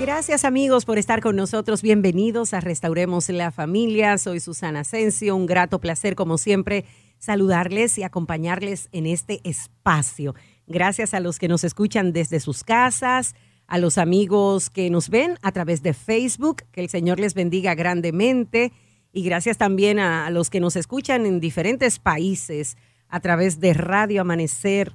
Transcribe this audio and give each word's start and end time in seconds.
Gracias 0.00 0.46
amigos 0.46 0.86
por 0.86 0.96
estar 0.96 1.20
con 1.20 1.36
nosotros. 1.36 1.82
Bienvenidos 1.82 2.54
a 2.54 2.60
Restauremos 2.60 3.28
la 3.28 3.50
Familia. 3.50 4.16
Soy 4.16 4.40
Susana 4.40 4.80
Asensio. 4.80 5.36
Un 5.36 5.44
grato 5.44 5.78
placer 5.78 6.14
como 6.14 6.38
siempre 6.38 6.86
saludarles 7.18 7.98
y 7.98 8.02
acompañarles 8.02 8.88
en 8.92 9.04
este 9.04 9.42
espacio. 9.44 10.34
Gracias 10.66 11.12
a 11.12 11.20
los 11.20 11.38
que 11.38 11.48
nos 11.48 11.64
escuchan 11.64 12.14
desde 12.14 12.40
sus 12.40 12.64
casas, 12.64 13.34
a 13.66 13.76
los 13.76 13.98
amigos 13.98 14.70
que 14.70 14.88
nos 14.88 15.10
ven 15.10 15.36
a 15.42 15.52
través 15.52 15.82
de 15.82 15.92
Facebook. 15.92 16.62
Que 16.72 16.80
el 16.80 16.88
Señor 16.88 17.20
les 17.20 17.34
bendiga 17.34 17.74
grandemente. 17.74 18.72
Y 19.12 19.22
gracias 19.22 19.58
también 19.58 19.98
a, 19.98 20.30
los 20.30 20.48
que 20.48 20.60
nos 20.60 20.76
escuchan 20.76 21.26
en 21.26 21.40
diferentes 21.40 21.98
países 21.98 22.78
a 23.10 23.20
través 23.20 23.60
de 23.60 23.74
Radio 23.74 24.22
Amanecer 24.22 24.94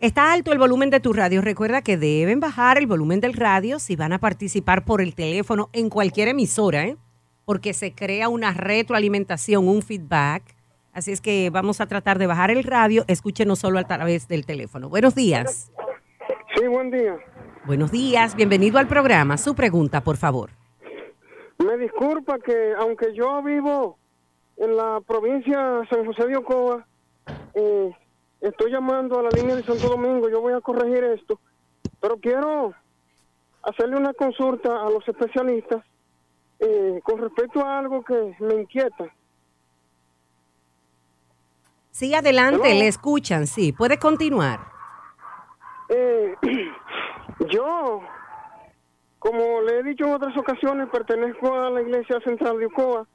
Está 0.00 0.32
alto 0.32 0.52
el 0.52 0.58
volumen 0.58 0.88
de 0.88 1.00
tu 1.00 1.12
radio. 1.12 1.42
Recuerda 1.42 1.82
que 1.82 1.98
deben 1.98 2.40
bajar 2.40 2.78
el 2.78 2.86
volumen 2.86 3.20
del 3.20 3.34
radio 3.34 3.78
si 3.78 3.96
van 3.96 4.14
a 4.14 4.18
participar 4.18 4.84
por 4.84 5.02
el 5.02 5.14
teléfono 5.14 5.68
en 5.74 5.90
cualquier 5.90 6.28
emisora, 6.28 6.86
¿eh? 6.86 6.96
porque 7.44 7.74
se 7.74 7.92
crea 7.92 8.28
una 8.30 8.54
retroalimentación, 8.54 9.68
un 9.68 9.82
feedback. 9.82 10.42
Así 10.92 11.12
es 11.12 11.20
que 11.20 11.50
vamos 11.50 11.80
a 11.80 11.86
tratar 11.86 12.18
de 12.18 12.26
bajar 12.26 12.50
el 12.50 12.64
radio. 12.64 13.04
Escúchenos 13.08 13.58
solo 13.58 13.78
a 13.78 13.84
través 13.84 14.26
del 14.26 14.46
teléfono. 14.46 14.88
Buenos 14.88 15.14
días. 15.14 15.70
Sí, 16.56 16.66
buen 16.66 16.90
día. 16.90 17.18
Buenos 17.66 17.90
días. 17.90 18.34
Bienvenido 18.34 18.78
al 18.78 18.88
programa. 18.88 19.36
Su 19.36 19.54
pregunta, 19.54 20.00
por 20.02 20.16
favor. 20.16 20.59
Me 21.64 21.76
disculpa 21.76 22.38
que 22.38 22.72
aunque 22.78 23.14
yo 23.14 23.42
vivo 23.42 23.98
en 24.56 24.76
la 24.76 25.00
provincia 25.06 25.80
de 25.80 25.88
San 25.88 26.06
José 26.06 26.26
de 26.26 26.36
Ocoa, 26.36 26.86
eh, 27.52 27.94
estoy 28.40 28.70
llamando 28.70 29.18
a 29.18 29.24
la 29.24 29.28
línea 29.28 29.56
de 29.56 29.62
Santo 29.62 29.88
Domingo, 29.88 30.30
yo 30.30 30.40
voy 30.40 30.54
a 30.54 30.60
corregir 30.62 31.04
esto, 31.04 31.38
pero 32.00 32.16
quiero 32.16 32.72
hacerle 33.62 33.96
una 33.96 34.14
consulta 34.14 34.80
a 34.80 34.88
los 34.88 35.06
especialistas 35.06 35.84
eh, 36.60 37.00
con 37.02 37.18
respecto 37.20 37.62
a 37.62 37.78
algo 37.78 38.02
que 38.02 38.34
me 38.40 38.54
inquieta. 38.54 39.12
Sí, 41.90 42.14
adelante, 42.14 42.72
le 42.74 42.88
escuchan, 42.88 43.46
sí, 43.46 43.72
puede 43.72 43.98
continuar. 43.98 44.60
Eh, 45.90 46.36
yo 47.50 48.00
como 49.20 49.60
le 49.60 49.78
he 49.78 49.82
dicho 49.82 50.06
en 50.06 50.14
otras 50.14 50.36
ocasiones, 50.36 50.88
pertenezco 50.88 51.54
a 51.54 51.70
la 51.70 51.82
Iglesia 51.82 52.18
Central 52.24 52.58
de 52.58 52.66
Ocoa 52.66 53.06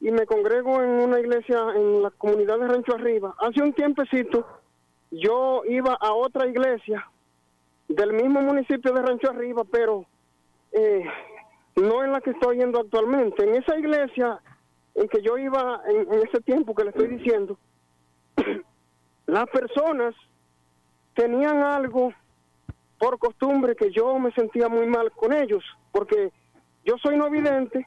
y 0.00 0.10
me 0.10 0.26
congrego 0.26 0.82
en 0.82 0.90
una 0.90 1.20
iglesia 1.20 1.58
en 1.74 2.02
la 2.02 2.10
comunidad 2.10 2.58
de 2.58 2.66
Rancho 2.66 2.96
Arriba. 2.96 3.34
Hace 3.38 3.62
un 3.62 3.72
tiempecito 3.72 4.44
yo 5.12 5.62
iba 5.68 5.96
a 6.00 6.12
otra 6.12 6.46
iglesia 6.48 7.08
del 7.88 8.12
mismo 8.12 8.40
municipio 8.42 8.92
de 8.92 9.00
Rancho 9.00 9.30
Arriba, 9.30 9.62
pero 9.70 10.04
eh, 10.72 11.04
no 11.76 12.02
en 12.02 12.10
la 12.10 12.20
que 12.20 12.30
estoy 12.30 12.58
yendo 12.58 12.80
actualmente. 12.80 13.44
En 13.44 13.54
esa 13.54 13.78
iglesia 13.78 14.40
en 14.96 15.08
que 15.08 15.22
yo 15.22 15.38
iba 15.38 15.80
en 15.88 16.12
ese 16.26 16.40
tiempo 16.40 16.74
que 16.74 16.82
le 16.82 16.90
estoy 16.90 17.06
diciendo, 17.06 17.56
las 19.26 19.46
personas 19.50 20.12
tenían 21.14 21.62
algo 21.62 22.12
por 22.98 23.18
costumbre 23.18 23.76
que 23.76 23.90
yo 23.92 24.18
me 24.18 24.32
sentía 24.32 24.68
muy 24.68 24.86
mal 24.86 25.10
con 25.12 25.32
ellos, 25.32 25.62
porque 25.92 26.32
yo 26.84 26.96
soy 27.02 27.16
no 27.16 27.30
vidente. 27.30 27.86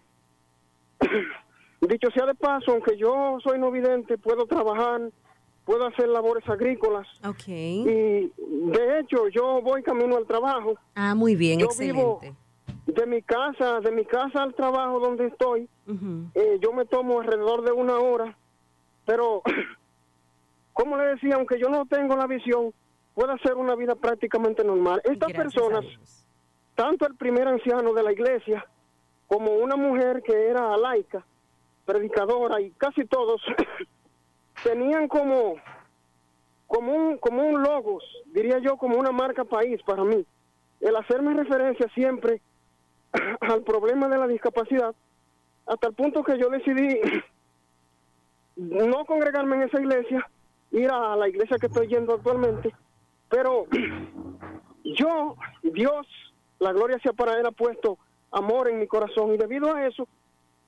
Dicho 1.81 2.11
sea 2.11 2.25
de 2.25 2.35
paso, 2.35 2.71
aunque 2.71 2.97
yo 2.97 3.37
soy 3.41 3.57
no 3.57 3.71
vidente, 3.71 4.17
puedo 4.17 4.45
trabajar, 4.45 5.01
puedo 5.65 5.87
hacer 5.87 6.09
labores 6.09 6.47
agrícolas. 6.47 7.07
Okay. 7.25 7.81
Y 7.81 8.31
de 8.71 8.99
hecho, 8.99 9.29
yo 9.29 9.61
voy 9.61 9.81
camino 9.81 10.17
al 10.17 10.25
trabajo. 10.25 10.75
Ah, 10.95 11.15
muy 11.15 11.35
bien, 11.35 11.61
excelente. 11.61 12.33
de 12.85 13.05
mi 13.05 13.21
casa, 13.21 13.79
de 13.79 13.91
mi 13.91 14.03
casa 14.03 14.43
al 14.43 14.53
trabajo 14.53 14.99
donde 14.99 15.27
estoy, 15.27 15.69
eh, 16.35 16.59
yo 16.61 16.73
me 16.73 16.85
tomo 16.85 17.21
alrededor 17.21 17.63
de 17.63 17.71
una 17.71 17.97
hora, 17.97 18.37
pero 19.05 19.41
como 20.73 20.97
le 20.97 21.05
decía, 21.15 21.35
aunque 21.35 21.59
yo 21.59 21.69
no 21.69 21.85
tengo 21.85 22.15
la 22.17 22.27
visión, 22.27 22.73
pueda 23.19 23.33
hacer 23.33 23.55
una 23.55 23.75
vida 23.75 23.95
prácticamente 23.95 24.63
normal. 24.63 25.01
Estas 25.03 25.33
personas, 25.33 25.83
tanto 26.73 27.05
el 27.05 27.15
primer 27.15 27.49
anciano 27.49 27.93
de 27.93 28.01
la 28.01 28.13
iglesia 28.13 28.65
como 29.27 29.55
una 29.55 29.75
mujer 29.75 30.23
que 30.23 30.47
era 30.47 30.77
laica, 30.77 31.25
predicadora 31.83 32.61
y 32.61 32.71
casi 32.71 33.03
todos 33.03 33.41
tenían 34.63 35.09
como 35.09 35.55
como 36.65 36.93
un 36.93 37.17
como 37.17 37.43
un 37.43 37.61
logos, 37.61 38.05
diría 38.27 38.59
yo 38.59 38.77
como 38.77 38.97
una 38.97 39.11
marca 39.11 39.43
país 39.43 39.81
para 39.85 40.05
mí. 40.05 40.25
El 40.79 40.95
hacerme 40.95 41.33
referencia 41.33 41.89
siempre 41.93 42.39
al 43.41 43.63
problema 43.63 44.07
de 44.07 44.17
la 44.17 44.27
discapacidad 44.27 44.95
hasta 45.65 45.87
el 45.87 45.93
punto 45.93 46.23
que 46.23 46.39
yo 46.39 46.49
decidí 46.49 47.01
no 48.55 49.03
congregarme 49.03 49.57
en 49.57 49.63
esa 49.63 49.81
iglesia, 49.81 50.25
ir 50.71 50.89
a 50.89 51.17
la 51.17 51.27
iglesia 51.27 51.57
que 51.57 51.67
estoy 51.67 51.87
yendo 51.87 52.13
actualmente 52.13 52.73
Pero 53.29 53.67
yo, 54.83 55.35
Dios, 55.63 56.07
la 56.59 56.73
gloria 56.73 56.99
sea 57.01 57.13
para 57.13 57.39
Él, 57.39 57.45
ha 57.45 57.51
puesto 57.51 57.97
amor 58.31 58.69
en 58.69 58.79
mi 58.79 58.87
corazón 58.87 59.33
y 59.33 59.37
debido 59.37 59.73
a 59.73 59.85
eso, 59.85 60.07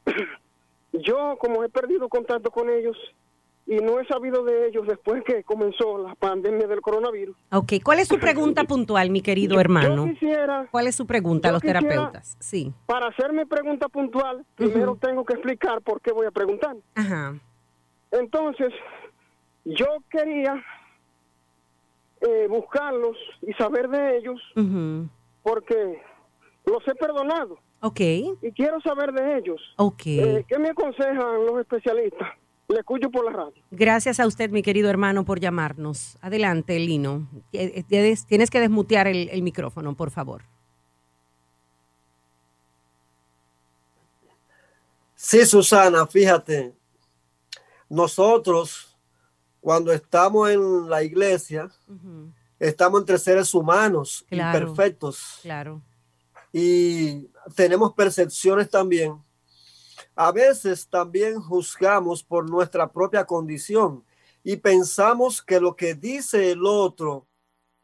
yo 0.93 1.37
como 1.39 1.63
he 1.63 1.69
perdido 1.69 2.09
contacto 2.09 2.51
con 2.51 2.69
ellos 2.69 2.97
y 3.67 3.75
no 3.75 3.99
he 3.99 4.05
sabido 4.05 4.43
de 4.43 4.67
ellos 4.67 4.85
después 4.87 5.23
que 5.23 5.43
comenzó 5.43 5.97
la 5.99 6.15
pandemia 6.15 6.67
del 6.67 6.81
coronavirus. 6.81 7.37
Ok, 7.51 7.73
¿cuál 7.83 7.99
es 7.99 8.07
su 8.07 8.19
pregunta 8.19 8.63
puntual, 8.65 9.09
mi 9.11 9.21
querido 9.21 9.59
hermano? 9.59 10.07
Yo 10.07 10.13
quisiera, 10.13 10.67
¿Cuál 10.71 10.87
es 10.87 10.95
su 10.95 11.05
pregunta 11.05 11.49
a 11.49 11.51
los 11.53 11.61
terapeutas? 11.61 12.35
Sí. 12.39 12.73
Para 12.85 13.07
hacer 13.07 13.31
mi 13.33 13.45
pregunta 13.45 13.87
puntual, 13.87 14.45
primero 14.55 14.97
tengo 14.99 15.23
que 15.23 15.33
explicar 15.33 15.81
por 15.81 16.01
qué 16.01 16.11
voy 16.11 16.25
a 16.25 16.31
preguntar. 16.31 16.75
Ajá. 16.95 17.35
Entonces, 18.11 18.73
yo 19.63 19.87
quería 20.09 20.61
eh, 22.21 22.47
buscarlos 22.49 23.17
y 23.41 23.51
saber 23.53 23.89
de 23.89 24.17
ellos 24.17 24.39
porque 25.43 26.01
los 26.65 26.87
he 26.87 26.95
perdonado 26.95 27.57
Ok, 27.83 27.99
y 27.99 28.51
quiero 28.55 28.79
saber 28.81 29.11
de 29.11 29.37
ellos. 29.39 29.59
ok. 29.77 30.01
Eh, 30.05 30.45
¿Qué 30.47 30.59
me 30.59 30.69
aconsejan 30.69 31.45
los 31.47 31.59
especialistas? 31.59 32.29
Le 32.67 32.77
escucho 32.79 33.09
por 33.09 33.25
la 33.25 33.31
radio. 33.31 33.53
Gracias 33.71 34.19
a 34.19 34.27
usted, 34.27 34.51
mi 34.51 34.61
querido 34.61 34.87
hermano, 34.89 35.25
por 35.25 35.39
llamarnos. 35.39 36.17
Adelante, 36.21 36.77
Lino. 36.79 37.27
Eh, 37.51 37.83
Tienes, 37.87 38.25
tienes 38.27 38.49
que 38.51 38.59
desmutear 38.59 39.07
el, 39.07 39.29
el 39.29 39.41
micrófono, 39.41 39.95
por 39.95 40.11
favor. 40.11 40.43
Sí, 45.15 45.45
Susana, 45.45 46.07
fíjate, 46.07 46.73
nosotros 47.89 48.90
cuando 49.61 49.93
estamos 49.93 50.49
en 50.49 50.89
la 50.89 51.01
iglesia, 51.03 51.69
Ujú, 51.87 52.31
estamos 52.59 52.99
entre 52.99 53.17
seres 53.17 53.53
humanos 53.53 54.25
Claro. 54.27 54.59
imperfectos 54.59 55.39
Claro. 55.41 55.81
y 56.51 57.27
tenemos 57.55 57.93
percepciones 57.93 58.69
también. 58.69 59.23
A 60.15 60.31
veces 60.31 60.87
también 60.89 61.39
juzgamos 61.39 62.21
por 62.23 62.49
nuestra 62.49 62.91
propia 62.91 63.25
condición 63.25 64.03
y 64.43 64.57
pensamos 64.57 65.41
que 65.41 65.59
lo 65.59 65.75
que 65.75 65.93
dice 65.93 66.51
el 66.51 66.65
otro 66.65 67.27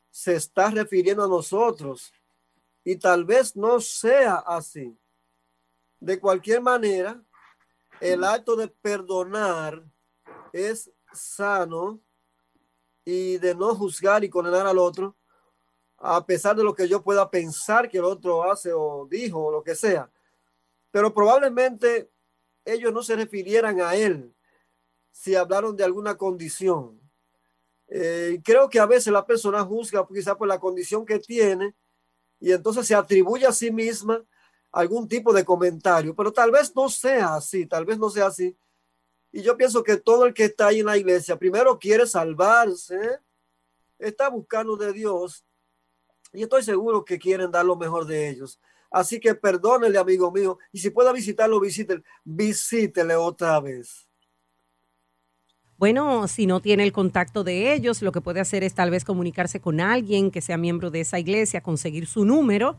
se 0.09 0.35
está 0.35 0.69
refiriendo 0.71 1.23
a 1.23 1.27
nosotros 1.27 2.11
y 2.83 2.95
tal 2.95 3.23
vez 3.23 3.55
no 3.55 3.79
sea 3.79 4.35
así. 4.37 4.97
De 5.99 6.19
cualquier 6.19 6.61
manera, 6.61 7.21
el 7.99 8.23
acto 8.23 8.55
de 8.55 8.67
perdonar 8.67 9.83
es 10.51 10.91
sano 11.17 11.99
y 13.03 13.37
de 13.37 13.55
no 13.55 13.75
juzgar 13.75 14.23
y 14.23 14.29
condenar 14.29 14.67
al 14.67 14.77
otro, 14.77 15.15
a 15.97 16.25
pesar 16.25 16.55
de 16.55 16.63
lo 16.63 16.75
que 16.75 16.87
yo 16.87 17.01
pueda 17.01 17.29
pensar 17.29 17.89
que 17.89 17.97
el 17.97 18.03
otro 18.03 18.49
hace 18.49 18.71
o 18.73 19.07
dijo 19.09 19.45
o 19.45 19.51
lo 19.51 19.63
que 19.63 19.75
sea. 19.75 20.11
Pero 20.91 21.13
probablemente 21.13 22.09
ellos 22.65 22.93
no 22.93 23.01
se 23.01 23.15
refirieran 23.15 23.81
a 23.81 23.95
él 23.95 24.33
si 25.11 25.35
hablaron 25.35 25.75
de 25.75 25.83
alguna 25.83 26.15
condición. 26.15 26.99
Eh, 27.87 28.39
creo 28.43 28.69
que 28.69 28.79
a 28.79 28.85
veces 28.85 29.11
la 29.11 29.25
persona 29.25 29.63
juzga 29.63 30.05
quizá 30.07 30.37
por 30.37 30.47
la 30.47 30.59
condición 30.59 31.05
que 31.05 31.19
tiene 31.19 31.75
y 32.39 32.51
entonces 32.51 32.85
se 32.85 32.93
atribuye 32.93 33.45
a 33.45 33.51
sí 33.51 33.71
misma 33.71 34.23
algún 34.71 35.07
tipo 35.07 35.33
de 35.33 35.45
comentario, 35.45 36.13
pero 36.15 36.31
tal 36.31 36.51
vez 36.51 36.75
no 36.75 36.89
sea 36.89 37.35
así, 37.35 37.65
tal 37.65 37.85
vez 37.85 37.97
no 37.97 38.09
sea 38.09 38.27
así. 38.27 38.55
Y 39.37 39.43
yo 39.43 39.55
pienso 39.55 39.83
que 39.83 39.97
todo 39.97 40.25
el 40.25 40.33
que 40.33 40.45
está 40.45 40.65
ahí 40.65 40.79
en 40.79 40.87
la 40.87 40.97
iglesia 40.97 41.37
primero 41.37 41.77
quiere 41.77 42.07
salvarse, 42.07 43.19
está 43.99 44.29
buscando 44.29 44.75
de 44.75 44.91
Dios 44.91 45.45
y 46.33 46.41
estoy 46.41 46.63
seguro 46.63 47.05
que 47.05 47.19
quieren 47.19 47.51
dar 47.51 47.63
lo 47.63 47.75
mejor 47.75 48.07
de 48.07 48.29
ellos. 48.29 48.59
Así 48.89 49.19
que 49.19 49.35
perdónele, 49.35 49.99
amigo 49.99 50.31
mío, 50.31 50.57
y 50.71 50.79
si 50.79 50.89
pueda 50.89 51.13
visitarlo, 51.13 51.59
visítele, 51.59 52.01
visítele 52.23 53.15
otra 53.15 53.59
vez. 53.59 54.09
Bueno, 55.77 56.27
si 56.27 56.47
no 56.47 56.59
tiene 56.59 56.81
el 56.81 56.91
contacto 56.91 57.43
de 57.43 57.75
ellos, 57.75 58.01
lo 58.01 58.11
que 58.11 58.21
puede 58.21 58.39
hacer 58.39 58.63
es 58.63 58.73
tal 58.73 58.89
vez 58.89 59.05
comunicarse 59.05 59.61
con 59.61 59.79
alguien 59.79 60.31
que 60.31 60.41
sea 60.41 60.57
miembro 60.57 60.89
de 60.89 61.01
esa 61.01 61.19
iglesia, 61.19 61.61
conseguir 61.61 62.07
su 62.07 62.25
número 62.25 62.75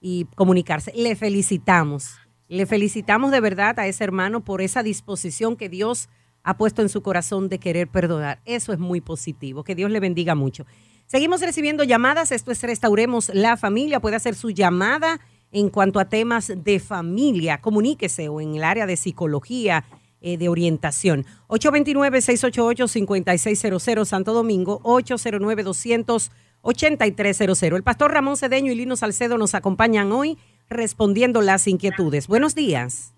y 0.00 0.24
comunicarse. 0.34 0.92
Le 0.92 1.14
felicitamos. 1.14 2.16
Le 2.50 2.66
felicitamos 2.66 3.30
de 3.30 3.40
verdad 3.40 3.78
a 3.78 3.86
ese 3.86 4.02
hermano 4.02 4.40
por 4.40 4.60
esa 4.60 4.82
disposición 4.82 5.54
que 5.54 5.68
Dios 5.68 6.08
ha 6.42 6.56
puesto 6.56 6.82
en 6.82 6.88
su 6.88 7.00
corazón 7.00 7.48
de 7.48 7.60
querer 7.60 7.86
perdonar. 7.86 8.40
Eso 8.44 8.72
es 8.72 8.80
muy 8.80 9.00
positivo. 9.00 9.62
Que 9.62 9.76
Dios 9.76 9.88
le 9.92 10.00
bendiga 10.00 10.34
mucho. 10.34 10.66
Seguimos 11.06 11.42
recibiendo 11.42 11.84
llamadas. 11.84 12.32
Esto 12.32 12.50
es 12.50 12.60
Restauremos 12.64 13.30
la 13.32 13.56
Familia. 13.56 14.00
Puede 14.00 14.16
hacer 14.16 14.34
su 14.34 14.50
llamada 14.50 15.20
en 15.52 15.68
cuanto 15.68 16.00
a 16.00 16.08
temas 16.08 16.52
de 16.56 16.80
familia. 16.80 17.60
Comuníquese 17.60 18.28
o 18.28 18.40
en 18.40 18.56
el 18.56 18.64
área 18.64 18.84
de 18.84 18.96
psicología, 18.96 19.84
eh, 20.20 20.36
de 20.36 20.48
orientación. 20.48 21.26
829-688-5600 21.46 24.06
Santo 24.06 24.32
Domingo, 24.32 24.80
809-200-8300. 24.82 27.76
El 27.76 27.84
pastor 27.84 28.12
Ramón 28.12 28.36
Cedeño 28.36 28.72
y 28.72 28.74
Lino 28.74 28.96
Salcedo 28.96 29.38
nos 29.38 29.54
acompañan 29.54 30.10
hoy 30.10 30.36
respondiendo 30.70 31.42
las 31.42 31.66
inquietudes. 31.66 32.28
Buenos 32.28 32.54
días. 32.54 33.12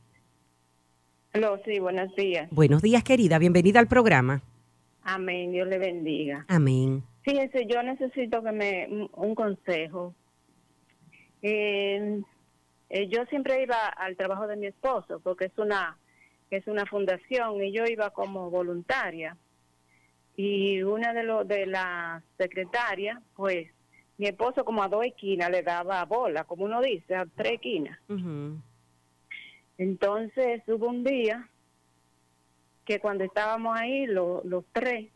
Aló, 1.34 1.60
sí, 1.64 1.78
buenos 1.78 2.14
días. 2.16 2.48
Buenos 2.50 2.82
días, 2.82 3.04
querida. 3.04 3.38
Bienvenida 3.38 3.78
al 3.78 3.86
programa. 3.88 4.42
Amén, 5.02 5.52
Dios 5.52 5.68
le 5.68 5.78
bendiga. 5.78 6.44
Amén. 6.48 7.02
Fíjese, 7.22 7.66
yo 7.66 7.82
necesito 7.82 8.42
que 8.42 8.52
me 8.52 8.86
un- 8.90 9.10
un 9.14 9.34
consejo. 9.34 10.14
Eh, 11.42 12.20
eh, 12.90 13.08
yo 13.08 13.24
siempre 13.26 13.62
iba 13.62 13.76
al 13.88 14.16
trabajo 14.16 14.46
de 14.46 14.56
mi 14.56 14.66
esposo 14.66 15.20
porque 15.20 15.46
es 15.46 15.58
una 15.58 15.96
es 16.50 16.66
una 16.66 16.84
fundación 16.84 17.62
y 17.64 17.72
yo 17.72 17.84
iba 17.86 18.10
como 18.10 18.50
voluntaria 18.50 19.36
y 20.36 20.82
una 20.82 21.12
de 21.14 21.22
los 21.24 21.48
de 21.48 21.64
las 21.66 22.22
secretarias, 22.38 23.18
pues 23.34 23.68
mi 24.18 24.26
esposo 24.26 24.64
como 24.64 24.82
a 24.82 24.88
dos 24.88 25.04
esquinas 25.04 25.50
le 25.50 25.62
daba 25.62 26.04
bola, 26.04 26.44
como 26.44 26.64
uno 26.64 26.80
dice, 26.80 27.14
a 27.16 27.26
tres 27.26 27.54
esquinas. 27.54 27.98
Entonces 29.78 30.62
hubo 30.68 30.86
un 30.88 31.02
día 31.04 31.48
que 32.84 32.98
cuando 33.00 33.24
estábamos 33.24 33.76
ahí, 33.78 34.06
lo- 34.06 34.42
los 34.44 34.64
tres, 34.72 35.10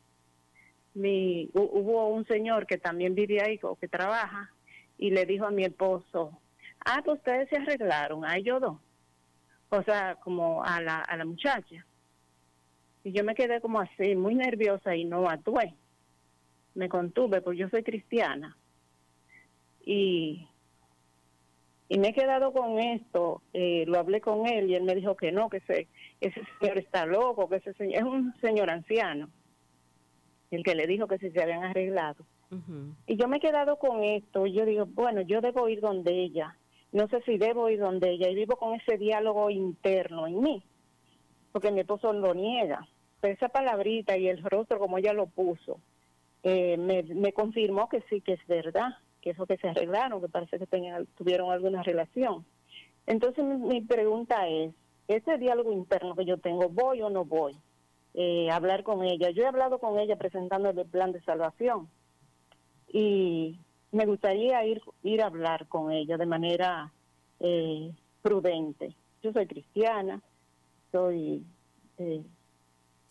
mi, 0.94 1.49
hu- 1.52 1.68
hubo 1.73 2.09
un 2.09 2.25
señor 2.26 2.66
que 2.66 2.78
también 2.78 3.14
vive 3.14 3.42
ahí 3.42 3.59
o 3.62 3.76
que 3.76 3.88
trabaja 3.88 4.50
y 4.99 5.11
le 5.11 5.26
dijo 5.26 5.44
a 5.47 5.50
mi 5.50 5.64
esposo, 5.64 6.38
ah, 6.85 7.02
pues 7.04 7.18
ustedes 7.18 7.49
se 7.50 7.56
arreglaron, 7.56 8.25
a 8.25 8.37
ellos 8.37 8.61
dos. 8.61 8.78
O 9.68 9.82
sea, 9.82 10.14
como 10.16 10.62
a 10.64 10.80
la, 10.80 11.00
a 11.00 11.16
la 11.16 11.25
muchacha. 11.25 11.85
Y 13.04 13.12
yo 13.12 13.25
me 13.25 13.35
quedé 13.35 13.61
como 13.61 13.80
así, 13.80 14.14
muy 14.14 14.35
nerviosa 14.35 14.94
y 14.97 15.04
no 15.04 15.28
actué. 15.28 15.75
Me 16.75 16.88
contuve, 16.88 17.40
porque 17.40 17.59
yo 17.59 17.68
soy 17.68 17.82
cristiana. 17.82 18.56
Y 19.87 20.47
y 21.88 21.99
me 21.99 22.09
he 22.09 22.12
quedado 22.12 22.52
con 22.52 22.78
esto, 22.78 23.43
eh, 23.52 23.85
lo 23.87 23.99
hablé 23.99 24.21
con 24.21 24.47
él 24.47 24.71
y 24.71 24.75
él 24.75 24.83
me 24.83 24.97
dijo 24.97 25.16
que 25.16 25.31
no, 25.31 25.49
que 25.49 25.59
ese, 25.59 25.87
ese 26.21 26.40
señor 26.59 26.78
está 26.78 27.07
loco, 27.07 27.49
que 27.49 27.57
ese 27.57 27.75
señor 27.75 27.99
es 27.99 28.02
un 28.02 28.35
señor 28.40 28.71
anciano, 28.71 29.31
el 30.50 30.64
que 30.64 30.75
le 30.75 30.87
dijo 30.87 31.07
que 31.07 31.19
si 31.19 31.31
se 31.31 31.43
habían 31.43 31.64
arreglado. 31.64 32.25
Y 33.07 33.16
yo 33.16 33.26
me 33.26 33.38
he 33.38 33.40
quedado 33.40 33.76
con 33.76 34.02
esto, 34.05 34.47
y 34.47 34.52
yo 34.52 34.64
digo, 34.64 34.87
bueno, 34.87 35.21
yo 35.21 35.40
debo 35.40 35.69
ir 35.69 35.81
donde 35.81 36.12
ella, 36.12 36.57
no 36.93 37.09
sé 37.09 37.21
si 37.23 37.38
debo 37.38 37.69
ir 37.69 37.81
donde 37.81 38.11
ella, 38.11 38.28
y 38.31 38.35
vivo 38.35 38.57
con 38.57 38.75
ese 38.75 38.99
diálogo 38.99 39.50
interno 39.50 40.26
en 40.26 40.40
mí, 40.40 40.62
porque 41.52 41.73
mi 41.73 41.81
esposo 41.81 42.12
lo 42.12 42.35
niega. 42.35 42.87
Pero 43.21 43.35
esa 43.35 43.49
palabrita 43.49 44.16
y 44.16 44.28
el 44.28 44.43
rostro 44.43 44.78
como 44.78 44.99
ella 44.99 45.12
lo 45.12 45.26
puso, 45.26 45.81
eh, 46.43 46.76
me, 46.76 47.02
me 47.02 47.33
confirmó 47.33 47.88
que 47.88 48.02
sí, 48.09 48.21
que 48.21 48.35
es 48.35 48.47
verdad, 48.47 48.90
que 49.26 49.33
eso 49.33 49.45
que 49.45 49.56
se 49.56 49.68
arreglaron, 49.68 50.21
que 50.21 50.28
parece 50.28 50.56
que 50.56 50.68
tenían, 50.68 51.04
tuvieron 51.16 51.50
alguna 51.50 51.83
relación. 51.83 52.47
Entonces 53.09 53.45
mi, 53.45 53.56
mi 53.56 53.80
pregunta 53.80 54.47
es, 54.47 54.73
ese 55.09 55.37
diálogo 55.37 55.73
interno 55.73 56.14
que 56.14 56.25
yo 56.25 56.38
tengo, 56.38 56.68
¿voy 56.68 57.02
o 57.02 57.11
no 57.11 57.25
voy? 57.25 57.56
Eh, 58.14 58.49
hablar 58.52 58.85
con 58.85 59.02
ella. 59.02 59.30
Yo 59.30 59.42
he 59.42 59.47
hablado 59.47 59.80
con 59.80 59.99
ella 59.99 60.14
presentándole 60.14 60.83
el 60.83 60.88
plan 60.88 61.11
de 61.11 61.21
salvación 61.23 61.88
y 62.92 63.59
me 63.90 64.06
gustaría 64.06 64.64
ir, 64.64 64.80
ir 65.02 65.23
a 65.23 65.26
hablar 65.26 65.66
con 65.66 65.90
ella 65.90 66.16
de 66.16 66.26
manera 66.26 66.92
eh, 67.40 67.92
prudente. 68.23 68.95
Yo 69.25 69.33
soy 69.33 69.49
cristiana, 69.49 70.23
soy 70.92 71.45
eh, 71.99 72.23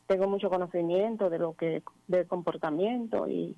tengo 0.07 0.29
mucho 0.29 0.49
conocimiento 0.49 1.29
de 1.29 1.39
lo 1.39 1.55
que 1.55 1.83
del 2.07 2.25
comportamiento 2.25 3.27
y, 3.27 3.57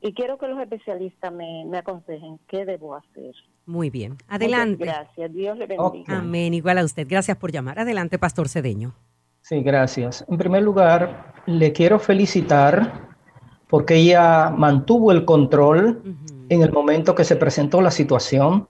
y 0.00 0.12
quiero 0.12 0.38
que 0.38 0.46
los 0.46 0.60
especialistas 0.60 1.32
me, 1.32 1.64
me 1.66 1.78
aconsejen 1.78 2.38
qué 2.46 2.64
debo 2.64 2.94
hacer. 2.94 3.34
Muy 3.66 3.90
bien. 3.90 4.12
Muchas 4.12 4.26
Adelante. 4.28 4.84
gracias. 4.84 5.32
Dios 5.32 5.58
le 5.58 5.66
bendiga. 5.66 6.18
Amén. 6.18 6.54
Igual 6.54 6.78
a 6.78 6.84
usted. 6.84 7.06
Gracias 7.08 7.36
por 7.36 7.50
llamar. 7.52 7.78
Adelante, 7.78 8.18
Pastor 8.18 8.48
Cedeño. 8.48 8.94
Sí, 9.42 9.62
gracias. 9.62 10.24
En 10.28 10.38
primer 10.38 10.62
lugar, 10.62 11.34
le 11.46 11.72
quiero 11.72 11.98
felicitar 11.98 13.08
porque 13.68 13.96
ella 13.96 14.50
mantuvo 14.50 15.12
el 15.12 15.24
control 15.24 16.02
en 16.48 16.62
el 16.62 16.72
momento 16.72 17.14
que 17.14 17.24
se 17.24 17.36
presentó 17.36 17.80
la 17.80 17.90
situación. 17.90 18.66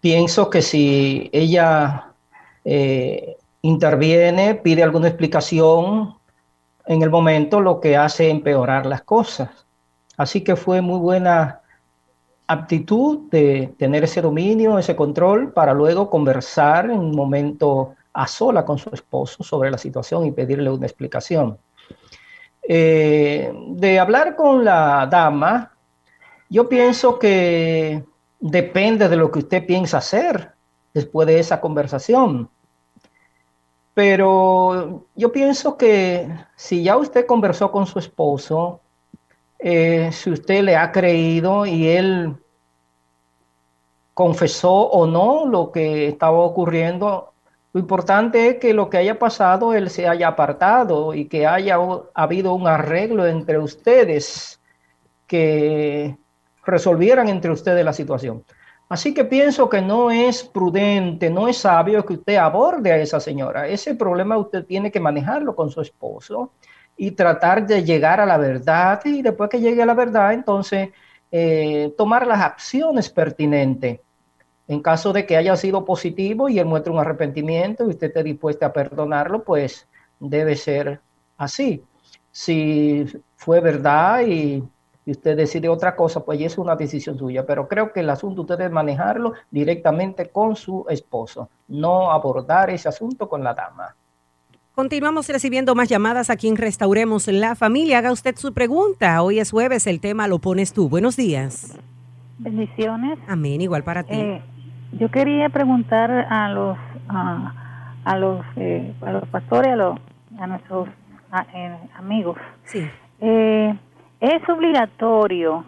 Pienso 0.00 0.50
que 0.50 0.62
si 0.62 1.28
ella 1.32 2.12
eh, 2.64 3.36
interviene, 3.62 4.54
pide 4.54 4.82
alguna 4.82 5.08
explicación 5.08 6.14
en 6.86 7.02
el 7.02 7.10
momento, 7.10 7.60
lo 7.60 7.80
que 7.80 7.96
hace 7.96 8.30
empeorar 8.30 8.86
las 8.86 9.02
cosas. 9.02 9.66
Así 10.18 10.42
que 10.42 10.56
fue 10.56 10.82
muy 10.82 10.98
buena 10.98 11.62
aptitud 12.48 13.30
de 13.30 13.72
tener 13.78 14.04
ese 14.04 14.20
dominio, 14.20 14.78
ese 14.78 14.96
control, 14.96 15.52
para 15.52 15.72
luego 15.72 16.10
conversar 16.10 16.86
en 16.86 16.98
un 16.98 17.14
momento 17.14 17.94
a 18.12 18.26
sola 18.26 18.64
con 18.64 18.78
su 18.78 18.90
esposo 18.92 19.44
sobre 19.44 19.70
la 19.70 19.78
situación 19.78 20.26
y 20.26 20.32
pedirle 20.32 20.70
una 20.70 20.86
explicación. 20.86 21.56
Eh, 22.62 23.52
de 23.68 23.98
hablar 24.00 24.34
con 24.34 24.64
la 24.64 25.06
dama, 25.10 25.72
yo 26.50 26.68
pienso 26.68 27.18
que 27.18 28.02
depende 28.40 29.08
de 29.08 29.16
lo 29.16 29.30
que 29.30 29.38
usted 29.38 29.64
piensa 29.64 29.98
hacer 29.98 30.52
después 30.92 31.28
de 31.28 31.38
esa 31.38 31.60
conversación. 31.60 32.50
Pero 33.94 35.06
yo 35.14 35.30
pienso 35.30 35.76
que 35.76 36.28
si 36.56 36.82
ya 36.82 36.96
usted 36.96 37.24
conversó 37.26 37.70
con 37.70 37.86
su 37.86 37.98
esposo, 37.98 38.80
eh, 39.58 40.10
si 40.12 40.30
usted 40.30 40.62
le 40.62 40.76
ha 40.76 40.92
creído 40.92 41.66
y 41.66 41.88
él 41.88 42.36
confesó 44.14 44.72
o 44.72 45.06
no 45.06 45.46
lo 45.46 45.70
que 45.72 46.08
estaba 46.08 46.38
ocurriendo, 46.38 47.32
lo 47.72 47.80
importante 47.80 48.48
es 48.48 48.56
que 48.56 48.72
lo 48.72 48.88
que 48.88 48.98
haya 48.98 49.18
pasado, 49.18 49.74
él 49.74 49.90
se 49.90 50.08
haya 50.08 50.28
apartado 50.28 51.14
y 51.14 51.26
que 51.26 51.46
haya 51.46 51.76
habido 52.14 52.54
un 52.54 52.66
arreglo 52.66 53.26
entre 53.26 53.58
ustedes 53.58 54.60
que 55.26 56.16
resolvieran 56.64 57.28
entre 57.28 57.50
ustedes 57.50 57.84
la 57.84 57.92
situación. 57.92 58.44
Así 58.88 59.12
que 59.12 59.24
pienso 59.24 59.68
que 59.68 59.82
no 59.82 60.10
es 60.10 60.42
prudente, 60.42 61.28
no 61.28 61.46
es 61.46 61.58
sabio 61.58 62.06
que 62.06 62.14
usted 62.14 62.36
aborde 62.36 62.90
a 62.90 62.96
esa 62.96 63.20
señora. 63.20 63.68
Ese 63.68 63.94
problema 63.94 64.38
usted 64.38 64.64
tiene 64.64 64.90
que 64.90 64.98
manejarlo 64.98 65.54
con 65.54 65.70
su 65.70 65.82
esposo 65.82 66.52
y 66.98 67.12
tratar 67.12 67.66
de 67.66 67.82
llegar 67.84 68.20
a 68.20 68.26
la 68.26 68.36
verdad 68.36 69.00
y 69.06 69.22
después 69.22 69.48
que 69.48 69.60
llegue 69.60 69.82
a 69.82 69.86
la 69.86 69.94
verdad, 69.94 70.34
entonces 70.34 70.90
eh, 71.32 71.94
tomar 71.96 72.26
las 72.26 72.40
acciones 72.40 73.08
pertinentes. 73.08 74.00
En 74.66 74.82
caso 74.82 75.14
de 75.14 75.24
que 75.24 75.36
haya 75.36 75.56
sido 75.56 75.84
positivo 75.86 76.50
y 76.50 76.58
él 76.58 76.66
muestre 76.66 76.92
un 76.92 76.98
arrepentimiento 76.98 77.84
y 77.84 77.90
usted 77.90 78.08
esté 78.08 78.22
dispuesta 78.22 78.66
a 78.66 78.72
perdonarlo, 78.72 79.42
pues 79.42 79.86
debe 80.20 80.56
ser 80.56 81.00
así. 81.38 81.82
Si 82.30 83.06
fue 83.36 83.60
verdad 83.60 84.20
y 84.26 84.62
y 85.08 85.12
usted 85.12 85.38
decide 85.38 85.70
otra 85.70 85.96
cosa, 85.96 86.20
pues 86.20 86.38
es 86.38 86.58
una 86.58 86.76
decisión 86.76 87.16
suya. 87.16 87.46
Pero 87.46 87.66
creo 87.66 87.90
que 87.90 88.00
el 88.00 88.10
asunto 88.10 88.42
usted 88.42 88.58
debe 88.58 88.68
manejarlo 88.68 89.32
directamente 89.50 90.28
con 90.28 90.54
su 90.54 90.84
esposo, 90.86 91.48
no 91.68 92.12
abordar 92.12 92.68
ese 92.68 92.90
asunto 92.90 93.26
con 93.26 93.42
la 93.42 93.54
dama. 93.54 93.96
Continuamos 94.78 95.28
recibiendo 95.28 95.74
más 95.74 95.88
llamadas 95.88 96.30
aquí 96.30 96.46
en 96.46 96.54
Restauremos 96.54 97.26
la 97.26 97.56
Familia. 97.56 97.98
Haga 97.98 98.12
usted 98.12 98.36
su 98.36 98.54
pregunta. 98.54 99.20
Hoy 99.24 99.40
es 99.40 99.50
jueves, 99.50 99.88
el 99.88 100.00
tema 100.00 100.28
lo 100.28 100.38
pones 100.38 100.72
tú. 100.72 100.88
Buenos 100.88 101.16
días. 101.16 101.76
Bendiciones. 102.38 103.18
Amén, 103.26 103.60
igual 103.60 103.82
para 103.82 104.04
ti. 104.04 104.14
Eh, 104.14 104.40
yo 104.92 105.10
quería 105.10 105.48
preguntar 105.48 106.12
a 106.12 106.48
los 106.50 106.78
a, 107.08 108.16
los 108.18 108.46
eh, 108.54 108.94
a 109.00 109.10
los 109.10 109.28
pastores, 109.30 109.72
a, 109.72 109.74
los, 109.74 109.98
a 110.38 110.46
nuestros 110.46 110.88
eh, 111.56 111.76
amigos. 111.96 112.38
Sí. 112.62 112.88
¿Es 113.18 114.48
obligatorio 114.48 115.64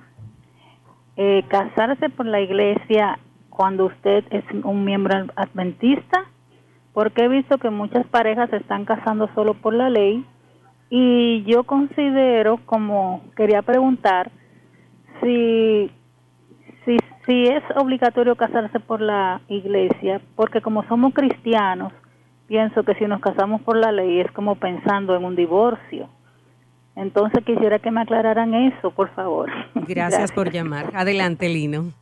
eh, 1.16 1.42
casarse 1.48 2.10
por 2.10 2.26
la 2.26 2.40
iglesia 2.40 3.18
cuando 3.48 3.86
usted 3.86 4.22
es 4.30 4.44
un 4.62 4.84
miembro 4.84 5.26
adventista? 5.34 6.29
Porque 6.92 7.24
he 7.24 7.28
visto 7.28 7.58
que 7.58 7.70
muchas 7.70 8.06
parejas 8.06 8.50
se 8.50 8.56
están 8.56 8.84
casando 8.84 9.28
solo 9.34 9.54
por 9.54 9.74
la 9.74 9.90
ley 9.90 10.24
y 10.90 11.44
yo 11.44 11.62
considero, 11.64 12.58
como 12.66 13.22
quería 13.36 13.62
preguntar, 13.62 14.30
si, 15.22 15.90
si, 16.84 16.96
si 17.26 17.46
es 17.46 17.62
obligatorio 17.76 18.34
casarse 18.34 18.80
por 18.80 19.00
la 19.00 19.40
iglesia, 19.48 20.20
porque 20.34 20.60
como 20.60 20.82
somos 20.88 21.14
cristianos, 21.14 21.92
pienso 22.48 22.82
que 22.82 22.94
si 22.96 23.04
nos 23.04 23.20
casamos 23.20 23.62
por 23.62 23.76
la 23.76 23.92
ley 23.92 24.20
es 24.20 24.30
como 24.32 24.56
pensando 24.56 25.14
en 25.14 25.24
un 25.24 25.36
divorcio. 25.36 26.08
Entonces 26.96 27.44
quisiera 27.44 27.78
que 27.78 27.92
me 27.92 28.00
aclararan 28.00 28.52
eso, 28.54 28.90
por 28.90 29.14
favor. 29.14 29.48
Gracias, 29.86 30.32
por 30.32 30.50
llamar. 30.50 30.90
Adelante, 30.94 31.48
Lino. 31.48 31.92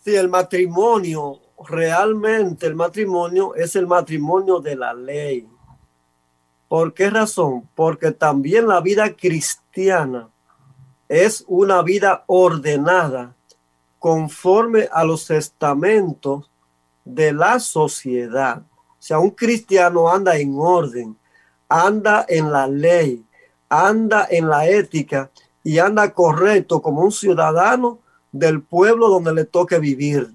Sí, 0.00 0.14
el 0.14 0.28
matrimonio, 0.28 1.38
realmente 1.66 2.66
el 2.66 2.74
matrimonio 2.74 3.54
es 3.54 3.76
el 3.76 3.86
matrimonio 3.86 4.60
de 4.60 4.76
la 4.76 4.94
ley. 4.94 5.48
¿Por 6.68 6.92
qué 6.92 7.10
razón? 7.10 7.68
Porque 7.74 8.12
también 8.12 8.68
la 8.68 8.80
vida 8.80 9.14
cristiana 9.16 10.28
es 11.08 11.44
una 11.48 11.82
vida 11.82 12.24
ordenada 12.26 13.34
conforme 13.98 14.88
a 14.92 15.04
los 15.04 15.30
estamentos 15.30 16.50
de 17.04 17.32
la 17.32 17.58
sociedad. 17.58 18.58
O 18.58 19.02
sea, 19.02 19.18
un 19.18 19.30
cristiano 19.30 20.08
anda 20.08 20.36
en 20.36 20.54
orden 20.58 21.16
anda 21.68 22.24
en 22.28 22.50
la 22.50 22.66
ley, 22.66 23.24
anda 23.68 24.26
en 24.30 24.48
la 24.48 24.66
ética 24.66 25.30
y 25.62 25.78
anda 25.78 26.12
correcto 26.12 26.80
como 26.80 27.02
un 27.02 27.12
ciudadano 27.12 27.98
del 28.32 28.62
pueblo 28.62 29.08
donde 29.08 29.34
le 29.34 29.44
toque 29.44 29.78
vivir. 29.78 30.32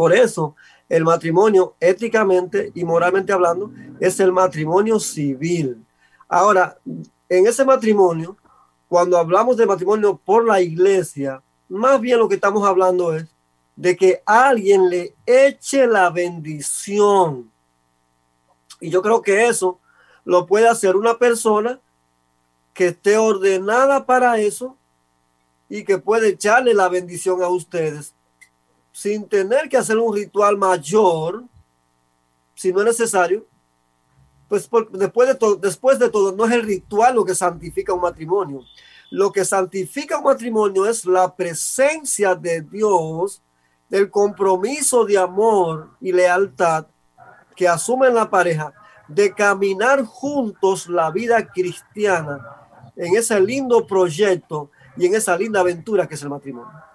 Por 0.00 0.14
eso, 0.14 0.56
el 0.88 1.04
matrimonio, 1.04 1.74
éticamente 1.78 2.72
y 2.74 2.84
moralmente 2.84 3.34
hablando, 3.34 3.70
es 4.00 4.18
el 4.18 4.32
matrimonio 4.32 4.98
civil. 4.98 5.84
Ahora, 6.26 6.78
en 7.28 7.46
ese 7.46 7.66
matrimonio, 7.66 8.34
cuando 8.88 9.18
hablamos 9.18 9.58
de 9.58 9.66
matrimonio 9.66 10.16
por 10.16 10.46
la 10.46 10.58
iglesia, 10.62 11.42
más 11.68 12.00
bien 12.00 12.18
lo 12.18 12.30
que 12.30 12.36
estamos 12.36 12.66
hablando 12.66 13.14
es 13.14 13.26
de 13.76 13.94
que 13.94 14.22
alguien 14.24 14.88
le 14.88 15.14
eche 15.26 15.86
la 15.86 16.08
bendición. 16.08 17.52
Y 18.80 18.88
yo 18.88 19.02
creo 19.02 19.20
que 19.20 19.48
eso 19.48 19.78
lo 20.24 20.46
puede 20.46 20.66
hacer 20.66 20.96
una 20.96 21.18
persona 21.18 21.78
que 22.72 22.86
esté 22.86 23.18
ordenada 23.18 24.06
para 24.06 24.38
eso 24.38 24.78
y 25.68 25.84
que 25.84 25.98
puede 25.98 26.28
echarle 26.28 26.72
la 26.72 26.88
bendición 26.88 27.42
a 27.42 27.48
ustedes 27.48 28.14
sin 29.00 29.26
tener 29.26 29.66
que 29.70 29.78
hacer 29.78 29.96
un 29.96 30.14
ritual 30.14 30.58
mayor, 30.58 31.44
si 32.54 32.70
no 32.70 32.80
es 32.80 32.86
necesario. 32.88 33.46
Pues 34.46 34.68
después, 34.92 35.26
de 35.26 35.34
todo, 35.36 35.56
después 35.56 35.98
de 35.98 36.10
todo, 36.10 36.32
no 36.32 36.44
es 36.44 36.52
el 36.52 36.62
ritual 36.64 37.14
lo 37.14 37.24
que 37.24 37.34
santifica 37.34 37.94
un 37.94 38.02
matrimonio. 38.02 38.60
Lo 39.10 39.32
que 39.32 39.46
santifica 39.46 40.18
un 40.18 40.24
matrimonio 40.24 40.84
es 40.84 41.06
la 41.06 41.34
presencia 41.34 42.34
de 42.34 42.60
Dios, 42.60 43.40
el 43.90 44.10
compromiso 44.10 45.06
de 45.06 45.16
amor 45.16 45.92
y 45.98 46.12
lealtad 46.12 46.84
que 47.56 47.66
asume 47.66 48.10
la 48.10 48.28
pareja 48.28 48.74
de 49.08 49.32
caminar 49.32 50.04
juntos 50.04 50.90
la 50.90 51.10
vida 51.10 51.46
cristiana 51.46 52.38
en 52.96 53.16
ese 53.16 53.40
lindo 53.40 53.86
proyecto 53.86 54.70
y 54.98 55.06
en 55.06 55.14
esa 55.14 55.38
linda 55.38 55.60
aventura 55.60 56.06
que 56.06 56.16
es 56.16 56.22
el 56.22 56.28
matrimonio. 56.28 56.89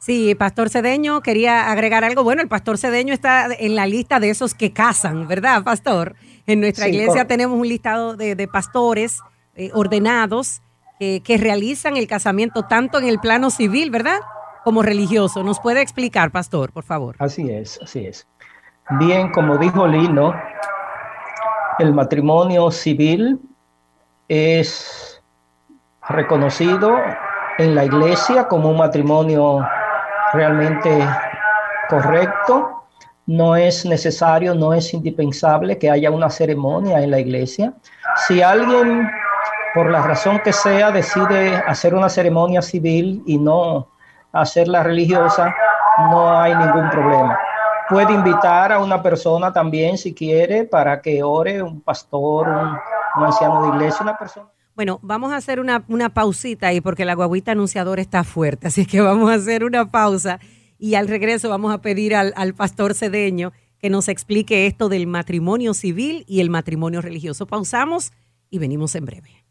Sí, 0.00 0.34
Pastor 0.34 0.70
Cedeño 0.70 1.20
quería 1.20 1.70
agregar 1.70 2.04
algo. 2.04 2.24
Bueno, 2.24 2.40
el 2.40 2.48
Pastor 2.48 2.78
Cedeño 2.78 3.12
está 3.12 3.48
en 3.52 3.76
la 3.76 3.86
lista 3.86 4.18
de 4.18 4.30
esos 4.30 4.54
que 4.54 4.72
casan, 4.72 5.28
¿verdad, 5.28 5.62
Pastor? 5.62 6.16
En 6.46 6.60
nuestra 6.60 6.88
iglesia 6.88 7.26
tenemos 7.26 7.58
un 7.58 7.68
listado 7.68 8.16
de, 8.16 8.48
pastores 8.48 9.20
eh, 9.56 9.70
ordenados 9.74 10.62
que 10.98 11.38
realizan 11.38 11.96
el 11.96 12.06
casamiento 12.06 12.62
tanto 12.64 12.98
en 12.98 13.06
el 13.06 13.20
plano 13.20 13.50
civil, 13.50 13.90
¿verdad? 13.90 14.20
Como 14.64 14.82
religioso. 14.82 15.42
¿Nos 15.42 15.60
puede 15.60 15.82
explicar, 15.82 16.30
Pastor, 16.30 16.72
por 16.72 16.84
favor? 16.84 17.16
Así 17.18 17.50
es, 17.50 17.78
así 17.82 18.06
es. 18.06 18.26
Bien, 18.98 19.30
como 19.32 19.58
dijo 19.58 19.86
Lino, 19.86 20.34
el 21.78 21.92
matrimonio 21.92 22.70
civil 22.70 23.38
es 24.28 25.22
reconocido 26.08 26.96
en 27.58 27.74
la 27.74 27.84
iglesia 27.84 28.48
como 28.48 28.70
un 28.70 28.78
matrimonio 28.78 29.60
realmente 30.32 31.06
correcto. 31.88 32.84
No 33.26 33.54
es 33.54 33.84
necesario, 33.84 34.54
no 34.54 34.72
es 34.74 34.92
indispensable 34.92 35.78
que 35.78 35.90
haya 35.90 36.10
una 36.10 36.30
ceremonia 36.30 37.00
en 37.00 37.10
la 37.10 37.20
iglesia. 37.20 37.72
Si 38.26 38.42
alguien, 38.42 39.08
por 39.74 39.90
la 39.90 40.02
razón 40.02 40.40
que 40.40 40.52
sea, 40.52 40.90
decide 40.90 41.56
hacer 41.56 41.94
una 41.94 42.08
ceremonia 42.08 42.60
civil 42.60 43.22
y 43.26 43.38
no 43.38 43.88
hacerla 44.32 44.82
religiosa, 44.82 45.54
no 46.10 46.40
hay 46.40 46.54
ningún 46.56 46.90
problema 46.90 47.38
puede 47.90 48.12
invitar 48.12 48.72
a 48.72 48.78
una 48.78 49.02
persona 49.02 49.52
también 49.52 49.98
si 49.98 50.14
quiere 50.14 50.62
para 50.62 51.02
que 51.02 51.24
ore, 51.24 51.60
un 51.60 51.80
pastor, 51.80 52.48
un, 52.48 53.24
anciano 53.24 53.62
de 53.62 53.68
iglesia, 53.76 54.02
una 54.02 54.16
persona. 54.16 54.48
Bueno, 54.80 54.98
vamos 55.02 55.30
a 55.30 55.36
hacer 55.36 55.60
una, 55.60 55.84
una 55.88 56.08
pausita 56.08 56.68
ahí 56.68 56.80
porque 56.80 57.04
la 57.04 57.12
guaguita 57.12 57.52
anunciadora 57.52 58.00
está 58.00 58.24
fuerte, 58.24 58.68
así 58.68 58.86
que 58.86 59.02
vamos 59.02 59.30
a 59.30 59.34
hacer 59.34 59.62
una 59.62 59.90
pausa 59.90 60.40
y 60.78 60.94
al 60.94 61.06
regreso 61.06 61.50
vamos 61.50 61.74
a 61.74 61.82
pedir 61.82 62.14
al, 62.14 62.32
al 62.34 62.54
pastor 62.54 62.94
Cedeño 62.94 63.52
que 63.78 63.90
nos 63.90 64.08
explique 64.08 64.66
esto 64.66 64.88
del 64.88 65.06
matrimonio 65.06 65.74
civil 65.74 66.24
y 66.26 66.40
el 66.40 66.48
matrimonio 66.48 67.02
religioso. 67.02 67.46
Pausamos 67.46 68.12
y 68.48 68.58
venimos 68.58 68.94
en 68.94 69.04
breve. 69.04 69.44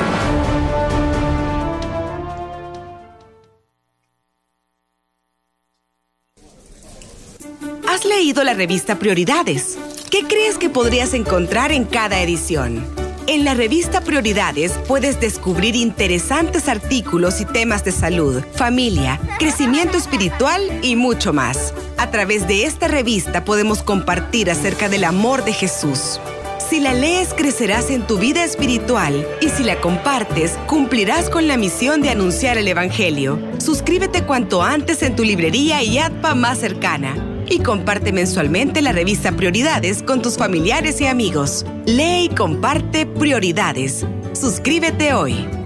¿Has 7.99 8.05
leído 8.05 8.45
la 8.45 8.53
revista 8.53 8.97
Prioridades? 8.97 9.77
¿Qué 10.09 10.23
crees 10.23 10.57
que 10.57 10.69
podrías 10.69 11.13
encontrar 11.13 11.73
en 11.73 11.83
cada 11.83 12.21
edición? 12.21 12.85
En 13.27 13.43
la 13.43 13.55
revista 13.55 13.99
Prioridades 13.99 14.71
puedes 14.87 15.19
descubrir 15.19 15.75
interesantes 15.75 16.69
artículos 16.69 17.41
y 17.41 17.45
temas 17.45 17.83
de 17.83 17.91
salud, 17.91 18.41
familia, 18.53 19.19
crecimiento 19.37 19.97
espiritual 19.97 20.61
y 20.81 20.95
mucho 20.95 21.33
más. 21.33 21.73
A 21.97 22.09
través 22.09 22.47
de 22.47 22.63
esta 22.63 22.87
revista 22.87 23.43
podemos 23.43 23.83
compartir 23.83 24.49
acerca 24.49 24.87
del 24.87 25.03
amor 25.03 25.43
de 25.43 25.51
Jesús. 25.51 26.21
Si 26.69 26.79
la 26.79 26.93
lees, 26.93 27.33
crecerás 27.33 27.89
en 27.89 28.05
tu 28.05 28.19
vida 28.19 28.43
espiritual 28.43 29.27
y 29.41 29.49
si 29.49 29.63
la 29.63 29.81
compartes, 29.81 30.51
cumplirás 30.67 31.27
con 31.27 31.47
la 31.47 31.57
misión 31.57 32.03
de 32.03 32.11
anunciar 32.11 32.59
el 32.59 32.67
Evangelio. 32.67 33.39
Suscríbete 33.57 34.23
cuanto 34.23 34.61
antes 34.61 35.01
en 35.01 35.15
tu 35.15 35.23
librería 35.23 35.81
y 35.81 35.97
ADPA 35.97 36.35
más 36.35 36.59
cercana 36.59 37.15
y 37.49 37.59
comparte 37.61 38.11
mensualmente 38.11 38.83
la 38.83 38.91
revista 38.91 39.31
Prioridades 39.31 40.03
con 40.03 40.21
tus 40.21 40.37
familiares 40.37 41.01
y 41.01 41.07
amigos. 41.07 41.65
Lee 41.87 42.25
y 42.25 42.35
comparte 42.35 43.07
Prioridades. 43.07 44.05
Suscríbete 44.33 45.15
hoy. 45.15 45.58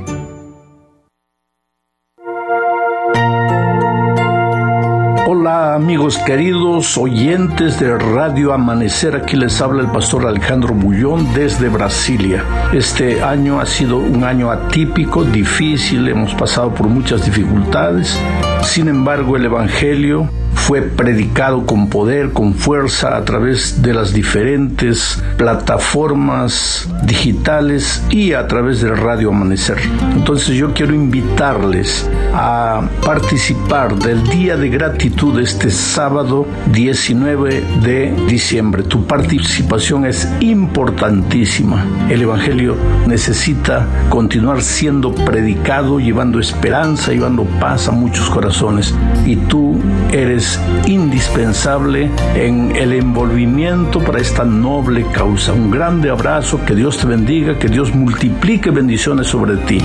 Amigos 5.73 6.19
queridos 6.19 6.99
oyentes 6.99 7.79
de 7.79 7.97
Radio 7.97 8.53
Amanecer, 8.53 9.15
aquí 9.15 9.35
les 9.35 9.59
habla 9.59 9.81
el 9.81 9.89
pastor 9.89 10.27
Alejandro 10.27 10.75
Bullón 10.75 11.33
desde 11.33 11.67
Brasilia. 11.67 12.45
Este 12.71 13.23
año 13.23 13.59
ha 13.59 13.65
sido 13.65 13.97
un 13.97 14.23
año 14.23 14.51
atípico, 14.51 15.23
difícil, 15.23 16.07
hemos 16.07 16.35
pasado 16.35 16.71
por 16.75 16.87
muchas 16.89 17.25
dificultades. 17.25 18.19
Sin 18.61 18.87
embargo, 18.87 19.35
el 19.35 19.45
Evangelio 19.45 20.29
fue 20.65 20.81
predicado 20.81 21.65
con 21.65 21.89
poder, 21.89 22.31
con 22.31 22.53
fuerza 22.53 23.17
a 23.17 23.25
través 23.25 23.81
de 23.81 23.93
las 23.93 24.13
diferentes 24.13 25.21
plataformas 25.37 26.89
digitales 27.03 28.01
y 28.09 28.31
a 28.31 28.47
través 28.47 28.79
del 28.79 28.95
Radio 28.95 29.29
Amanecer. 29.29 29.77
Entonces 30.15 30.55
yo 30.55 30.73
quiero 30.73 30.93
invitarles 30.93 32.09
a 32.33 32.81
participar 33.05 33.95
del 33.95 34.23
Día 34.29 34.55
de 34.55 34.69
Gratitud 34.69 35.37
este 35.41 35.69
sábado 35.69 36.47
19 36.71 37.61
de 37.83 38.15
diciembre. 38.29 38.83
Tu 38.83 39.05
participación 39.05 40.05
es 40.05 40.29
importantísima. 40.39 41.85
El 42.09 42.21
Evangelio 42.21 42.77
necesita 43.05 43.85
continuar 44.09 44.61
siendo 44.61 45.13
predicado, 45.13 45.99
llevando 45.99 46.39
esperanza, 46.39 47.11
llevando 47.11 47.43
paz 47.59 47.89
a 47.89 47.91
muchos 47.91 48.29
corazones. 48.29 48.95
Y 49.25 49.35
tú 49.35 49.77
eres 50.13 50.52
indispensable 50.85 52.09
en 52.35 52.75
el 52.75 52.93
envolvimiento 52.93 53.99
para 53.99 54.19
esta 54.19 54.43
noble 54.43 55.05
causa. 55.11 55.53
Un 55.53 55.71
grande 55.71 56.09
abrazo, 56.09 56.63
que 56.65 56.75
Dios 56.75 56.97
te 56.97 57.07
bendiga, 57.07 57.57
que 57.57 57.67
Dios 57.67 57.93
multiplique 57.93 58.69
bendiciones 58.69 59.27
sobre 59.27 59.57
ti. 59.57 59.79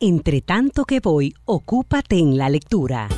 Entre 0.00 0.42
tanto 0.42 0.84
que 0.84 1.00
voy, 1.00 1.34
ocúpate 1.44 2.18
en 2.18 2.38
la 2.38 2.48
lectura. 2.48 3.08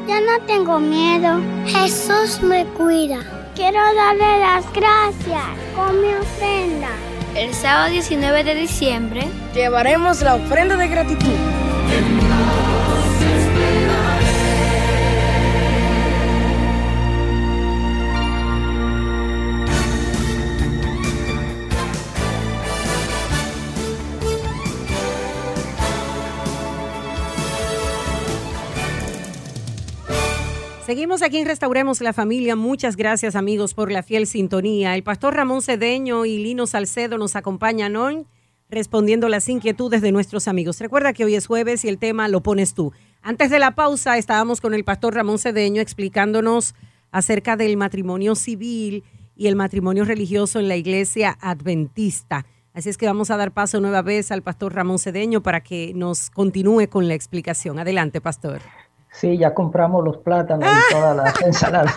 Yo 0.06 0.20
no 0.20 0.38
tengo 0.46 0.78
miedo. 0.78 1.40
Jesús 1.64 2.42
me 2.42 2.66
cuida. 2.76 3.37
Quiero 3.58 3.80
darle 3.92 4.38
las 4.38 4.72
gracias 4.72 5.42
con 5.74 6.00
mi 6.00 6.14
ofrenda. 6.14 6.90
El 7.34 7.52
sábado 7.52 7.90
19 7.90 8.44
de 8.44 8.54
diciembre 8.54 9.26
llevaremos 9.52 10.22
la 10.22 10.36
ofrenda 10.36 10.76
de 10.76 10.86
gratitud. 10.86 11.34
Seguimos 30.88 31.20
aquí 31.20 31.36
en 31.36 31.44
Restauremos 31.44 32.00
la 32.00 32.14
Familia. 32.14 32.56
Muchas 32.56 32.96
gracias 32.96 33.36
amigos 33.36 33.74
por 33.74 33.92
la 33.92 34.02
fiel 34.02 34.26
sintonía. 34.26 34.94
El 34.94 35.02
pastor 35.02 35.34
Ramón 35.34 35.60
Cedeño 35.60 36.24
y 36.24 36.38
Lino 36.38 36.66
Salcedo 36.66 37.18
nos 37.18 37.36
acompañan 37.36 37.94
hoy 37.94 38.24
respondiendo 38.70 39.28
las 39.28 39.50
inquietudes 39.50 40.00
de 40.00 40.12
nuestros 40.12 40.48
amigos. 40.48 40.80
Recuerda 40.80 41.12
que 41.12 41.26
hoy 41.26 41.34
es 41.34 41.46
jueves 41.46 41.84
y 41.84 41.88
el 41.88 41.98
tema 41.98 42.26
lo 42.28 42.42
pones 42.42 42.72
tú. 42.72 42.94
Antes 43.20 43.50
de 43.50 43.58
la 43.58 43.74
pausa 43.74 44.16
estábamos 44.16 44.62
con 44.62 44.72
el 44.72 44.82
pastor 44.82 45.14
Ramón 45.14 45.38
Cedeño 45.38 45.82
explicándonos 45.82 46.74
acerca 47.10 47.58
del 47.58 47.76
matrimonio 47.76 48.34
civil 48.34 49.04
y 49.36 49.48
el 49.48 49.56
matrimonio 49.56 50.06
religioso 50.06 50.58
en 50.58 50.68
la 50.68 50.76
iglesia 50.76 51.36
adventista. 51.42 52.46
Así 52.72 52.88
es 52.88 52.96
que 52.96 53.04
vamos 53.04 53.30
a 53.30 53.36
dar 53.36 53.52
paso 53.52 53.78
nueva 53.82 54.00
vez 54.00 54.32
al 54.32 54.40
pastor 54.40 54.74
Ramón 54.74 54.98
Cedeño 54.98 55.42
para 55.42 55.62
que 55.62 55.92
nos 55.94 56.30
continúe 56.30 56.88
con 56.88 57.08
la 57.08 57.14
explicación. 57.14 57.78
Adelante, 57.78 58.22
pastor. 58.22 58.62
Sí, 59.10 59.36
ya 59.36 59.54
compramos 59.54 60.04
los 60.04 60.18
plátanos 60.18 60.68
y 60.68 60.92
todas 60.92 61.16
las 61.16 61.42
ensaladas. 61.46 61.94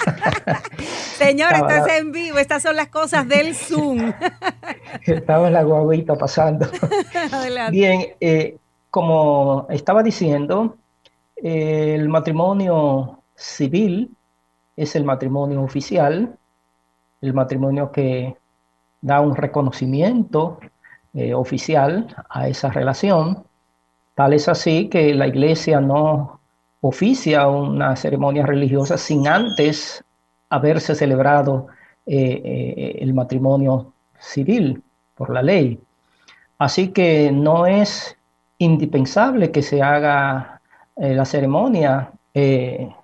Señor, 1.18 1.54
esto 1.54 1.70
es 1.70 2.00
en 2.00 2.12
vivo. 2.12 2.38
Estas 2.38 2.64
son 2.64 2.76
las 2.76 2.88
cosas 2.88 3.28
del 3.28 3.54
Zoom. 3.54 4.12
Estaba 5.06 5.48
en 5.48 5.54
la 5.54 5.64
guaguita 5.64 6.16
pasando. 6.16 6.68
Adelante. 7.32 7.72
Bien, 7.72 8.08
eh, 8.20 8.58
como 8.90 9.68
estaba 9.70 10.04
diciendo, 10.04 10.76
eh, 11.38 11.96
el 11.96 12.10
matrimonio 12.10 13.20
civil 13.36 14.16
es 14.76 14.96
el 14.96 15.06
matrimonio 15.06 15.62
oficial, 15.62 16.38
el 17.22 17.34
matrimonio 17.34 17.92
que 17.92 18.36
da 19.02 19.22
un 19.22 19.36
reconocimiento 19.36 20.60
eh, 21.14 21.34
oficial 21.34 22.16
a 22.30 22.48
esa 22.48 22.70
relación. 22.70 23.44
Tal 24.14 24.34
es 24.34 24.50
así 24.50 24.90
que 24.90 25.14
la 25.14 25.28
iglesia 25.28 25.80
no 25.80 26.41
oficia 26.82 27.48
una 27.48 27.96
ceremonia 27.96 28.46
religiosa 28.46 28.98
sin 28.98 29.28
antes 29.28 30.04
haberse 30.50 30.96
celebrado 30.96 31.68
eh, 32.06 32.42
eh, 32.44 32.98
el 33.02 33.14
matrimonio 33.14 33.94
civil 34.20 34.84
por 35.16 35.30
la 35.30 35.42
ley. 35.42 35.80
Así 36.58 36.90
que 36.90 37.32
no 37.32 37.66
es 37.66 38.18
indispensable 38.58 39.52
que 39.52 39.62
se 39.62 39.82
haga 39.82 40.62
eh, 40.96 41.14
la 41.14 41.26
ceremonia 41.26 42.12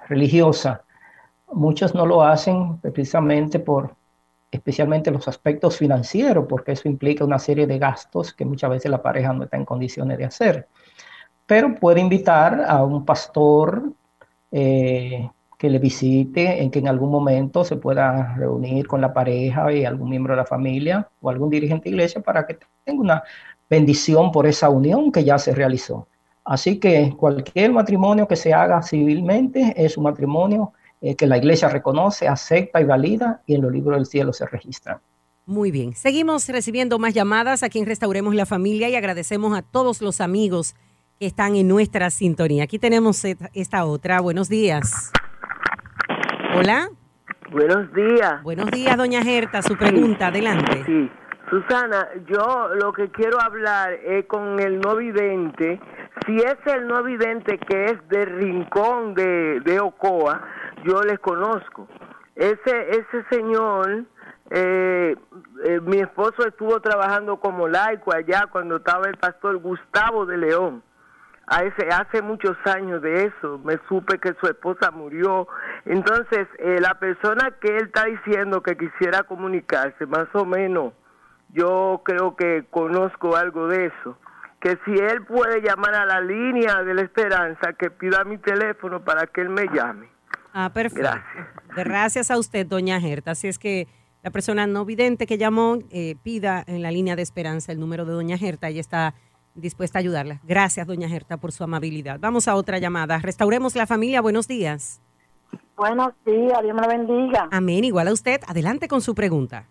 religiosa. 0.07 0.83
Muchos 1.53 1.93
no 1.93 2.05
lo 2.05 2.23
hacen 2.23 2.77
precisamente 2.79 3.59
por 3.59 3.95
especialmente 4.49 5.11
los 5.11 5.27
aspectos 5.27 5.77
financieros, 5.77 6.45
porque 6.47 6.71
eso 6.71 6.87
implica 6.87 7.25
una 7.25 7.37
serie 7.37 7.67
de 7.67 7.77
gastos 7.77 8.33
que 8.33 8.45
muchas 8.45 8.69
veces 8.69 8.89
la 8.89 9.01
pareja 9.01 9.33
no 9.33 9.43
está 9.43 9.57
en 9.57 9.65
condiciones 9.65 10.17
de 10.17 10.25
hacer 10.25 10.67
pero 11.47 11.73
puede 11.75 12.01
invitar 12.01 12.63
a 12.67 12.83
un 12.83 13.05
pastor 13.05 13.91
eh, 14.51 15.29
que 15.57 15.69
le 15.69 15.79
visite, 15.79 16.61
en 16.61 16.69
que 16.69 16.79
en 16.79 16.87
algún 16.87 17.09
momento 17.09 17.63
se 17.63 17.77
pueda 17.77 18.35
reunir 18.35 18.85
con 18.85 19.01
la 19.01 19.11
pareja 19.13 19.73
y 19.73 19.85
algún 19.85 20.09
miembro 20.09 20.33
de 20.33 20.37
la 20.37 20.45
familia 20.45 21.09
o 21.19 21.29
algún 21.31 21.49
dirigente 21.49 21.85
de 21.85 21.95
iglesia 21.95 22.21
para 22.21 22.45
que 22.45 22.59
tenga 22.83 23.01
una 23.01 23.23
bendición 23.67 24.31
por 24.31 24.45
esa 24.45 24.69
unión 24.69 25.11
que 25.11 25.23
ya 25.23 25.39
se 25.39 25.55
realizó. 25.55 26.07
Así 26.45 26.79
que 26.79 27.13
cualquier 27.17 27.71
matrimonio 27.71 28.27
que 28.27 28.35
se 28.35 28.53
haga 28.53 28.81
civilmente 28.83 29.73
es 29.75 29.97
un 29.97 30.03
matrimonio 30.03 30.73
eh, 31.01 31.15
que 31.15 31.27
la 31.27 31.37
iglesia 31.37 31.69
reconoce, 31.69 32.27
acepta 32.27 32.79
y 32.79 32.85
valida 32.85 33.41
y 33.45 33.55
en 33.55 33.61
los 33.63 33.71
libros 33.71 33.97
del 33.97 34.05
cielo 34.05 34.33
se 34.33 34.45
registra. 34.45 35.01
Muy 35.45 35.71
bien, 35.71 35.95
seguimos 35.95 36.47
recibiendo 36.49 36.99
más 36.99 37.13
llamadas 37.13 37.63
aquí 37.63 37.79
en 37.79 37.85
Restauremos 37.85 38.35
la 38.35 38.45
Familia 38.45 38.89
y 38.89 38.95
agradecemos 38.95 39.57
a 39.57 39.61
todos 39.61 40.01
los 40.01 40.21
amigos 40.21 40.75
que 41.19 41.25
están 41.25 41.55
en 41.55 41.67
nuestra 41.67 42.09
sintonía. 42.09 42.63
Aquí 42.63 42.79
tenemos 42.79 43.23
esta 43.25 43.85
otra. 43.85 44.21
Buenos 44.21 44.49
días. 44.49 45.11
Hola. 46.55 46.89
Buenos 47.51 47.93
días. 47.93 48.43
Buenos 48.43 48.69
días, 48.71 48.97
doña 48.97 49.21
Gerta. 49.23 49.61
Su 49.61 49.77
pregunta, 49.77 50.27
adelante. 50.27 50.83
Sí. 50.85 51.09
Susana, 51.49 52.09
yo 52.27 52.69
lo 52.75 52.91
que 52.91 53.09
quiero 53.09 53.39
hablar 53.39 53.93
es 53.93 54.25
con 54.25 54.59
el 54.59 54.81
no 54.81 54.97
vidente. 54.97 55.79
Si 56.25 56.35
es 56.35 56.57
el 56.65 56.87
no 56.87 57.03
vidente 57.03 57.57
que 57.57 57.85
es 57.85 58.09
de 58.09 58.25
Rincón 58.25 59.13
de, 59.13 59.61
de 59.61 59.79
Ocoa, 59.79 60.41
yo 60.83 61.01
les 61.03 61.19
conozco. 61.19 61.87
Ese, 62.35 62.89
ese 62.89 63.23
señor, 63.29 64.03
eh, 64.49 65.15
eh, 65.65 65.79
mi 65.81 65.99
esposo 65.99 66.45
estuvo 66.45 66.81
trabajando 66.81 67.39
como 67.39 67.69
laico 67.69 68.13
allá 68.13 68.47
cuando 68.51 68.77
estaba 68.77 69.07
el 69.07 69.15
pastor 69.15 69.57
Gustavo 69.57 70.25
de 70.25 70.37
León 70.37 70.83
hace, 71.47 71.87
hace 71.89 72.21
muchos 72.21 72.55
años 72.65 73.01
de 73.01 73.25
eso, 73.25 73.59
me 73.63 73.77
supe 73.87 74.19
que 74.19 74.33
su 74.39 74.47
esposa 74.47 74.91
murió. 74.91 75.47
Entonces, 75.85 76.47
eh, 76.59 76.77
la 76.79 76.99
persona 76.99 77.51
que 77.59 77.77
él 77.77 77.85
está 77.87 78.05
diciendo 78.05 78.61
que 78.61 78.77
quisiera 78.77 79.23
comunicarse, 79.23 80.05
más 80.05 80.27
o 80.33 80.45
menos, 80.45 80.93
yo 81.49 82.01
creo 82.03 82.35
que 82.35 82.65
conozco 82.69 83.35
algo 83.35 83.67
de 83.67 83.87
eso. 83.87 84.17
Que 84.59 84.77
si 84.85 84.91
él 84.91 85.23
puede 85.25 85.61
llamar 85.61 85.95
a 85.95 86.05
la 86.05 86.19
línea 86.19 86.83
de 86.83 86.93
la 86.93 87.01
esperanza, 87.03 87.73
que 87.73 87.89
pida 87.89 88.23
mi 88.23 88.37
teléfono 88.37 89.03
para 89.03 89.27
que 89.27 89.41
él 89.41 89.49
me 89.49 89.65
llame. 89.67 90.09
Ah, 90.53 90.71
perfecto. 90.73 91.03
Gracias. 91.03 91.47
Gracias 91.75 92.31
a 92.31 92.37
usted, 92.39 92.65
doña 92.65 92.99
Gerta. 92.99 93.31
Así 93.31 93.47
es 93.47 93.59
que 93.59 93.87
la 94.23 94.31
persona 94.31 94.65
no 94.65 94.83
vidente 94.83 95.27
que 95.27 95.37
llamó, 95.37 95.77
eh, 95.91 96.15
pida 96.23 96.63
en 96.65 96.81
la 96.81 96.91
línea 96.91 97.15
de 97.15 97.21
esperanza 97.21 97.71
el 97.71 97.79
número 97.79 98.03
de 98.05 98.13
doña 98.13 98.37
Gerta. 98.37 98.67
Ella 98.67 98.81
está 98.81 99.13
dispuesta 99.57 99.99
a 99.99 100.01
ayudarla. 100.01 100.39
Gracias, 100.43 100.87
doña 100.87 101.09
Gerta, 101.09 101.37
por 101.37 101.51
su 101.51 101.63
amabilidad. 101.63 102.19
Vamos 102.19 102.47
a 102.47 102.55
otra 102.55 102.79
llamada. 102.79 103.19
Restauremos 103.19 103.75
la 103.75 103.85
familia. 103.85 104.21
Buenos 104.21 104.47
días. 104.47 105.01
Buenos 105.75 106.09
días, 106.25 106.61
Dios 106.63 106.75
me 106.75 106.81
lo 106.81 106.87
bendiga. 106.87 107.49
Amén, 107.51 107.83
igual 107.83 108.07
a 108.07 108.13
usted. 108.13 108.41
Adelante 108.47 108.87
con 108.87 109.01
su 109.01 109.13
pregunta. 109.13 109.67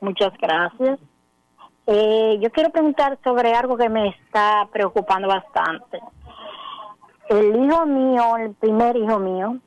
Muchas 0.00 0.32
gracias. 0.40 0.98
Eh, 1.86 2.38
yo 2.40 2.50
quiero 2.50 2.70
preguntar 2.70 3.18
sobre 3.22 3.52
algo 3.52 3.76
que 3.76 3.88
me 3.88 4.08
está 4.08 4.68
preocupando 4.72 5.28
bastante. 5.28 6.00
El 7.28 7.64
hijo 7.64 7.86
mío, 7.86 8.36
el 8.38 8.54
primer 8.54 8.96
hijo 8.96 9.18
mío, 9.18 9.58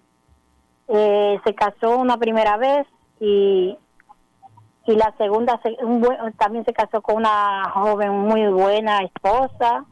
eh, 0.88 1.40
se 1.44 1.54
casó 1.54 1.98
una 1.98 2.18
primera 2.18 2.58
vez 2.58 2.88
y 3.20 3.78
y 4.90 4.96
la 4.96 5.14
segunda 5.18 5.62
también 6.38 6.66
se 6.66 6.74
casó 6.74 7.00
con 7.02 7.18
una 7.18 7.70
joven 7.70 8.12
muy 8.12 8.48
buena 8.48 9.04
esposa 9.04 9.86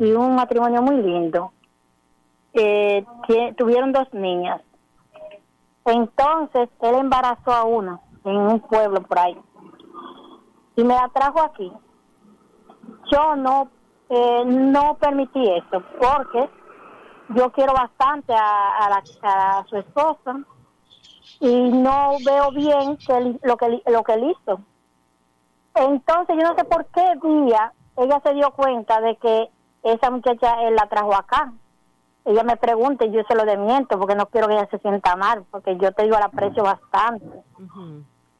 y 0.00 0.10
un 0.10 0.34
matrimonio 0.34 0.82
muy 0.82 0.96
lindo. 0.96 1.52
Eh, 2.52 3.04
tuvieron 3.56 3.92
dos 3.92 4.12
niñas. 4.12 4.60
Entonces 5.84 6.68
él 6.80 6.94
embarazó 6.96 7.52
a 7.52 7.62
una 7.62 8.00
en 8.24 8.36
un 8.36 8.60
pueblo 8.60 9.02
por 9.02 9.20
ahí 9.20 9.40
y 10.74 10.82
me 10.82 10.94
la 10.94 11.08
trajo 11.14 11.40
aquí. 11.40 11.72
Yo 13.12 13.36
no 13.36 13.70
eh, 14.08 14.44
no 14.44 14.96
permití 14.98 15.48
eso 15.48 15.80
porque 16.00 16.50
yo 17.36 17.52
quiero 17.52 17.72
bastante 17.72 18.34
a, 18.34 19.00
a 19.22 19.64
su 19.68 19.76
esposa 19.76 20.40
y 21.40 21.70
no 21.70 22.16
veo 22.24 22.50
bien 22.52 22.96
que 22.98 23.38
lo 23.42 23.56
que 23.56 23.82
lo 23.86 24.02
que 24.02 24.12
él 24.14 24.30
hizo. 24.30 24.60
Entonces 25.74 26.36
yo 26.36 26.42
no 26.42 26.54
sé 26.56 26.64
por 26.64 26.86
qué 26.86 27.04
día 27.22 27.72
ella 27.96 28.20
se 28.24 28.34
dio 28.34 28.50
cuenta 28.52 29.00
de 29.00 29.16
que 29.16 29.48
esa 29.82 30.10
muchacha 30.10 30.62
él 30.62 30.74
la 30.74 30.86
trajo 30.86 31.14
acá. 31.14 31.52
Ella 32.24 32.42
me 32.42 32.56
pregunta 32.56 33.04
y 33.04 33.10
yo 33.10 33.22
se 33.26 33.34
lo 33.34 33.44
demiento 33.44 33.98
porque 33.98 34.14
no 34.14 34.26
quiero 34.26 34.48
que 34.48 34.54
ella 34.54 34.68
se 34.70 34.78
sienta 34.78 35.16
mal, 35.16 35.44
porque 35.50 35.76
yo 35.78 35.92
te 35.92 36.02
digo 36.02 36.18
la 36.18 36.26
aprecio 36.26 36.62
bastante. 36.62 37.42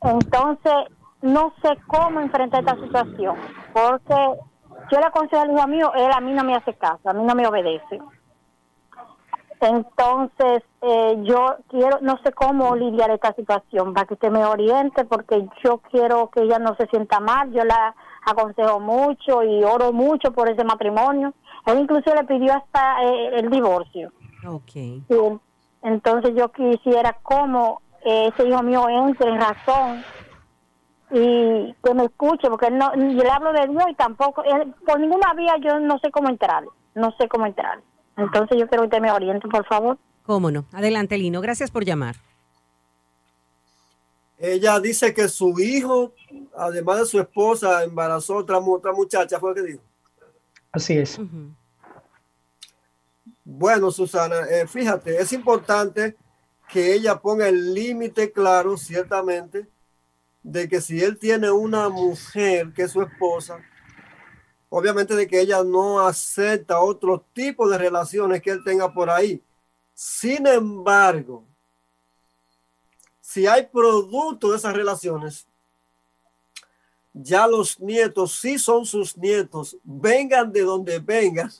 Entonces, 0.02 0.74
no 1.22 1.52
sé 1.62 1.70
cómo 1.86 2.20
enfrentar 2.20 2.60
esta 2.60 2.76
situación, 2.76 3.36
porque 3.72 4.14
yo 4.90 4.98
le 4.98 5.06
aconsejo 5.06 5.42
al 5.42 5.52
hijo 5.52 5.66
mío, 5.66 5.92
él 5.94 6.10
a 6.14 6.20
mí 6.20 6.32
no 6.32 6.44
me 6.44 6.54
hace 6.54 6.74
caso, 6.74 7.08
a 7.08 7.12
mí 7.12 7.24
no 7.24 7.34
me 7.34 7.46
obedece. 7.46 7.98
Entonces, 9.60 10.62
eh, 10.82 11.16
yo 11.24 11.56
quiero, 11.68 11.98
no 12.00 12.18
sé 12.22 12.32
cómo 12.32 12.76
lidiar 12.76 13.10
esta 13.10 13.34
situación, 13.34 13.92
para 13.92 14.06
que 14.06 14.14
usted 14.14 14.30
me 14.30 14.44
oriente, 14.44 15.04
porque 15.04 15.46
yo 15.64 15.78
quiero 15.90 16.30
que 16.30 16.42
ella 16.42 16.58
no 16.58 16.76
se 16.76 16.86
sienta 16.86 17.18
mal, 17.18 17.52
yo 17.52 17.64
la 17.64 17.94
aconsejo 18.24 18.78
mucho 18.78 19.42
y 19.42 19.64
oro 19.64 19.92
mucho 19.92 20.32
por 20.32 20.48
ese 20.48 20.64
matrimonio. 20.64 21.34
Él 21.66 21.80
incluso 21.80 22.14
le 22.14 22.24
pidió 22.24 22.54
hasta 22.54 23.02
eh, 23.04 23.30
el 23.38 23.50
divorcio. 23.50 24.12
Okay. 24.46 25.02
entonces 25.82 26.32
yo 26.36 26.52
quisiera 26.52 27.18
como 27.24 27.82
ese 28.04 28.46
hijo 28.46 28.62
mío 28.62 28.88
entre 28.88 29.30
en 29.30 29.40
razón 29.40 30.04
y 31.10 31.74
que 31.82 31.94
me 31.94 32.04
escuche, 32.04 32.48
porque 32.48 32.70
no, 32.70 32.94
yo 32.94 33.22
le 33.22 33.30
hablo 33.30 33.52
de 33.52 33.66
Dios 33.66 33.84
y 33.90 33.94
tampoco, 33.94 34.44
por 34.86 35.00
ninguna 35.00 35.34
vía 35.34 35.56
yo 35.60 35.80
no 35.80 35.98
sé 35.98 36.10
cómo 36.10 36.28
entrar, 36.28 36.64
no 36.94 37.10
sé 37.18 37.28
cómo 37.28 37.46
entrar. 37.46 37.80
Entonces 38.18 38.58
yo 38.58 38.68
quiero 38.68 38.82
que 38.82 38.88
usted 38.88 39.00
me 39.00 39.12
oriente, 39.12 39.48
por 39.48 39.64
favor. 39.64 39.96
Cómo 40.24 40.50
no. 40.50 40.66
Adelante, 40.72 41.16
Lino. 41.16 41.40
Gracias 41.40 41.70
por 41.70 41.84
llamar. 41.84 42.16
Ella 44.38 44.78
dice 44.78 45.14
que 45.14 45.28
su 45.28 45.58
hijo, 45.58 46.12
además 46.56 46.98
de 46.98 47.06
su 47.06 47.18
esposa, 47.18 47.82
embarazó 47.82 48.36
otra, 48.36 48.58
otra 48.58 48.92
muchacha, 48.92 49.38
fue 49.38 49.50
lo 49.50 49.54
que 49.54 49.62
dijo. 49.62 49.82
Así 50.70 50.98
es. 50.98 51.18
Bueno, 53.44 53.90
Susana, 53.90 54.40
eh, 54.50 54.66
fíjate, 54.66 55.20
es 55.20 55.32
importante 55.32 56.16
que 56.68 56.92
ella 56.92 57.18
ponga 57.18 57.48
el 57.48 57.72
límite 57.72 58.30
claro, 58.30 58.76
ciertamente, 58.76 59.66
de 60.42 60.68
que 60.68 60.80
si 60.80 61.02
él 61.02 61.18
tiene 61.18 61.50
una 61.50 61.88
mujer 61.88 62.72
que 62.74 62.82
es 62.82 62.92
su 62.92 63.02
esposa, 63.02 63.58
obviamente 64.68 65.14
de 65.14 65.26
que 65.26 65.40
ella 65.40 65.62
no 65.64 66.00
acepta 66.00 66.80
otro 66.80 67.24
tipo 67.32 67.68
de 67.68 67.78
relaciones 67.78 68.42
que 68.42 68.50
él 68.50 68.62
tenga 68.64 68.92
por 68.92 69.10
ahí. 69.10 69.42
Sin 69.94 70.46
embargo, 70.46 71.44
si 73.20 73.46
hay 73.46 73.66
producto 73.66 74.50
de 74.50 74.56
esas 74.56 74.74
relaciones, 74.74 75.46
ya 77.12 77.46
los 77.46 77.80
nietos 77.80 78.38
sí 78.38 78.58
son 78.58 78.86
sus 78.86 79.16
nietos, 79.16 79.76
vengan 79.82 80.52
de 80.52 80.62
donde 80.62 80.98
vengan, 80.98 81.50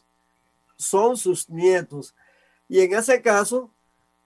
son 0.76 1.16
sus 1.16 1.48
nietos. 1.48 2.14
Y 2.68 2.80
en 2.80 2.94
ese 2.94 3.20
caso, 3.20 3.70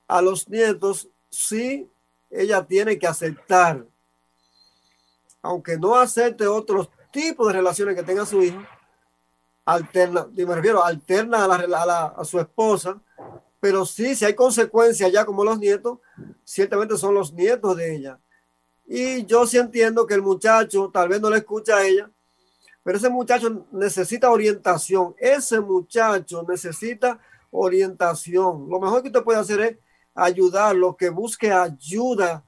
a 0.06 0.20
los 0.20 0.48
nietos 0.48 1.08
sí 1.30 1.88
ella 2.30 2.64
tiene 2.64 2.98
que 2.98 3.06
aceptar, 3.06 3.86
aunque 5.40 5.76
no 5.76 5.94
acepte 5.94 6.46
otros 6.46 6.88
tipos 7.10 7.46
de 7.46 7.52
relaciones 7.52 7.94
que 7.94 8.02
tenga 8.02 8.26
su 8.26 8.42
hijo, 8.42 8.60
alterna, 9.64 10.27
me 10.35 10.55
refiero, 10.55 10.85
alterna 10.85 11.44
a, 11.44 11.66
la, 11.66 12.05
a, 12.07 12.25
su 12.25 12.40
esposa, 12.40 13.01
pero 13.61 13.87
sí, 13.87 14.14
si 14.14 14.25
hay 14.25 14.35
consecuencias 14.35 15.12
ya 15.12 15.25
como 15.25 15.44
los 15.44 15.59
nietos, 15.59 15.98
ciertamente 16.44 16.96
son 16.96 17.14
los 17.14 17.33
nietos 17.33 17.77
de 17.77 17.94
ella. 17.94 18.18
Y 18.87 19.25
yo 19.25 19.46
sí 19.46 19.59
entiendo 19.59 20.07
que 20.07 20.14
el 20.14 20.22
muchacho 20.22 20.90
tal 20.92 21.09
vez 21.09 21.20
no 21.20 21.31
le 21.31 21.38
escucha 21.38 21.77
a 21.77 21.87
ella, 21.87 22.11
pero 22.83 22.98
ese 22.98 23.09
muchacho 23.09 23.66
necesita 23.70 24.31
orientación. 24.31 25.14
Ese 25.18 25.61
muchacho 25.61 26.44
necesita 26.48 27.20
orientación. 27.51 28.68
Lo 28.68 28.81
mejor 28.81 29.03
que 29.03 29.09
usted 29.09 29.22
puede 29.22 29.38
hacer 29.38 29.61
es 29.61 29.79
ayudarlo, 30.14 30.96
que 30.96 31.09
busque 31.09 31.53
ayuda 31.53 32.44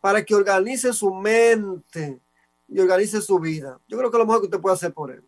para 0.00 0.24
que 0.24 0.34
organice 0.34 0.92
su 0.92 1.12
mente 1.12 2.20
y 2.68 2.78
organice 2.78 3.20
su 3.20 3.38
vida. 3.38 3.80
Yo 3.88 3.98
creo 3.98 4.10
que 4.10 4.18
lo 4.18 4.26
mejor 4.26 4.40
que 4.42 4.46
usted 4.46 4.60
puede 4.60 4.74
hacer 4.74 4.92
por 4.92 5.10
él. 5.10 5.27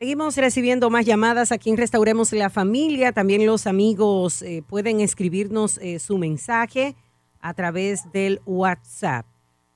Seguimos 0.00 0.34
recibiendo 0.38 0.88
más 0.88 1.04
llamadas 1.04 1.52
aquí 1.52 1.68
en 1.68 1.76
Restauremos 1.76 2.32
la 2.32 2.48
Familia. 2.48 3.12
También 3.12 3.44
los 3.44 3.66
amigos 3.66 4.40
eh, 4.40 4.64
pueden 4.66 4.98
escribirnos 5.00 5.76
eh, 5.76 5.98
su 5.98 6.16
mensaje 6.16 6.96
a 7.38 7.52
través 7.52 8.10
del 8.10 8.40
WhatsApp. 8.46 9.26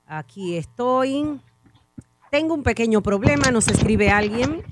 Aquí 0.06 0.56
estoy. 0.56 1.38
Tengo 2.30 2.54
un 2.54 2.62
pequeño 2.62 3.02
problema, 3.02 3.50
nos 3.50 3.68
escribe 3.68 4.08
alguien 4.08 4.62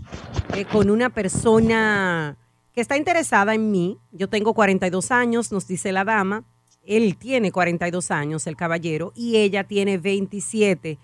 eh, 0.55 0.65
con 0.65 0.89
una 0.89 1.11
persona 1.11 2.39
que 2.73 2.81
está 2.81 2.97
interesada 2.97 3.55
en 3.55 3.71
mí. 3.71 3.99
Yo 4.11 4.31
tengo 4.31 4.55
42 4.55 5.11
años, 5.11 5.53
nos 5.53 5.69
dice 5.69 5.93
la 5.93 6.05
dama. 6.05 6.45
Él 6.83 7.19
tiene 7.19 7.53
42 7.53 8.11
años, 8.11 8.47
el 8.47 8.57
caballero, 8.57 9.13
y 9.15 9.37
ella 9.37 9.65
tiene 9.65 9.99
27. 9.99 10.99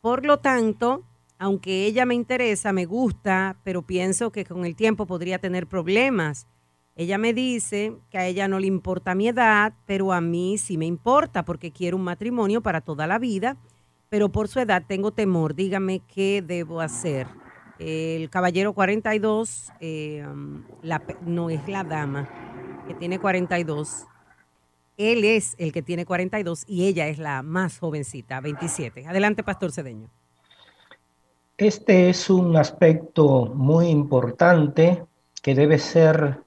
Por 0.00 0.24
lo 0.24 0.38
tanto, 0.38 1.04
aunque 1.38 1.86
ella 1.86 2.06
me 2.06 2.14
interesa, 2.14 2.72
me 2.72 2.86
gusta, 2.86 3.56
pero 3.62 3.82
pienso 3.82 4.30
que 4.32 4.44
con 4.44 4.64
el 4.64 4.74
tiempo 4.74 5.06
podría 5.06 5.38
tener 5.38 5.66
problemas. 5.66 6.46
Ella 6.94 7.18
me 7.18 7.34
dice 7.34 7.94
que 8.10 8.18
a 8.18 8.26
ella 8.26 8.48
no 8.48 8.58
le 8.58 8.66
importa 8.66 9.14
mi 9.14 9.28
edad, 9.28 9.74
pero 9.86 10.12
a 10.12 10.20
mí 10.20 10.56
sí 10.56 10.78
me 10.78 10.86
importa 10.86 11.44
porque 11.44 11.70
quiero 11.70 11.98
un 11.98 12.04
matrimonio 12.04 12.62
para 12.62 12.80
toda 12.80 13.06
la 13.06 13.18
vida, 13.18 13.58
pero 14.08 14.30
por 14.30 14.48
su 14.48 14.60
edad 14.60 14.84
tengo 14.86 15.10
temor. 15.10 15.54
Dígame 15.54 16.00
qué 16.00 16.42
debo 16.46 16.80
hacer. 16.80 17.26
El 17.78 18.30
caballero 18.30 18.72
42 18.72 19.72
eh, 19.80 20.24
um, 20.26 20.62
no 21.26 21.50
es 21.50 21.68
la 21.68 21.84
dama 21.84 22.26
que 22.88 22.94
tiene 22.94 23.18
42. 23.18 24.06
Él 24.96 25.24
es 25.24 25.54
el 25.58 25.72
que 25.72 25.82
tiene 25.82 26.06
42 26.06 26.64
y 26.66 26.86
ella 26.86 27.08
es 27.08 27.18
la 27.18 27.42
más 27.42 27.78
jovencita, 27.78 28.40
27. 28.40 29.06
Adelante, 29.06 29.42
Pastor 29.42 29.72
Cedeño. 29.72 30.08
Este 31.58 32.10
es 32.10 32.28
un 32.28 32.54
aspecto 32.58 33.46
muy 33.46 33.86
importante 33.86 35.06
que 35.42 35.54
debe 35.54 35.78
ser 35.78 36.42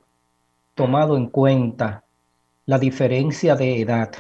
tomado 0.76 1.18
en 1.18 1.32
cuenta, 1.32 2.04
la 2.68 2.78
diferencia 2.78 3.56
de 3.56 3.82
edad. 3.82 4.12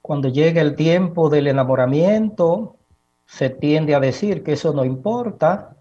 Cuando 0.00 0.30
llega 0.30 0.62
el 0.62 0.74
tiempo 0.74 1.28
del 1.28 1.48
enamoramiento, 1.48 2.76
se 3.26 3.50
tiende 3.50 3.94
a 3.94 4.00
decir 4.00 4.42
que 4.42 4.54
eso 4.54 4.72
no 4.72 4.86
importa, 4.86 5.76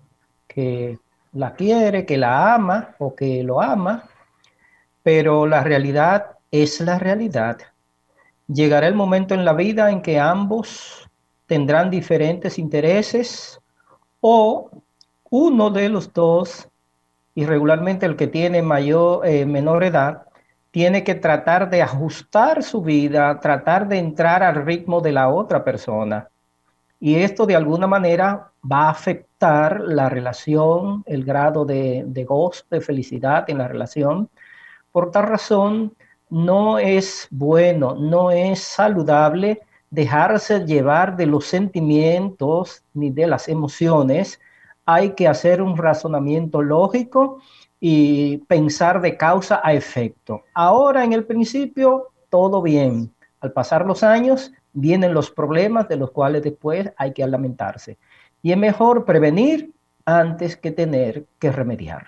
que 0.50 1.00
la 1.32 1.54
quiere, 1.54 2.06
que 2.06 2.17
la 2.17 2.56
ama 2.56 2.93
o 3.00 3.15
que 3.15 3.41
lo 3.41 3.62
ama, 3.62 4.04
pero 5.02 5.47
la 5.47 5.63
realidad 5.63 6.32
es 6.52 6.82
la 6.82 7.00
realidad. 7.00 7.60
Llegará 8.50 8.89
el 8.89 8.95
momento 8.95 9.34
en 9.34 9.45
la 9.45 9.54
vida 9.54 9.89
en 9.91 10.02
que 10.02 10.19
ambos 10.19 11.10
tendrán 11.45 11.89
diferentes 11.89 12.60
intereses, 12.60 13.62
o 14.21 14.69
uno 15.30 15.69
de 15.69 15.89
los 15.89 16.13
dos, 16.13 16.67
y 17.36 17.45
regularmente 17.45 18.06
el 18.06 18.15
que 18.15 18.27
tiene 18.27 18.62
mayor, 18.62 19.25
eh, 19.25 19.45
menor 19.45 19.84
edad, 19.84 20.23
tiene 20.71 21.03
que 21.03 21.15
tratar 21.15 21.69
de 21.69 21.82
ajustar 21.82 22.63
su 22.63 22.82
vida, 22.82 23.39
tratar 23.39 23.88
de 23.88 23.97
entrar 23.97 24.43
al 24.43 24.65
ritmo 24.65 25.01
de 25.01 25.12
la 25.12 25.30
otra 25.30 25.63
persona. 25.63 26.30
Y 26.99 27.15
esto 27.15 27.45
de 27.45 27.56
alguna 27.56 27.88
manera 27.88 28.51
va 28.69 28.88
a 28.88 28.89
afectar 28.89 29.82
la 29.82 30.10
relación, 30.10 31.03
el 31.06 31.23
grado 31.23 31.65
de, 31.65 32.03
de 32.08 32.23
gozo, 32.23 32.63
de 32.69 32.82
felicidad 32.82 33.49
en 33.49 33.60
la 33.60 33.67
relación. 33.67 34.30
Por 34.91 35.12
tal 35.12 35.27
razón, 35.27 35.93
no 36.30 36.80
es 36.80 37.27
bueno, 37.30 37.95
no 37.95 38.32
es 38.32 38.60
saludable 38.60 39.62
dejarse 39.89 40.65
llevar 40.65 41.15
de 41.15 41.26
los 41.26 41.45
sentimientos 41.45 42.84
ni 42.93 43.10
de 43.10 43.28
las 43.28 43.47
emociones, 43.47 44.39
hay 44.86 45.12
que 45.12 45.28
hacer 45.28 45.62
un 45.62 45.78
razonamiento 45.78 46.62
lógico 46.62 47.39
y 47.80 48.38
pensar 48.47 49.02
de 49.02 49.17
causa 49.17 49.62
a 49.63 49.73
efecto. 49.73 50.43
Ahora 50.54 51.04
en 51.04 51.13
el 51.13 51.26
principio, 51.26 52.08
todo 52.30 52.62
bien. 52.62 53.13
Al 53.39 53.52
pasar 53.52 53.86
los 53.86 54.04
años, 54.04 54.52
vienen 54.73 55.13
los 55.13 55.30
problemas 55.32 55.88
de 55.88 55.97
los 55.97 56.12
cuales 56.12 56.43
después 56.43 56.91
hay 56.97 57.13
que 57.13 57.26
lamentarse. 57.28 57.97
Y 58.41 58.52
es 58.52 58.58
mejor 58.58 59.06
prevenir 59.06 59.71
antes 60.06 60.56
que 60.56 60.71
tener 60.71 61.26
que 61.39 61.52
remediar. 61.52 62.08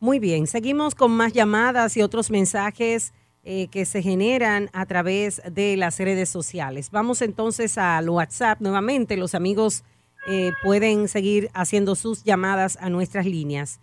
Muy 0.00 0.18
bien, 0.18 0.46
seguimos 0.46 0.94
con 0.94 1.10
más 1.10 1.32
llamadas 1.32 1.96
y 1.96 2.02
otros 2.02 2.30
mensajes 2.30 3.12
eh, 3.46 3.68
que 3.68 3.84
se 3.84 4.00
generan 4.00 4.70
a 4.72 4.86
través 4.86 5.42
de 5.52 5.76
las 5.76 5.98
redes 5.98 6.30
sociales. 6.30 6.90
Vamos 6.90 7.20
entonces 7.20 7.76
al 7.76 8.08
WhatsApp 8.08 8.58
nuevamente. 8.62 9.18
Los 9.18 9.34
amigos 9.34 9.84
eh, 10.26 10.52
pueden 10.62 11.08
seguir 11.08 11.50
haciendo 11.52 11.94
sus 11.94 12.24
llamadas 12.24 12.78
a 12.80 12.88
nuestras 12.88 13.26
líneas. 13.26 13.80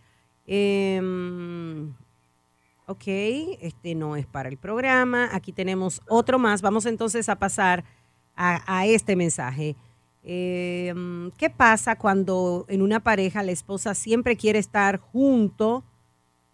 Em, 0.47 1.93
ok, 2.88 3.04
este 3.62 3.93
no 3.93 4.15
es 4.15 4.26
para 4.26 4.50
el 4.50 4.58
programa. 4.58 5.30
Aquí 5.32 5.52
tenemos 5.52 6.02
otro 6.08 6.39
más. 6.39 6.63
Vamos 6.63 6.88
entonces 6.88 7.30
a 7.30 7.36
pasar 7.38 7.84
a, 8.36 8.88
este 8.88 9.15
mensaje. 9.15 9.76
Em, 10.24 11.30
¿Qué 11.38 11.52
pasa 11.52 11.95
cuando 12.00 12.65
en 12.67 12.82
una 12.82 13.00
pareja 13.00 13.43
la 13.43 13.52
esposa 13.52 13.93
siempre 13.93 14.36
quiere 14.36 14.58
estar 14.58 14.97
junto 14.97 15.84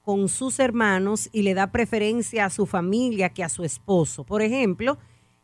con 0.07 0.29
sus 0.29 0.61
hermanos 0.61 1.27
y 1.33 1.41
le 1.41 1.53
da 1.53 1.73
preferencia 1.73 2.45
a 2.45 2.49
su 2.49 2.65
familia 2.65 3.27
que 3.27 3.43
a 3.43 3.49
su 3.49 3.65
esposo. 3.65 4.23
Por 4.23 4.41
ejemplo, 4.41 4.97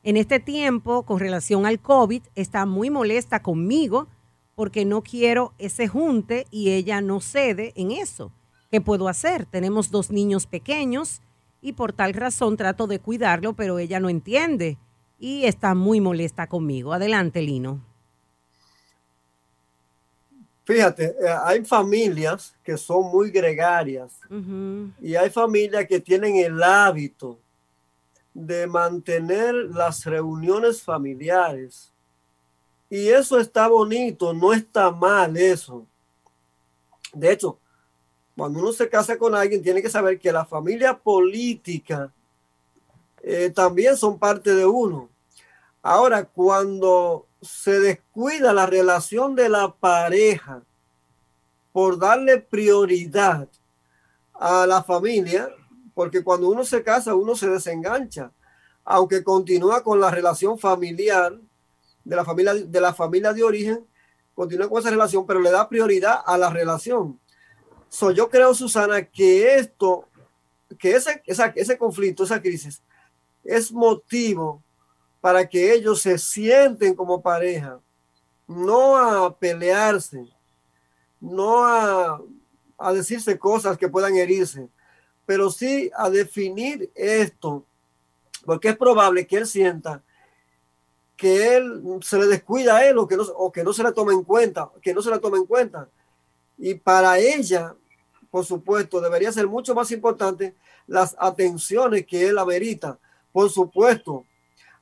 en 0.04 0.16
este 0.16 0.40
tiempo, 0.40 1.04
con 1.04 1.20
relación 1.20 1.66
al 1.66 1.82
COVID, 1.82 2.24
está 2.36 2.66
muy 2.66 2.90
molesta 2.90 3.42
conmigo 3.42 4.08
porque 4.56 4.86
no 4.86 5.02
quiero 5.02 5.52
ese 5.58 5.90
junte 5.90 6.48
y 6.50 6.70
ella 6.70 7.02
no 7.02 7.20
cede 7.20 7.74
en 7.76 7.92
eso. 7.92 8.32
¿Qué 8.72 8.80
puedo 8.80 9.10
hacer? 9.10 9.46
Tenemos 9.46 9.92
dos 9.92 10.12
niños 10.12 10.48
pequeños 10.48 11.22
y 11.62 11.74
por 11.74 11.92
tal 11.92 12.14
razón 12.14 12.56
trato 12.56 12.88
de 12.88 13.00
cuidarlo, 13.00 13.58
pero 13.58 13.80
ella 13.80 14.00
no 14.00 14.08
entiende 14.08 14.78
y 15.20 15.44
está 15.44 15.76
muy 15.76 16.00
molesta 16.00 16.48
conmigo. 16.48 16.94
Adelante, 16.94 17.42
Lino. 17.42 17.82
Fíjate, 20.66 21.16
eh, 21.20 21.38
hay 21.44 21.66
familias 21.66 22.56
que 22.64 22.78
son 22.78 23.12
muy 23.12 23.32
gregarias 23.32 24.20
y 25.02 25.16
hay 25.16 25.30
familias 25.30 25.86
que 25.88 26.00
tienen 26.00 26.38
el 26.38 26.64
hábito 26.64 27.38
de 28.34 28.66
mantener 28.66 29.54
las 29.54 30.06
reuniones 30.06 30.82
familiares. 30.82 31.92
Y 32.90 33.10
eso 33.10 33.40
está 33.40 33.68
bonito, 33.68 34.34
no 34.34 34.54
está 34.54 34.90
mal 34.92 35.36
eso. 35.36 35.86
De 37.14 37.32
hecho, 37.32 37.60
cuando 38.36 38.60
uno 38.60 38.72
se 38.72 38.90
casa 38.90 39.18
con 39.18 39.36
alguien, 39.36 39.62
tiene 39.62 39.82
que 39.82 39.90
saber 39.90 40.18
que 40.18 40.32
la 40.32 40.46
familia 40.46 40.98
política 40.98 42.12
eh, 43.22 43.52
también 43.54 43.98
son 43.98 44.18
parte 44.18 44.54
de 44.56 44.66
uno. 44.66 45.10
Ahora, 45.82 46.24
cuando 46.24 47.28
se 47.44 47.80
descuida 47.80 48.54
la 48.54 48.66
relación 48.66 49.36
de 49.36 49.50
la 49.50 49.74
pareja 49.74 50.64
por 51.72 52.00
darle 52.00 52.40
prioridad 52.40 53.50
a 54.34 54.66
la 54.66 54.84
familia, 54.84 55.50
porque 55.94 56.24
cuando 56.24 56.50
uno 56.50 56.64
se 56.64 56.84
casa, 56.84 57.16
uno 57.16 57.36
se 57.36 57.50
desengancha, 57.50 58.32
aunque 58.86 59.24
continúa 59.24 59.84
con 59.84 60.00
la 60.00 60.10
relación 60.10 60.58
familiar 60.58 61.38
de 62.04 62.16
la 62.16 62.26
familia 62.26 62.54
de 62.54 62.82
la 62.82 62.94
familia 62.94 63.34
de 63.34 63.44
origen, 63.44 63.86
continúa 64.36 64.70
con 64.70 64.80
esa 64.80 64.90
relación, 64.90 65.26
pero 65.26 65.40
le 65.40 65.52
da 65.52 65.70
prioridad 65.70 66.22
a 66.26 66.38
la 66.38 66.50
relación. 66.50 67.20
So, 67.90 68.12
yo 68.12 68.30
creo, 68.30 68.54
Susana, 68.54 69.04
que 69.06 69.56
esto, 69.56 70.08
que 70.80 70.96
ese, 70.96 71.22
ese 71.26 71.78
conflicto, 71.78 72.24
esa 72.24 72.42
crisis, 72.42 72.82
es 73.44 73.72
motivo 73.72 74.64
para 75.24 75.48
que 75.48 75.74
ellos 75.74 76.02
se 76.02 76.18
sienten 76.18 76.94
como 76.96 77.22
pareja, 77.22 77.80
no 78.46 78.98
a 78.98 79.34
pelearse, 79.34 80.28
no 81.22 81.64
a, 81.64 82.22
a 82.78 82.92
decirse 82.92 83.40
cosas 83.40 83.78
que 83.78 83.88
puedan 83.88 84.18
herirse, 84.18 84.68
pero 85.26 85.50
sí 85.50 85.90
a 85.96 86.10
definir 86.10 86.92
esto, 86.94 87.64
porque 88.44 88.68
es 88.68 88.76
probable 88.76 89.26
que 89.26 89.38
él 89.38 89.48
sienta 89.48 90.04
que 91.16 91.56
él 91.56 91.82
se 92.02 92.18
le 92.18 92.26
descuida 92.26 92.76
a 92.76 92.86
él 92.86 92.98
o 92.98 93.08
que 93.08 93.16
no, 93.64 93.72
se 93.72 93.82
le 93.82 93.94
tome 93.94 94.12
en 94.12 94.26
cuenta, 94.26 94.70
que 94.82 94.94
no 94.94 95.02
se 95.02 95.10
le 95.10 95.20
tome 95.20 95.38
en 95.38 95.46
cuenta. 95.46 95.88
Y 96.58 96.74
para 96.74 97.18
ella, 97.18 97.74
por 98.30 98.44
supuesto, 98.44 99.00
debería 99.00 99.32
ser 99.32 99.48
mucho 99.48 99.74
más 99.74 99.90
importante 99.92 100.54
las 100.86 101.16
atenciones 101.18 102.06
que 102.06 102.28
él 102.28 102.38
amerita. 102.38 103.00
Por 103.32 103.50
supuesto, 103.50 104.26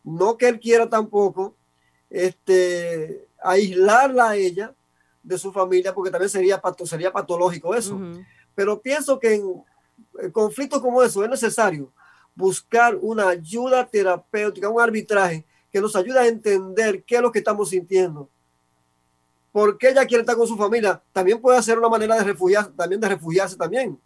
no 0.04 0.38
que 0.38 0.48
él 0.48 0.60
quiera 0.60 0.90
tampoco 0.90 1.56
este, 2.10 3.28
aislarla 3.42 4.32
a 4.32 4.36
ella 4.36 4.74
de 5.24 5.38
su 5.38 5.52
familia, 5.52 5.94
porque 5.94 6.12
también 6.12 6.30
sería, 6.30 6.62
sería 6.86 7.12
patológico 7.12 7.76
eso. 7.76 8.00
Pero 8.56 8.82
pienso 8.82 9.20
que 9.20 9.36
en, 9.36 9.64
en 10.20 10.32
conflictos 10.32 10.82
como 10.82 11.02
eso 11.04 11.24
es 11.24 11.30
necesario 11.30 11.92
buscar 12.36 12.98
una 13.02 13.30
ayuda 13.30 13.86
terapéutica, 13.86 14.70
un 14.70 14.82
arbitraje 14.82 15.46
que 15.72 15.82
nos 15.82 15.96
ayude 15.96 16.20
a 16.20 16.28
entender 16.28 17.04
qué 17.04 17.16
es 17.16 17.22
lo 17.22 17.32
que 17.32 17.40
estamos 17.40 17.70
sintiendo. 17.70 18.30
¿Por 19.52 19.78
qué 19.78 19.90
ella 19.90 20.06
quiere 20.06 20.22
estar 20.22 20.36
con 20.36 20.48
su 20.48 20.58
familia? 20.58 21.02
También 21.12 21.40
puede 21.40 21.62
ser 21.62 21.78
una 21.78 21.90
manera 21.90 22.16
de 22.16 22.24
refugiarse, 22.24 22.72
también 22.72 23.02
de 23.02 23.10
refugiarse 23.10 23.58
también. 23.58 24.00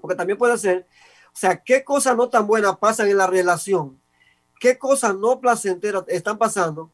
Porque 0.00 0.16
también 0.16 0.36
puede 0.36 0.58
ser, 0.58 0.86
o 1.28 1.36
sea, 1.36 1.62
qué 1.62 1.84
cosas 1.84 2.16
no 2.16 2.28
tan 2.28 2.46
buenas 2.46 2.76
pasan 2.78 3.08
en 3.08 3.16
la 3.16 3.26
relación, 3.26 4.00
qué 4.60 4.78
cosas 4.78 5.16
no 5.16 5.40
placenteras 5.40 6.04
están 6.08 6.38
pasando 6.38 6.90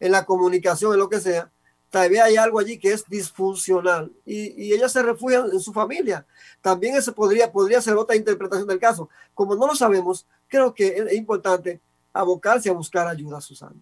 en 0.00 0.12
la 0.12 0.24
comunicación, 0.24 0.92
en 0.92 0.98
lo 0.98 1.08
que 1.08 1.20
sea. 1.20 1.50
Tal 1.90 2.10
vez 2.10 2.20
hay 2.20 2.36
algo 2.36 2.58
allí 2.58 2.78
que 2.78 2.92
es 2.92 3.04
disfuncional 3.08 4.12
y, 4.26 4.62
y 4.62 4.74
ella 4.74 4.88
se 4.88 5.02
refugia 5.02 5.44
en 5.50 5.60
su 5.60 5.72
familia. 5.72 6.26
También 6.60 6.96
eso 6.96 7.14
podría, 7.14 7.50
podría 7.50 7.80
ser 7.80 7.96
otra 7.96 8.14
interpretación 8.14 8.68
del 8.68 8.78
caso. 8.78 9.08
Como 9.34 9.56
no 9.56 9.66
lo 9.66 9.74
sabemos, 9.74 10.26
creo 10.48 10.74
que 10.74 10.88
es 10.88 11.12
importante 11.14 11.80
abocarse 12.12 12.68
a 12.68 12.72
buscar 12.72 13.06
ayuda, 13.06 13.40
Susana. 13.40 13.76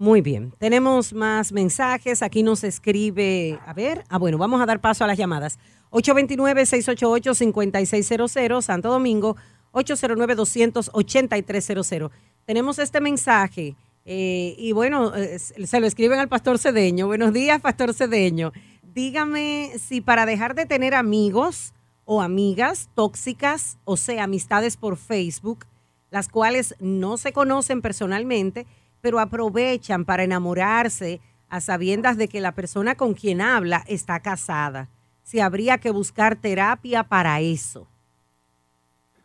Muy 0.00 0.20
bien, 0.20 0.52
tenemos 0.58 1.12
más 1.12 1.50
mensajes. 1.50 2.22
Aquí 2.22 2.44
nos 2.44 2.62
escribe, 2.62 3.58
a 3.66 3.74
ver, 3.74 4.04
ah, 4.08 4.18
bueno, 4.18 4.38
vamos 4.38 4.60
a 4.60 4.66
dar 4.66 4.80
paso 4.80 5.02
a 5.02 5.08
las 5.08 5.18
llamadas. 5.18 5.58
829-688-5600, 5.90 8.62
Santo 8.62 8.90
Domingo, 8.90 9.36
809-28300. 9.72 12.10
Tenemos 12.48 12.78
este 12.78 13.02
mensaje 13.02 13.76
eh, 14.06 14.54
y 14.56 14.72
bueno, 14.72 15.12
se 15.38 15.80
lo 15.80 15.86
escriben 15.86 16.18
al 16.18 16.28
Pastor 16.28 16.58
Cedeño. 16.58 17.06
Buenos 17.06 17.34
días, 17.34 17.60
Pastor 17.60 17.92
Cedeño. 17.92 18.54
Dígame 18.94 19.72
si 19.78 20.00
para 20.00 20.24
dejar 20.24 20.54
de 20.54 20.64
tener 20.64 20.94
amigos 20.94 21.74
o 22.06 22.22
amigas 22.22 22.88
tóxicas, 22.94 23.76
o 23.84 23.98
sea, 23.98 24.24
amistades 24.24 24.78
por 24.78 24.96
Facebook, 24.96 25.66
las 26.10 26.30
cuales 26.30 26.74
no 26.80 27.18
se 27.18 27.34
conocen 27.34 27.82
personalmente, 27.82 28.66
pero 29.02 29.20
aprovechan 29.20 30.06
para 30.06 30.24
enamorarse 30.24 31.20
a 31.50 31.60
sabiendas 31.60 32.16
de 32.16 32.28
que 32.28 32.40
la 32.40 32.52
persona 32.52 32.94
con 32.94 33.12
quien 33.12 33.42
habla 33.42 33.84
está 33.88 34.20
casada. 34.20 34.88
Si 35.22 35.38
habría 35.38 35.76
que 35.76 35.90
buscar 35.90 36.34
terapia 36.34 37.02
para 37.02 37.40
eso. 37.40 37.86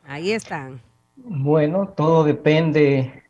Ahí 0.06 0.34
están. 0.34 0.82
Bueno, 1.16 1.90
todo 1.96 2.24
depende 2.24 3.24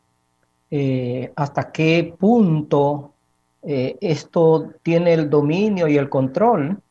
eh, 0.72 1.32
hasta 1.36 1.72
qué 1.72 2.16
punto 2.18 3.14
eh, 3.62 3.98
esto 4.00 4.72
tiene 4.82 5.14
el 5.14 5.30
dominio 5.30 5.88
y 5.88 5.98
el 5.98 6.10
control, 6.10 6.82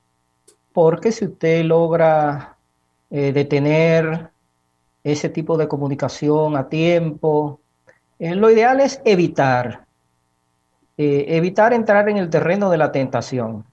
porque 0.73 1.11
si 1.11 1.25
usted 1.25 1.65
logra 1.65 2.57
eh, 3.11 3.33
detener 3.33 4.31
ese 5.03 5.29
tipo 5.31 5.57
de 5.57 5.67
comunicación 5.67 6.57
a 6.57 6.69
tiempo. 6.69 7.59
Lo 8.21 8.51
ideal 8.53 8.79
es 8.79 9.03
evitar, 9.05 9.85
evitar 10.97 11.73
entrar 11.73 12.09
en 12.09 12.19
el 12.19 12.31
terreno 12.31 12.71
de 12.71 12.79
la 12.79 12.93
tentación. 12.93 13.65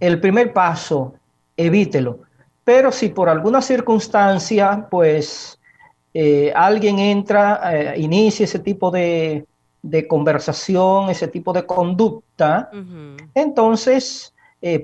El 0.00 0.20
primer 0.20 0.54
paso, 0.54 1.12
evítelo. 1.54 2.20
Pero 2.64 2.90
si 2.90 3.10
por 3.10 3.28
alguna 3.28 3.60
circunstancia, 3.60 4.88
pues 4.90 5.60
eh, 6.14 6.52
alguien 6.54 6.98
entra, 6.98 7.94
inicia 7.96 8.44
ese 8.44 8.60
tipo 8.60 8.90
de, 8.90 9.44
de, 9.82 10.08
conversación, 10.08 11.10
ese 11.10 11.28
tipo 11.28 11.52
de 11.52 11.66
conducta, 11.66 12.70
entonces 13.34 14.32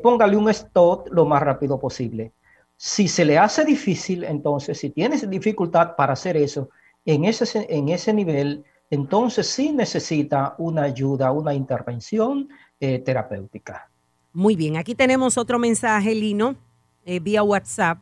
póngale 0.03 0.37
un 0.37 0.51
stop 0.51 1.09
lo 1.11 1.25
más 1.25 1.40
rápido 1.43 1.79
posible. 1.79 2.33
Si 2.77 3.09
se 3.09 3.25
le 3.25 3.38
hace 3.38 3.64
difícil, 3.64 4.25
entonces, 4.25 4.79
si 4.79 4.90
tienes 4.90 5.29
dificultad 5.31 5.97
para 5.97 6.14
hacer 6.14 6.37
eso 6.37 6.69
en 7.05 7.25
ese, 7.25 7.66
en 7.71 7.88
ese 7.88 8.12
nivel, 8.12 8.64
entonces 8.90 9.47
sí 9.47 9.73
necesita 9.73 10.55
una 10.59 10.83
ayuda, 10.83 11.31
una 11.31 11.55
intervención 11.55 12.49
eh, 12.81 12.99
terapéutica. 12.99 13.88
Muy 14.33 14.57
bien, 14.57 14.77
aquí 14.77 14.95
tenemos 14.95 15.38
otro 15.38 15.59
mensaje, 15.59 16.14
Lino, 16.14 16.57
eh, 17.05 17.21
vía 17.21 17.43
WhatsApp. 17.43 17.99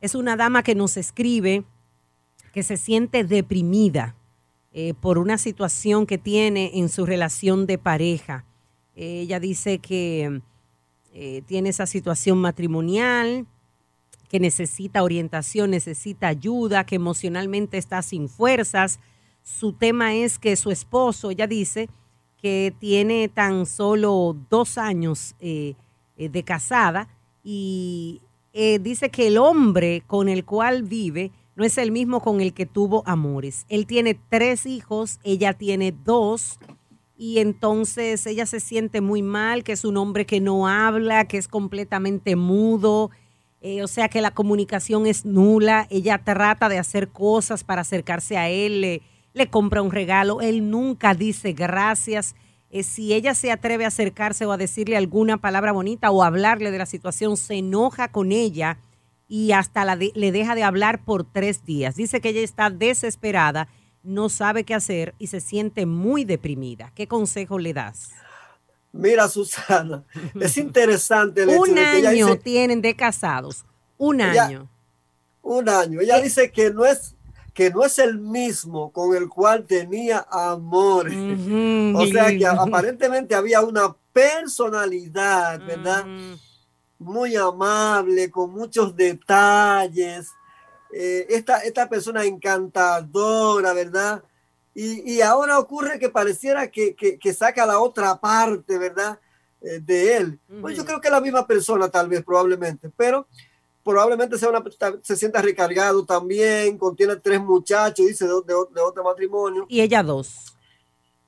Es 0.00 0.14
una 0.14 0.36
dama 0.36 0.62
que 0.62 0.74
nos 0.74 0.96
escribe 0.96 1.64
que 2.54 2.62
se 2.62 2.78
siente 2.78 3.24
deprimida 3.24 4.14
eh, 4.72 4.94
por 4.94 5.18
una 5.18 5.36
situación 5.36 6.06
que 6.06 6.16
tiene 6.16 6.70
en 6.74 6.88
su 6.88 7.04
relación 7.04 7.66
de 7.66 7.76
pareja. 7.76 8.44
ella 8.96 9.40
dice 9.40 9.78
que 9.78 10.40
tiene 11.46 11.68
esa 11.68 11.86
situación 11.86 12.38
matrimonial, 12.38 13.46
que 14.28 14.40
necesita 14.40 15.04
orientación, 15.04 15.70
necesita 15.70 16.26
ayuda, 16.26 16.84
que 16.84 16.96
emocionalmente 16.96 17.78
está 17.78 18.02
sin 18.02 18.28
fuerzas. 18.28 18.98
Su 19.44 19.74
tema 19.74 20.14
es 20.14 20.40
que 20.40 20.56
su 20.56 20.72
esposo, 20.72 21.30
ella 21.30 21.46
dice, 21.46 21.88
que 22.44 22.74
tiene 22.78 23.28
tan 23.28 23.64
solo 23.64 24.36
dos 24.50 24.76
años 24.76 25.34
eh, 25.40 25.74
eh, 26.18 26.28
de 26.28 26.42
casada 26.42 27.08
y 27.42 28.20
eh, 28.52 28.78
dice 28.80 29.08
que 29.08 29.28
el 29.28 29.38
hombre 29.38 30.02
con 30.06 30.28
el 30.28 30.44
cual 30.44 30.82
vive 30.82 31.30
no 31.56 31.64
es 31.64 31.78
el 31.78 31.92
mismo 31.92 32.20
con 32.20 32.40
el 32.40 32.52
que 32.52 32.66
tuvo 32.66 33.02
amores. 33.06 33.64
Él 33.68 33.86
tiene 33.86 34.18
tres 34.28 34.66
hijos, 34.66 35.20
ella 35.22 35.52
tiene 35.54 35.92
dos 35.92 36.58
y 37.16 37.38
entonces 37.38 38.26
ella 38.26 38.44
se 38.46 38.60
siente 38.60 39.00
muy 39.00 39.22
mal, 39.22 39.62
que 39.62 39.72
es 39.72 39.84
un 39.84 39.96
hombre 39.96 40.26
que 40.26 40.40
no 40.40 40.66
habla, 40.66 41.26
que 41.26 41.38
es 41.38 41.46
completamente 41.46 42.34
mudo, 42.34 43.10
eh, 43.60 43.82
o 43.82 43.88
sea 43.88 44.08
que 44.08 44.20
la 44.20 44.32
comunicación 44.32 45.06
es 45.06 45.24
nula, 45.24 45.86
ella 45.90 46.18
trata 46.18 46.68
de 46.68 46.78
hacer 46.78 47.08
cosas 47.08 47.64
para 47.64 47.82
acercarse 47.82 48.36
a 48.36 48.50
él, 48.50 48.80
le, 49.32 49.46
compra 49.48 49.80
un 49.80 49.90
regalo, 49.90 50.40
él 50.40 50.70
nunca 50.70 51.14
dice 51.14 51.52
gracias. 51.52 52.34
Eh, 52.68 52.82
si 52.82 53.14
ella 53.14 53.34
se 53.34 53.52
atreve 53.52 53.84
a 53.84 53.88
acercarse 53.88 54.44
o 54.44 54.52
a 54.52 54.56
decirle 54.56 54.96
alguna 54.96 55.38
palabra 55.38 55.72
bonita 55.72 56.10
o 56.10 56.24
hablarle 56.24 56.72
de 56.72 56.78
la 56.78 56.86
situación, 56.86 57.36
se 57.36 57.54
enoja 57.54 58.08
con 58.08 58.32
ella 58.32 58.78
y 59.28 59.52
hasta 59.52 59.84
la 59.84 59.96
le 59.96 60.32
deja 60.32 60.54
de 60.54 60.62
hablar 60.62 61.04
por 61.04 61.24
tres 61.24 61.64
días. 61.64 61.96
Dice 61.96 62.20
que 62.20 62.30
ella 62.30 62.40
está 62.40 62.70
desesperada, 62.70 63.68
no 64.02 64.28
sabe 64.28 64.64
qué 64.64 64.74
hacer 64.74 65.14
y 65.18 65.28
se 65.28 65.40
siente 65.40 65.86
muy 65.86 66.24
deprimida. 66.24 66.92
¿Qué 66.94 67.08
consejo 67.08 67.58
le 67.58 67.72
das? 67.72 68.10
Mira, 68.92 69.28
Susana, 69.28 70.04
es 70.40 70.56
interesante 70.58 71.42
el 71.42 71.48
Un 71.50 71.78
año 71.78 72.36
tienen 72.38 72.80
de 72.80 72.94
casados. 72.94 73.64
Un 73.98 74.20
año. 74.20 74.68
Un 75.42 75.68
año. 75.68 76.00
Ella 76.00 76.20
dice 76.20 76.50
que 76.52 76.70
no 76.70 76.84
es 76.84 77.16
que 77.54 77.70
no 77.70 77.84
es 77.84 78.00
el 78.00 78.18
mismo 78.18 78.90
con 78.92 79.16
el 79.16 79.28
cual 79.28 79.64
tenía 79.64 80.26
amor. 80.30 81.10
O 81.96 82.06
sea 82.06 82.36
que 82.36 82.46
aparentemente 82.46 83.34
había 83.34 83.62
una 83.62 83.96
personalidad, 84.12 85.60
¿verdad? 85.64 86.04
Muy 87.04 87.36
amable, 87.36 88.30
con 88.30 88.50
muchos 88.50 88.96
detalles. 88.96 90.32
Eh, 90.92 91.26
esta, 91.28 91.58
esta 91.58 91.88
persona 91.88 92.24
encantadora, 92.24 93.72
¿verdad? 93.74 94.22
Y, 94.76 95.20
ahora 95.20 95.60
ocurre 95.60 96.00
que 96.00 96.08
pareciera 96.08 96.68
que, 96.68 97.34
saca 97.36 97.64
la 97.64 97.78
otra 97.78 98.16
parte, 98.16 98.76
¿verdad? 98.76 99.20
Eh, 99.60 99.78
de 99.80 100.16
él. 100.16 100.40
Pues 100.60 100.76
yo 100.76 100.84
creo 100.84 101.00
que 101.00 101.06
es 101.06 101.12
la 101.12 101.20
misma 101.20 101.46
persona, 101.46 101.88
tal 101.88 102.08
vez, 102.08 102.24
probablemente, 102.24 102.90
pero 102.96 103.28
probablemente 103.84 104.36
sea 104.38 104.48
una, 104.48 104.64
se 105.02 105.14
sienta 105.14 105.42
recargado 105.42 106.04
también, 106.04 106.76
contiene 106.76 107.16
tres 107.16 107.40
muchachos, 107.40 108.06
dice, 108.06 108.26
de, 108.26 108.54
otro 108.54 109.04
matrimonio. 109.04 109.66
Y 109.68 109.80
ella 109.80 110.02
dos. 110.02 110.56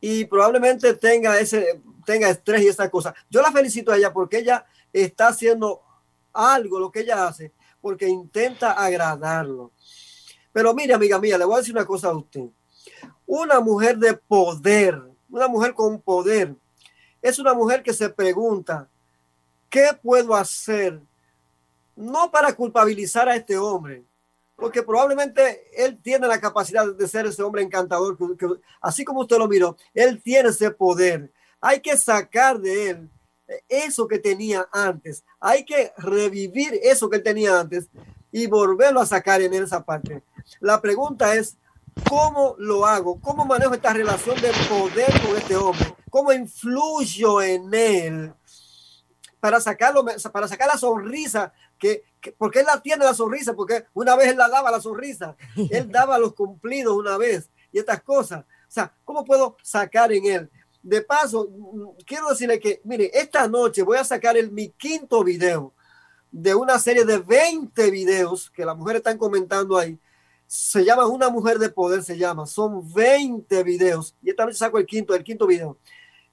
Y 0.00 0.24
probablemente 0.24 0.94
tenga, 0.94 1.38
ese, 1.38 1.80
tenga 2.04 2.30
estrés 2.30 2.62
y 2.62 2.68
esa 2.68 2.90
cosa. 2.90 3.14
Yo 3.30 3.42
la 3.42 3.52
felicito 3.52 3.92
a 3.92 3.96
ella 3.96 4.12
porque 4.12 4.38
ella 4.38 4.66
está 5.02 5.28
haciendo 5.28 5.82
algo, 6.32 6.78
lo 6.78 6.90
que 6.90 7.00
ella 7.00 7.26
hace, 7.26 7.52
porque 7.80 8.08
intenta 8.08 8.72
agradarlo. 8.72 9.72
Pero 10.52 10.74
mire, 10.74 10.94
amiga 10.94 11.18
mía, 11.18 11.38
le 11.38 11.44
voy 11.44 11.54
a 11.54 11.58
decir 11.58 11.74
una 11.74 11.86
cosa 11.86 12.08
a 12.08 12.16
usted 12.16 12.46
una 13.26 13.60
mujer 13.60 13.98
de 13.98 14.14
poder, 14.14 15.02
una 15.28 15.48
mujer 15.48 15.74
con 15.74 16.00
poder. 16.00 16.54
Es 17.20 17.38
una 17.38 17.54
mujer 17.54 17.82
que 17.82 17.92
se 17.92 18.08
pregunta, 18.08 18.88
¿qué 19.68 19.90
puedo 20.00 20.34
hacer? 20.34 21.00
No 21.96 22.30
para 22.30 22.54
culpabilizar 22.54 23.28
a 23.28 23.34
este 23.34 23.58
hombre, 23.58 24.04
porque 24.54 24.82
probablemente 24.82 25.66
él 25.76 25.98
tiene 26.00 26.28
la 26.28 26.40
capacidad 26.40 26.86
de 26.86 27.08
ser 27.08 27.26
ese 27.26 27.42
hombre 27.42 27.62
encantador, 27.62 28.16
así 28.80 29.04
como 29.04 29.20
usted 29.20 29.38
lo 29.38 29.48
miró, 29.48 29.76
él 29.92 30.22
tiene 30.22 30.50
ese 30.50 30.70
poder. 30.70 31.32
Hay 31.60 31.80
que 31.80 31.96
sacar 31.96 32.60
de 32.60 32.90
él 32.90 33.10
eso 33.68 34.06
que 34.08 34.18
tenía 34.18 34.68
antes. 34.72 35.24
Hay 35.40 35.64
que 35.64 35.92
revivir 35.98 36.78
eso 36.82 37.08
que 37.08 37.16
él 37.16 37.22
tenía 37.22 37.58
antes 37.58 37.88
y 38.32 38.46
volverlo 38.46 39.00
a 39.00 39.06
sacar 39.06 39.40
en 39.40 39.54
esa 39.54 39.84
parte. 39.84 40.22
La 40.60 40.80
pregunta 40.80 41.34
es, 41.34 41.56
¿cómo 42.08 42.54
lo 42.58 42.86
hago? 42.86 43.20
¿Cómo 43.20 43.44
manejo 43.44 43.74
esta 43.74 43.92
relación 43.92 44.40
de 44.40 44.50
poder 44.68 45.12
con 45.22 45.36
este 45.36 45.56
hombre? 45.56 45.94
¿Cómo 46.10 46.32
influyo 46.32 47.40
en 47.42 47.72
él 47.72 48.34
para 49.40 49.60
sacarlo, 49.60 50.04
para 50.32 50.48
sacar 50.48 50.66
la 50.66 50.76
sonrisa 50.78 51.52
que, 51.78 52.04
porque 52.38 52.60
él 52.60 52.66
la 52.66 52.80
tiene 52.80 53.04
la 53.04 53.14
sonrisa, 53.14 53.54
porque 53.54 53.86
una 53.94 54.16
vez 54.16 54.28
él 54.28 54.36
la 54.36 54.48
daba 54.48 54.70
la 54.70 54.80
sonrisa, 54.80 55.36
él 55.70 55.90
daba 55.90 56.18
los 56.18 56.34
cumplidos 56.34 56.96
una 56.96 57.16
vez 57.16 57.50
y 57.72 57.78
estas 57.78 58.02
cosas. 58.02 58.40
O 58.40 58.70
sea, 58.70 58.92
¿cómo 59.04 59.24
puedo 59.24 59.56
sacar 59.62 60.12
en 60.12 60.26
él? 60.26 60.50
De 60.86 61.02
paso, 61.02 61.50
quiero 62.06 62.28
decirle 62.28 62.60
que, 62.60 62.80
mire, 62.84 63.10
esta 63.12 63.48
noche 63.48 63.82
voy 63.82 63.98
a 63.98 64.04
sacar 64.04 64.36
el, 64.36 64.52
mi 64.52 64.68
quinto 64.68 65.24
video 65.24 65.74
de 66.30 66.54
una 66.54 66.78
serie 66.78 67.04
de 67.04 67.18
20 67.18 67.90
videos 67.90 68.48
que 68.50 68.64
las 68.64 68.76
mujeres 68.76 69.00
están 69.00 69.18
comentando 69.18 69.76
ahí. 69.76 69.98
Se 70.46 70.84
llama 70.84 71.08
Una 71.08 71.28
Mujer 71.28 71.58
de 71.58 71.70
Poder, 71.70 72.04
se 72.04 72.16
llama. 72.16 72.46
Son 72.46 72.94
20 72.94 73.64
videos. 73.64 74.14
Y 74.22 74.30
esta 74.30 74.44
noche 74.44 74.58
saco 74.58 74.78
el 74.78 74.86
quinto, 74.86 75.12
el 75.12 75.24
quinto 75.24 75.44
video. 75.48 75.76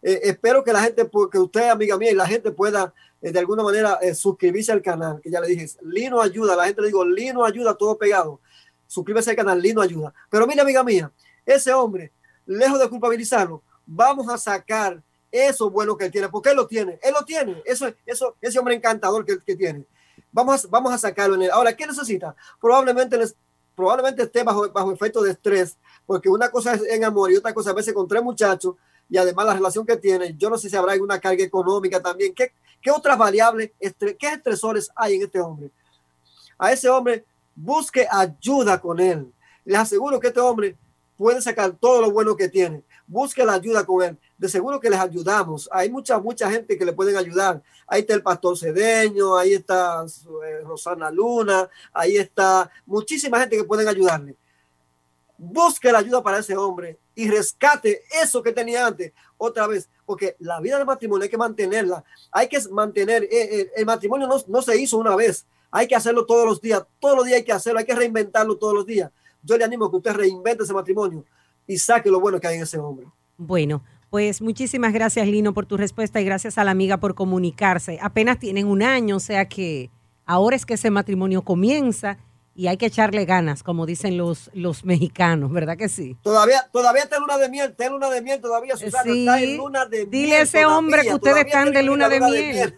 Eh, 0.03 0.19
espero 0.25 0.63
que 0.63 0.71
la 0.71 0.83
gente, 0.83 1.09
que 1.31 1.39
usted, 1.39 1.69
amiga 1.69 1.97
mía, 1.97 2.11
y 2.11 2.15
la 2.15 2.27
gente 2.27 2.51
pueda 2.51 2.93
eh, 3.23 3.31
de 3.31 3.39
alguna 3.39 3.63
manera 3.63 3.97
eh, 4.03 4.13
suscribirse 4.13 4.71
al 4.71 4.83
canal, 4.83 5.19
que 5.19 5.31
ya 5.31 5.41
le 5.41 5.47
dije, 5.47 5.65
Lino 5.81 6.21
ayuda, 6.21 6.55
la 6.55 6.65
gente 6.65 6.81
le 6.81 6.89
digo, 6.89 7.03
Lino 7.03 7.43
ayuda, 7.43 7.73
todo 7.73 7.97
pegado. 7.97 8.39
Suscríbase 8.85 9.31
al 9.31 9.35
canal, 9.35 9.59
Lino 9.59 9.81
ayuda. 9.81 10.13
Pero 10.29 10.45
mira, 10.45 10.61
amiga 10.61 10.83
mía, 10.83 11.11
ese 11.43 11.73
hombre, 11.73 12.11
lejos 12.45 12.79
de 12.79 12.87
culpabilizarlo, 12.87 13.63
vamos 13.85 14.29
a 14.29 14.37
sacar 14.37 15.01
eso 15.31 15.69
bueno 15.69 15.97
que 15.97 16.05
él 16.05 16.11
tiene, 16.11 16.29
porque 16.29 16.51
él 16.51 16.55
lo 16.55 16.67
tiene, 16.67 16.99
él 17.01 17.13
lo 17.13 17.25
tiene, 17.25 17.61
eso, 17.65 17.91
eso, 18.05 18.35
ese 18.39 18.59
hombre 18.59 18.75
encantador 18.75 19.25
que, 19.25 19.39
que 19.39 19.55
tiene. 19.55 19.85
Vamos 20.31 20.63
a, 20.63 20.67
vamos 20.67 20.93
a 20.93 20.97
sacarlo 20.97 21.35
en 21.35 21.43
él. 21.43 21.51
Ahora, 21.51 21.75
¿qué 21.75 21.87
necesita? 21.87 22.35
Probablemente, 22.61 23.17
les, 23.17 23.35
probablemente 23.75 24.23
esté 24.23 24.43
bajo, 24.43 24.69
bajo 24.71 24.91
efecto 24.91 25.23
de 25.23 25.31
estrés, 25.31 25.77
porque 26.05 26.29
una 26.29 26.49
cosa 26.49 26.75
es 26.75 26.83
en 26.83 27.03
amor 27.03 27.31
y 27.31 27.35
otra 27.35 27.53
cosa 27.53 27.71
a 27.71 27.73
veces 27.73 27.93
con 27.93 28.07
tres 28.07 28.21
muchachos 28.21 28.75
y 29.09 29.17
además 29.17 29.45
la 29.47 29.53
relación 29.55 29.85
que 29.85 29.97
tiene. 29.97 30.35
Yo 30.37 30.49
no 30.49 30.57
sé 30.57 30.69
si 30.69 30.75
habrá 30.75 30.93
alguna 30.93 31.19
carga 31.19 31.43
económica 31.43 32.01
también. 32.01 32.33
¿Qué, 32.33 32.53
qué 32.81 32.91
otras 32.91 33.17
variables, 33.17 33.71
qué 33.79 34.27
estresores 34.27 34.89
hay 34.95 35.15
en 35.15 35.23
este 35.23 35.39
hombre? 35.39 35.71
A 36.57 36.71
ese 36.71 36.89
hombre 36.89 37.25
busque 37.55 38.07
ayuda 38.09 38.79
con 38.79 38.99
él. 38.99 39.31
Les 39.65 39.79
aseguro 39.79 40.19
que 40.19 40.27
este 40.27 40.39
hombre 40.39 40.77
puede 41.17 41.41
sacar 41.41 41.71
todo 41.73 42.01
lo 42.01 42.11
bueno 42.11 42.35
que 42.35 42.49
tiene 42.49 42.83
busque 43.07 43.45
la 43.45 43.53
ayuda 43.53 43.85
con 43.85 44.03
él. 44.03 44.17
De 44.37 44.49
seguro 44.49 44.79
que 44.79 44.89
les 44.89 44.99
ayudamos. 44.99 45.69
Hay 45.71 45.89
mucha, 45.89 46.19
mucha 46.19 46.49
gente 46.49 46.77
que 46.77 46.85
le 46.85 46.93
pueden 46.93 47.15
ayudar. 47.15 47.61
Ahí 47.87 48.01
está 48.01 48.13
el 48.13 48.23
pastor 48.23 48.57
Cedeño, 48.57 49.37
ahí 49.37 49.53
está 49.53 50.03
eh, 50.03 50.61
Rosana 50.63 51.11
Luna, 51.11 51.69
ahí 51.93 52.17
está 52.17 52.69
muchísima 52.85 53.39
gente 53.39 53.57
que 53.57 53.63
pueden 53.63 53.87
ayudarle. 53.87 54.35
Busque 55.37 55.91
la 55.91 55.99
ayuda 55.99 56.23
para 56.23 56.39
ese 56.39 56.55
hombre 56.55 56.97
y 57.15 57.29
rescate 57.29 58.03
eso 58.21 58.41
que 58.41 58.51
tenía 58.51 58.87
antes 58.87 59.11
otra 59.37 59.67
vez, 59.67 59.89
porque 60.05 60.35
la 60.39 60.59
vida 60.61 60.77
del 60.77 60.85
matrimonio 60.85 61.23
hay 61.23 61.29
que 61.29 61.37
mantenerla. 61.37 62.03
Hay 62.31 62.47
que 62.47 62.59
mantener, 62.69 63.23
eh, 63.23 63.29
eh, 63.31 63.71
el 63.75 63.85
matrimonio 63.85 64.27
no, 64.27 64.37
no 64.47 64.61
se 64.61 64.77
hizo 64.79 64.97
una 64.97 65.15
vez, 65.15 65.45
hay 65.69 65.87
que 65.87 65.95
hacerlo 65.95 66.25
todos 66.25 66.45
los 66.45 66.61
días, 66.61 66.83
todos 66.99 67.17
los 67.17 67.25
días 67.25 67.37
hay 67.37 67.43
que 67.43 67.51
hacerlo, 67.51 67.79
hay 67.79 67.85
que 67.85 67.95
reinventarlo 67.95 68.57
todos 68.57 68.73
los 68.73 68.85
días. 68.85 69.11
Yo 69.41 69.57
le 69.57 69.65
animo 69.65 69.85
a 69.85 69.89
que 69.89 69.97
usted 69.97 70.13
reinvente 70.13 70.63
ese 70.63 70.73
matrimonio 70.73 71.25
y 71.67 71.77
saque 71.77 72.09
lo 72.09 72.19
bueno 72.19 72.39
que 72.39 72.47
hay 72.47 72.57
en 72.57 72.63
ese 72.63 72.77
hombre. 72.77 73.07
Bueno, 73.37 73.83
pues 74.09 74.41
muchísimas 74.41 74.93
gracias 74.93 75.27
Lino 75.27 75.53
por 75.53 75.65
tu 75.65 75.77
respuesta 75.77 76.21
y 76.21 76.25
gracias 76.25 76.57
a 76.57 76.63
la 76.63 76.71
amiga 76.71 76.97
por 76.97 77.15
comunicarse. 77.15 77.97
Apenas 78.01 78.39
tienen 78.39 78.67
un 78.67 78.83
año, 78.83 79.17
o 79.17 79.19
sea 79.19 79.49
que 79.49 79.89
ahora 80.25 80.55
es 80.55 80.65
que 80.65 80.75
ese 80.75 80.91
matrimonio 80.91 81.41
comienza 81.41 82.17
y 82.55 82.67
hay 82.67 82.77
que 82.77 82.85
echarle 82.85 83.25
ganas, 83.25 83.63
como 83.63 83.87
dicen 83.87 84.17
los, 84.17 84.51
los 84.53 84.85
mexicanos, 84.85 85.51
¿verdad 85.51 85.75
que 85.75 85.89
sí? 85.89 86.15
Todavía, 86.21 86.69
todavía 86.71 87.03
está 87.03 87.15
en 87.15 87.21
luna 87.21 87.37
de 87.39 87.49
miel, 87.49 87.71
está 87.71 87.85
en 87.87 87.93
luna 87.93 88.09
de 88.11 88.21
miel 88.21 88.39
todavía, 88.39 88.77
Susana, 88.77 89.11
está 89.11 89.41
en 89.41 89.57
luna 89.57 89.85
de 89.87 89.97
miel. 90.05 90.09
Dile 90.11 90.35
a 90.35 90.41
ese 90.41 90.65
hombre 90.65 91.01
que 91.01 91.15
ustedes 91.15 91.45
están 91.45 91.71
de 91.71 91.81
luna, 91.81 92.07
de, 92.09 92.19
miel. 92.19 92.75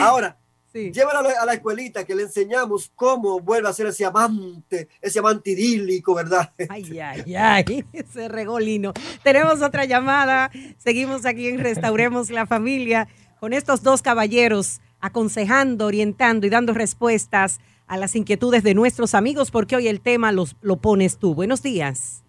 Ahora, 0.00 0.36
Sí. 0.72 0.90
Llévala 0.90 1.20
a 1.40 1.44
la 1.44 1.54
escuelita 1.54 2.04
que 2.04 2.14
le 2.14 2.22
enseñamos 2.22 2.90
cómo 2.94 3.40
vuelve 3.40 3.68
a 3.68 3.72
ser 3.72 3.88
ese 3.88 4.06
amante, 4.06 4.88
ese 5.00 5.18
amante 5.18 5.50
idílico, 5.50 6.14
¿verdad? 6.14 6.50
Ay, 6.68 6.98
ay, 6.98 7.34
ay, 7.34 7.84
ese 7.92 8.28
regolino. 8.28 8.94
Tenemos 9.22 9.60
otra 9.60 9.84
llamada. 9.84 10.50
Seguimos 10.78 11.26
aquí 11.26 11.48
en 11.48 11.58
Restauremos 11.58 12.30
la 12.30 12.46
Familia 12.46 13.08
con 13.38 13.52
estos 13.52 13.82
dos 13.82 14.00
caballeros 14.00 14.80
aconsejando, 15.00 15.86
orientando 15.86 16.46
y 16.46 16.50
dando 16.50 16.72
respuestas 16.72 17.60
a 17.86 17.98
las 17.98 18.16
inquietudes 18.16 18.62
de 18.62 18.74
nuestros 18.74 19.14
amigos, 19.14 19.50
porque 19.50 19.76
hoy 19.76 19.88
el 19.88 20.00
tema 20.00 20.32
los, 20.32 20.56
lo 20.62 20.76
pones 20.76 21.18
tú. 21.18 21.34
Buenos 21.34 21.62
días. 21.62 22.22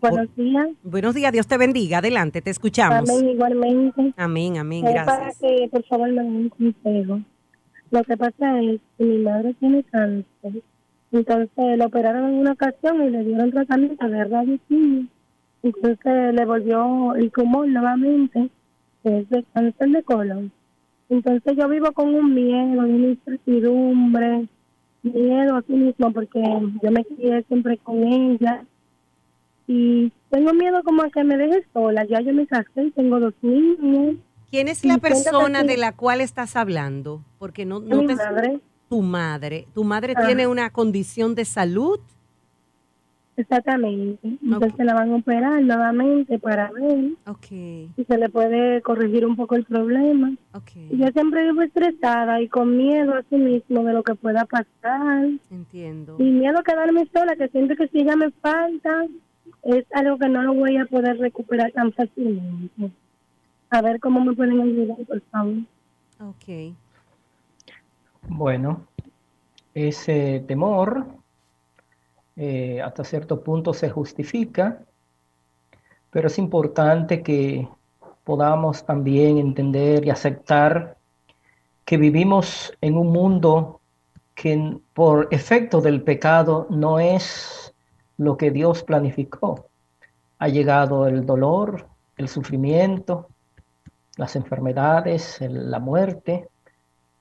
Buenos 0.00 0.28
días. 0.36 0.68
Buenos 0.82 1.14
días, 1.14 1.32
Dios 1.32 1.46
te 1.46 1.56
bendiga. 1.56 1.98
Adelante, 1.98 2.42
te 2.42 2.50
escuchamos. 2.50 3.08
Amén, 3.10 3.30
igualmente. 3.30 4.14
Amén, 4.16 4.58
amén, 4.58 4.84
gracias. 4.84 5.06
Para 5.06 5.32
que, 5.32 5.68
por 5.68 5.84
favor, 5.84 6.08
me 6.10 6.22
den 6.22 6.36
un 6.36 6.48
consejo. 6.50 7.20
Lo 7.90 8.02
que 8.02 8.16
pasa 8.16 8.60
es 8.60 8.80
que 8.98 9.04
mi 9.04 9.18
madre 9.18 9.54
tiene 9.54 9.84
cáncer. 9.84 10.62
Entonces 11.12 11.78
la 11.78 11.86
operaron 11.86 12.30
en 12.30 12.34
una 12.36 12.52
ocasión 12.52 13.02
y 13.02 13.10
le 13.10 13.24
dieron 13.24 13.50
tratamiento 13.50 14.08
de 14.08 14.24
radioquimio. 14.24 15.06
Entonces 15.62 16.34
le 16.34 16.44
volvió 16.44 17.14
el 17.14 17.30
tumor 17.30 17.68
nuevamente, 17.68 18.50
que 19.02 19.18
es 19.18 19.28
de 19.30 19.44
cáncer 19.52 19.88
de 19.90 20.02
colon. 20.02 20.52
Entonces 21.08 21.56
yo 21.56 21.68
vivo 21.68 21.92
con 21.92 22.12
un 22.14 22.34
miedo, 22.34 22.82
una 22.82 23.06
incertidumbre, 23.06 24.48
miedo 25.02 25.56
a 25.56 25.62
sí 25.62 25.72
mismo 25.72 26.12
porque 26.12 26.42
yo 26.82 26.90
me 26.90 27.04
crié 27.04 27.42
siempre 27.44 27.78
con 27.78 28.02
ella. 28.02 28.64
Y 29.68 30.12
tengo 30.30 30.52
miedo 30.52 30.82
como 30.84 31.02
a 31.02 31.10
que 31.10 31.24
me 31.24 31.36
deje 31.36 31.64
sola. 31.72 32.04
Ya 32.04 32.20
yo 32.20 32.32
me 32.32 32.46
casé 32.46 32.84
y 32.84 32.90
tengo 32.90 33.20
dos 33.20 33.34
niños. 33.42 34.16
¿Quién 34.50 34.68
es 34.68 34.84
la 34.84 34.98
persona 34.98 35.64
de 35.64 35.76
la 35.76 35.92
cual 35.92 36.20
estás 36.20 36.56
hablando? 36.56 37.22
Porque 37.38 37.64
no, 37.64 37.80
no 37.80 38.02
Mi 38.02 38.14
madre. 38.14 38.60
Tu 38.88 39.02
madre. 39.02 39.66
¿Tu 39.74 39.84
madre 39.84 40.14
tiene 40.14 40.46
una 40.46 40.70
condición 40.70 41.34
de 41.34 41.44
salud? 41.44 41.98
Exactamente. 43.36 44.38
Entonces 44.42 44.86
la 44.86 44.94
van 44.94 45.12
a 45.12 45.16
operar 45.16 45.62
nuevamente 45.62 46.38
para 46.38 46.70
ver 46.70 47.12
okay. 47.26 47.90
si 47.94 48.04
se 48.04 48.16
le 48.16 48.30
puede 48.30 48.80
corregir 48.80 49.26
un 49.26 49.36
poco 49.36 49.56
el 49.56 49.64
problema. 49.64 50.32
Okay. 50.54 50.88
Yo 50.92 51.08
siempre 51.08 51.44
vivo 51.44 51.62
estresada 51.62 52.40
y 52.40 52.48
con 52.48 52.76
miedo 52.76 53.14
a 53.14 53.22
sí 53.28 53.36
mismo 53.36 53.82
de 53.82 53.92
lo 53.92 54.02
que 54.02 54.14
pueda 54.14 54.46
pasar. 54.46 55.28
Entiendo. 55.50 56.16
Y 56.18 56.24
miedo 56.24 56.58
a 56.58 56.62
quedarme 56.62 57.06
sola, 57.12 57.36
que 57.36 57.48
siento 57.48 57.74
que 57.76 57.88
si 57.88 58.04
ya 58.04 58.16
me 58.16 58.30
falta, 58.30 59.04
es 59.64 59.84
algo 59.92 60.16
que 60.18 60.28
no 60.28 60.42
lo 60.42 60.54
voy 60.54 60.78
a 60.78 60.86
poder 60.86 61.18
recuperar 61.18 61.72
tan 61.72 61.92
fácilmente 61.92 62.90
a 63.76 63.82
ver 63.82 64.00
cómo 64.00 64.24
me 64.24 64.34
pueden 64.34 64.58
ayudar, 64.60 64.96
por 65.06 65.20
favor. 65.30 65.54
Ok. 66.20 66.74
Bueno, 68.28 68.86
ese 69.74 70.42
temor 70.48 71.06
eh, 72.36 72.80
hasta 72.80 73.04
cierto 73.04 73.42
punto 73.42 73.74
se 73.74 73.90
justifica, 73.90 74.80
pero 76.10 76.28
es 76.28 76.38
importante 76.38 77.22
que 77.22 77.68
podamos 78.24 78.86
también 78.86 79.36
entender 79.36 80.06
y 80.06 80.10
aceptar 80.10 80.96
que 81.84 81.98
vivimos 81.98 82.72
en 82.80 82.96
un 82.96 83.12
mundo 83.12 83.80
que 84.34 84.78
por 84.94 85.28
efecto 85.30 85.82
del 85.82 86.02
pecado 86.02 86.66
no 86.70 86.98
es 86.98 87.74
lo 88.16 88.38
que 88.38 88.50
Dios 88.50 88.82
planificó. 88.82 89.68
Ha 90.38 90.48
llegado 90.48 91.06
el 91.06 91.26
dolor, 91.26 91.86
el 92.16 92.28
sufrimiento, 92.28 93.28
las 94.16 94.36
enfermedades, 94.36 95.38
la 95.40 95.78
muerte, 95.78 96.48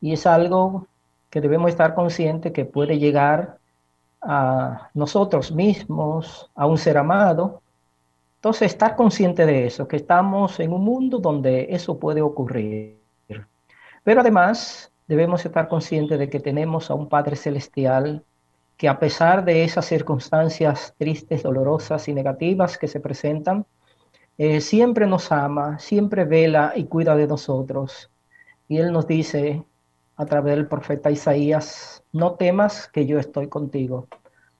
y 0.01 0.13
es 0.13 0.25
algo 0.25 0.87
que 1.29 1.41
debemos 1.41 1.69
estar 1.69 1.93
conscientes 1.93 2.51
que 2.53 2.65
puede 2.65 2.97
llegar 2.97 3.57
a 4.21 4.89
nosotros 4.93 5.51
mismos, 5.51 6.49
a 6.55 6.65
un 6.65 6.77
ser 6.77 6.97
amado. 6.97 7.61
Entonces, 8.37 8.71
estar 8.71 8.95
consciente 8.95 9.45
de 9.45 9.67
eso, 9.67 9.87
que 9.87 9.97
estamos 9.97 10.59
en 10.59 10.71
un 10.73 10.83
mundo 10.83 11.19
donde 11.19 11.67
eso 11.69 11.99
puede 11.99 12.21
ocurrir. 12.21 12.97
Pero 14.03 14.21
además, 14.21 14.91
debemos 15.07 15.45
estar 15.45 15.67
conscientes 15.67 16.17
de 16.17 16.29
que 16.29 16.39
tenemos 16.39 16.89
a 16.89 16.93
un 16.93 17.09
Padre 17.09 17.35
Celestial 17.35 18.23
que 18.77 18.89
a 18.89 18.99
pesar 18.99 19.45
de 19.45 19.63
esas 19.63 19.85
circunstancias 19.85 20.93
tristes, 20.97 21.43
dolorosas 21.43 22.07
y 22.07 22.13
negativas 22.13 22.77
que 22.77 22.87
se 22.87 22.99
presentan, 22.99 23.65
eh, 24.37 24.59
siempre 24.61 25.07
nos 25.07 25.31
ama, 25.31 25.79
siempre 25.79 26.25
vela 26.25 26.73
y 26.75 26.85
cuida 26.85 27.15
de 27.15 27.27
nosotros. 27.27 28.11
Y 28.67 28.77
Él 28.77 28.91
nos 28.91 29.07
dice 29.07 29.63
a 30.17 30.25
través 30.25 30.55
del 30.55 30.67
profeta 30.67 31.11
Isaías, 31.11 32.03
no 32.11 32.35
temas 32.35 32.87
que 32.87 33.05
yo 33.05 33.19
estoy 33.19 33.47
contigo, 33.47 34.07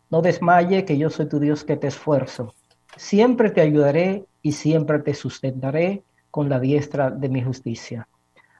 no 0.09 0.21
desmaye 0.21 0.85
que 0.85 0.97
yo 0.97 1.09
soy 1.09 1.27
tu 1.27 1.39
Dios 1.39 1.63
que 1.63 1.77
te 1.77 1.87
esfuerzo. 1.87 2.53
Siempre 2.95 3.49
te 3.49 3.61
ayudaré 3.61 4.25
y 4.41 4.53
siempre 4.53 4.99
te 4.99 5.13
sustentaré 5.13 6.03
con 6.31 6.49
la 6.49 6.59
diestra 6.59 7.09
de 7.09 7.29
mi 7.29 7.41
justicia. 7.41 8.07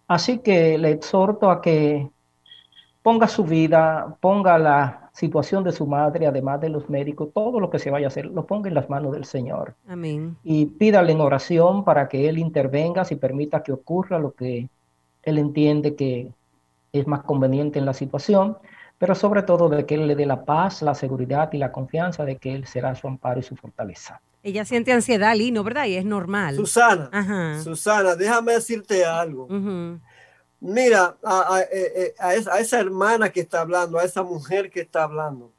Así 0.07 0.39
que 0.39 0.78
le 0.78 0.91
exhorto 0.91 1.49
a 1.49 1.61
que 1.61 2.09
ponga 3.01 3.28
su 3.28 3.43
vida, 3.43 4.18
ponga 4.20 4.57
la 4.57 5.05
situación 5.16 5.63
de 5.63 5.72
su 5.72 5.88
madre, 5.88 6.28
además 6.28 6.59
de 6.59 6.70
los 6.70 6.89
médicos, 6.89 7.30
todo 7.34 7.59
lo 7.59 7.70
que 7.70 7.80
se 7.80 7.89
vaya 7.89 8.07
a 8.07 8.09
hacer, 8.09 8.26
lo 8.26 8.45
ponga 8.45 8.68
en 8.68 8.76
las 8.76 8.89
manos 8.89 9.13
del 9.13 9.24
Señor. 9.24 9.74
Amén. 9.88 10.36
Y 10.43 10.66
pídale 10.66 11.13
en 11.13 11.22
oración 11.22 11.86
para 11.86 12.09
que 12.09 12.28
Él 12.28 12.38
intervenga 12.38 13.05
si 13.05 13.16
permita 13.16 13.63
que 13.63 13.72
ocurra 13.72 14.20
lo 14.20 14.32
que 14.32 14.68
Él 15.24 15.38
entiende 15.38 15.95
que 15.95 16.32
es 16.91 17.07
más 17.07 17.24
conveniente 17.24 17.80
en 17.80 17.86
la 17.86 17.93
situación, 17.93 18.57
pero 18.97 19.16
sobre 19.16 19.43
todo 19.43 19.70
de 19.70 19.86
que 19.86 19.95
Él 19.95 20.07
le 20.07 20.16
dé 20.16 20.26
la 20.26 20.43
paz, 20.43 20.82
la 20.82 20.95
seguridad 20.95 21.51
y 21.53 21.59
la 21.59 21.72
confianza 21.72 22.26
de 22.26 22.36
que 22.36 22.53
Él 22.53 22.68
será 22.68 22.93
su 22.95 23.07
amparo 23.07 23.39
y 23.39 23.43
su 23.43 23.55
fortaleza. 23.55 24.22
Ella 24.43 24.66
siente 24.66 24.91
ansiedad, 24.91 25.36
Lino, 25.36 25.63
¿verdad? 25.63 25.86
Y 25.86 25.95
es 25.95 26.05
normal. 26.05 26.55
Susana, 26.55 27.09
Ajá. 27.11 27.61
Susana, 27.63 28.16
déjame 28.16 28.51
decirte 28.51 29.03
algo. 29.03 29.47
Mira, 30.60 31.18
eh, 31.72 31.93
eh, 31.95 32.16
a 32.18 32.34
esa, 32.34 32.80
hermana 32.80 33.32
que 33.32 33.41
está 33.41 33.62
hablando, 33.62 33.99
a 33.99 34.03
esa 34.03 34.24
mujer 34.24 34.72
que 34.72 34.82
está 34.82 35.03
hablando, 35.03 35.53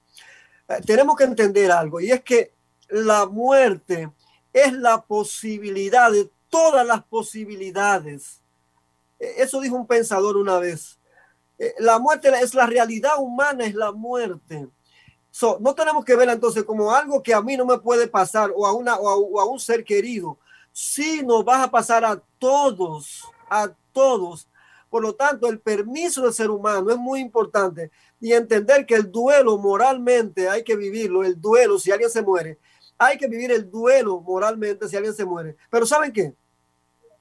eh, 0.68 0.80
tenemos 0.84 1.16
que 1.16 1.24
entender 1.24 1.70
algo, 1.70 2.00
y 2.00 2.10
es 2.10 2.22
que 2.22 2.52
la 2.88 3.26
muerte 3.26 4.10
es 4.52 4.72
la 4.72 5.02
posibilidad 5.02 6.10
de 6.10 6.30
todas 6.48 6.86
las 6.86 7.04
posibilidades. 7.04 8.40
Eh, 9.18 9.34
Eso 9.38 9.60
dijo 9.60 9.76
un 9.76 9.86
pensador 9.86 10.36
una 10.36 10.58
vez. 10.58 10.98
La 11.78 11.98
muerte 11.98 12.28
es 12.42 12.52
la 12.52 12.66
realidad 12.66 13.12
humana, 13.18 13.64
es 13.64 13.74
la 13.74 13.90
muerte. 13.90 14.68
So, 15.30 15.58
no 15.60 15.74
tenemos 15.74 16.04
que 16.04 16.14
verla 16.14 16.34
entonces 16.34 16.64
como 16.64 16.92
algo 16.92 17.22
que 17.22 17.32
a 17.32 17.40
mí 17.40 17.56
no 17.56 17.64
me 17.64 17.78
puede 17.78 18.08
pasar 18.08 18.52
o 18.54 18.66
a, 18.66 18.72
una, 18.72 18.96
o 18.96 19.08
a, 19.08 19.16
o 19.16 19.40
a 19.40 19.46
un 19.46 19.58
ser 19.58 19.84
querido. 19.84 20.38
Sí 20.70 21.22
nos 21.24 21.46
va 21.46 21.62
a 21.62 21.70
pasar 21.70 22.04
a 22.04 22.20
todos, 22.38 23.22
a 23.48 23.70
todos. 23.92 24.48
Por 24.88 25.02
lo 25.02 25.14
tanto, 25.14 25.48
el 25.48 25.60
permiso 25.60 26.22
del 26.22 26.32
ser 26.32 26.50
humano 26.50 26.90
es 26.90 26.96
muy 26.96 27.20
importante 27.20 27.90
y 28.20 28.32
entender 28.32 28.86
que 28.86 28.94
el 28.94 29.10
duelo 29.10 29.58
moralmente 29.58 30.48
hay 30.48 30.62
que 30.62 30.76
vivirlo, 30.76 31.24
el 31.24 31.40
duelo 31.40 31.78
si 31.78 31.90
alguien 31.90 32.10
se 32.10 32.22
muere, 32.22 32.58
hay 32.96 33.18
que 33.18 33.28
vivir 33.28 33.50
el 33.50 33.70
duelo 33.70 34.20
moralmente 34.20 34.88
si 34.88 34.96
alguien 34.96 35.14
se 35.14 35.24
muere. 35.24 35.56
Pero 35.70 35.86
¿saben 35.86 36.12
qué? 36.12 36.34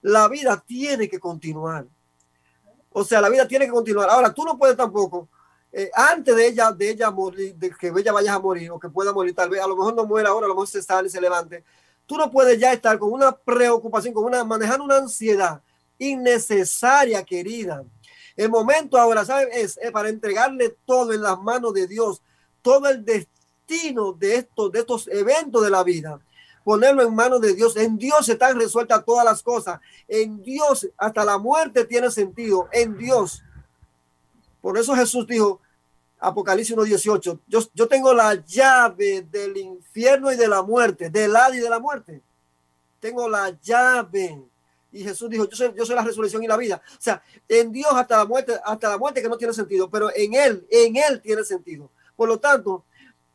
La 0.02 0.28
vida 0.28 0.64
tiene 0.66 1.10
que 1.10 1.20
continuar. 1.20 1.86
O 2.92 3.04
sea, 3.04 3.20
la 3.20 3.30
vida 3.30 3.48
tiene 3.48 3.66
que 3.66 3.72
continuar. 3.72 4.10
Ahora, 4.10 4.34
tú 4.34 4.46
no 4.46 4.58
puedes 4.58 4.78
tampoco, 4.78 5.28
eh, 5.72 5.92
antes 5.94 6.34
de 6.34 6.48
ella, 6.48 6.72
de 6.72 6.92
ella 6.92 7.12
morir, 7.12 7.56
de 7.56 7.72
que 7.72 7.88
ella 7.88 8.14
vaya 8.14 8.36
a 8.36 8.40
morir 8.40 8.72
o 8.72 8.80
que 8.80 8.88
pueda 8.88 9.12
morir, 9.12 9.36
tal 9.36 9.50
vez, 9.50 9.62
a 9.62 9.68
lo 9.68 9.76
mejor 9.76 9.96
no 9.96 10.06
muera 10.06 10.30
ahora, 10.30 10.46
a 10.46 10.50
lo 10.50 10.56
mejor 10.56 10.68
se 10.68 10.82
sale 10.82 11.10
se 11.10 11.20
levante. 11.20 11.66
Tú 12.06 12.16
no 12.16 12.32
puedes 12.32 12.58
ya 12.60 12.72
estar 12.72 12.98
con 13.00 13.12
una 13.12 13.36
preocupación, 13.36 14.14
con 14.14 14.24
una, 14.24 14.44
manejando 14.46 14.86
una 14.86 14.98
ansiedad 14.98 15.62
innecesaria, 15.98 17.24
querida. 17.24 17.84
El 18.36 18.50
momento 18.50 18.98
ahora, 18.98 19.26
¿sabes? 19.26 19.78
Es, 19.82 19.92
para 19.92 20.10
entregarle 20.10 20.76
todo 20.86 21.14
en 21.14 21.22
las 21.22 21.40
manos 21.40 21.74
de 21.74 21.88
Dios, 21.88 22.22
todo 22.62 22.90
el 22.90 23.06
destino 23.06 24.14
de 24.14 24.36
estos, 24.36 24.72
de 24.72 24.80
estos 24.80 25.08
eventos 25.08 25.64
de 25.64 25.70
la 25.70 25.84
vida 25.84 26.20
ponerlo 26.66 27.04
en 27.04 27.16
manos 27.16 27.40
de 27.40 27.54
Dios. 27.54 27.78
En 27.78 27.96
Dios 27.96 28.28
están 28.28 28.60
resueltas 28.60 29.06
todas 29.06 29.24
las 29.24 29.42
cosas. 29.42 29.80
En 30.08 30.42
Dios 30.42 30.90
hasta 30.98 31.24
la 31.24 31.38
muerte 31.38 31.86
tiene 31.86 32.10
sentido. 32.12 32.68
En 32.74 32.98
Dios. 32.98 33.44
Por 34.62 34.78
eso 34.78 34.96
Jesús 34.96 35.28
dijo, 35.28 35.62
Apocalipsis 36.20 36.76
1.18, 36.76 37.40
yo, 37.48 37.60
yo 37.72 37.88
tengo 37.88 38.14
la 38.14 38.34
llave 38.34 39.22
del 39.30 39.56
infierno 39.58 40.32
y 40.32 40.36
de 40.36 40.48
la 40.48 40.64
muerte, 40.64 41.12
del 41.12 41.36
Hades 41.36 41.60
y 41.60 41.62
de 41.62 41.70
la 41.70 41.80
muerte. 41.80 42.22
Tengo 43.00 43.30
la 43.30 43.52
llave. 43.62 44.42
Y 44.96 45.04
Jesús 45.04 45.30
dijo, 45.30 45.48
yo 45.50 45.58
soy, 45.58 45.74
yo 45.76 45.86
soy 45.86 45.96
la 45.96 46.04
resurrección 46.04 46.42
y 46.42 46.48
la 46.48 46.56
vida. 46.56 46.82
O 46.88 47.02
sea, 47.02 47.22
en 47.50 47.70
Dios 47.72 47.92
hasta 47.94 48.18
la 48.18 48.26
muerte, 48.26 48.54
hasta 48.64 48.90
la 48.90 48.98
muerte 48.98 49.22
que 49.22 49.28
no 49.28 49.38
tiene 49.38 49.54
sentido, 49.54 49.90
pero 49.90 50.10
en 50.16 50.34
Él, 50.34 50.66
en 50.72 50.96
Él 50.96 51.22
tiene 51.22 51.44
sentido. 51.44 51.92
Por 52.16 52.30
lo 52.30 52.40
tanto, 52.40 52.86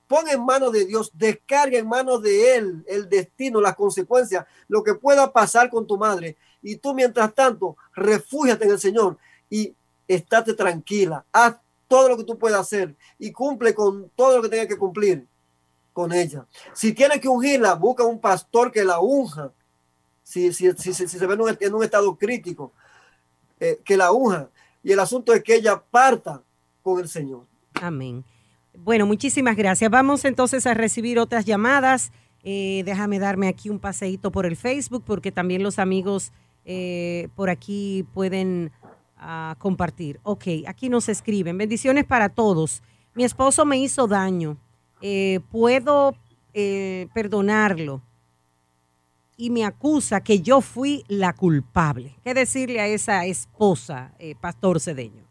pon 0.09 0.27
en 0.29 0.43
manos 0.43 0.73
de 0.73 0.87
Dios, 0.87 1.11
descarga 1.13 1.77
en 1.77 1.87
manos 1.87 2.23
de 2.23 2.57
Él 2.57 2.83
el 2.89 3.11
destino, 3.11 3.61
las 3.61 3.77
consecuencias, 3.77 4.47
lo 4.69 4.83
que 4.83 4.95
pueda 4.95 5.31
pasar 5.31 5.69
con 5.69 5.87
tu 5.87 5.99
madre. 5.99 6.39
Y 6.63 6.77
tú, 6.77 6.95
mientras 6.95 7.35
tanto, 7.35 7.77
refúgiate 7.95 8.65
en 8.65 8.71
el 8.71 8.81
Señor 8.81 9.19
y 9.51 9.75
estate 10.09 10.55
tranquila. 10.55 11.27
Haz 11.31 11.57
todo 11.87 12.09
lo 12.09 12.17
que 12.17 12.25
tú 12.25 12.39
puedas 12.39 12.61
hacer 12.61 12.95
y 13.19 13.33
cumple 13.33 13.75
con 13.75 14.11
todo 14.17 14.37
lo 14.37 14.43
que 14.43 14.49
tenga 14.49 14.67
que 14.67 14.79
cumplir 14.79 15.27
con 15.93 16.11
ella. 16.13 16.47
Si 16.73 16.95
tienes 16.95 17.21
que 17.21 17.29
ungirla, 17.29 17.75
busca 17.75 18.05
un 18.05 18.19
pastor 18.19 18.73
que 18.73 18.83
la 18.83 18.99
unja. 18.99 19.53
Si, 20.31 20.53
si, 20.53 20.73
si, 20.77 20.95
se 20.95 21.27
ve 21.27 21.35
en 21.35 21.41
un, 21.41 21.75
un 21.75 21.83
estado 21.83 22.17
crítico, 22.17 22.73
eh, 23.59 23.81
que 23.85 23.97
la 23.97 24.13
unja. 24.13 24.49
Y 24.81 24.93
el 24.93 25.01
asunto 25.01 25.35
es 25.35 25.43
que 25.43 25.57
ella 25.57 25.83
parta 25.83 26.41
con 26.83 27.01
el 27.01 27.09
Señor. 27.09 27.47
Amén. 27.83 28.25
Bueno, 28.73 29.07
muchísimas 29.07 29.57
gracias. 29.57 29.91
Vamos 29.91 30.25
entonces 30.25 30.69
a 30.69 30.75
recibir 30.75 31.19
otras 31.19 31.47
llamadas. 31.47 32.13
Eh, 32.45 32.83
déjame 32.87 33.19
darme 33.19 33.49
aquí 33.49 33.71
un 33.71 33.81
paseíto 33.81 34.31
por 34.31 34.47
el 34.47 34.55
Facebook 34.55 35.03
porque 35.05 35.33
también 35.33 35.65
los 35.65 35.81
amigos 35.81 36.31
eh, 36.65 37.27
por 37.35 37.51
aquí 37.51 38.07
pueden 38.15 38.71
ah, 39.17 39.57
compartir. 39.59 40.21
Ok, 40.23 40.45
aquí 40.69 40.89
nos 40.89 41.09
escriben. 41.09 41.59
Bendiciones 41.59 42.05
para 42.05 42.29
todos. 42.29 42.85
Mi 43.17 43.25
esposo 43.25 43.65
me 43.65 43.79
hizo 43.79 44.07
daño. 44.07 44.59
¿Puedo 45.51 46.15
perdonarlo? 46.53 48.01
Y 49.41 49.49
me 49.49 49.65
acusa 49.65 50.21
que 50.21 50.43
yo 50.43 50.61
fui 50.61 51.03
la 51.09 51.33
culpable. 51.33 52.15
¿Qué 52.23 52.35
decirle 52.35 52.79
a 52.79 52.87
esa 52.87 53.25
esposa, 53.25 54.13
eh, 54.19 54.35
Pastor 54.39 54.79
Cedeño? 54.79 55.25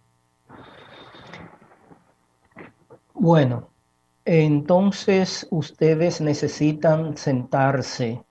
Bueno, 3.13 3.69
entonces 4.25 5.45
ustedes 5.51 6.21
necesitan 6.21 7.17
sentarse 7.17 8.23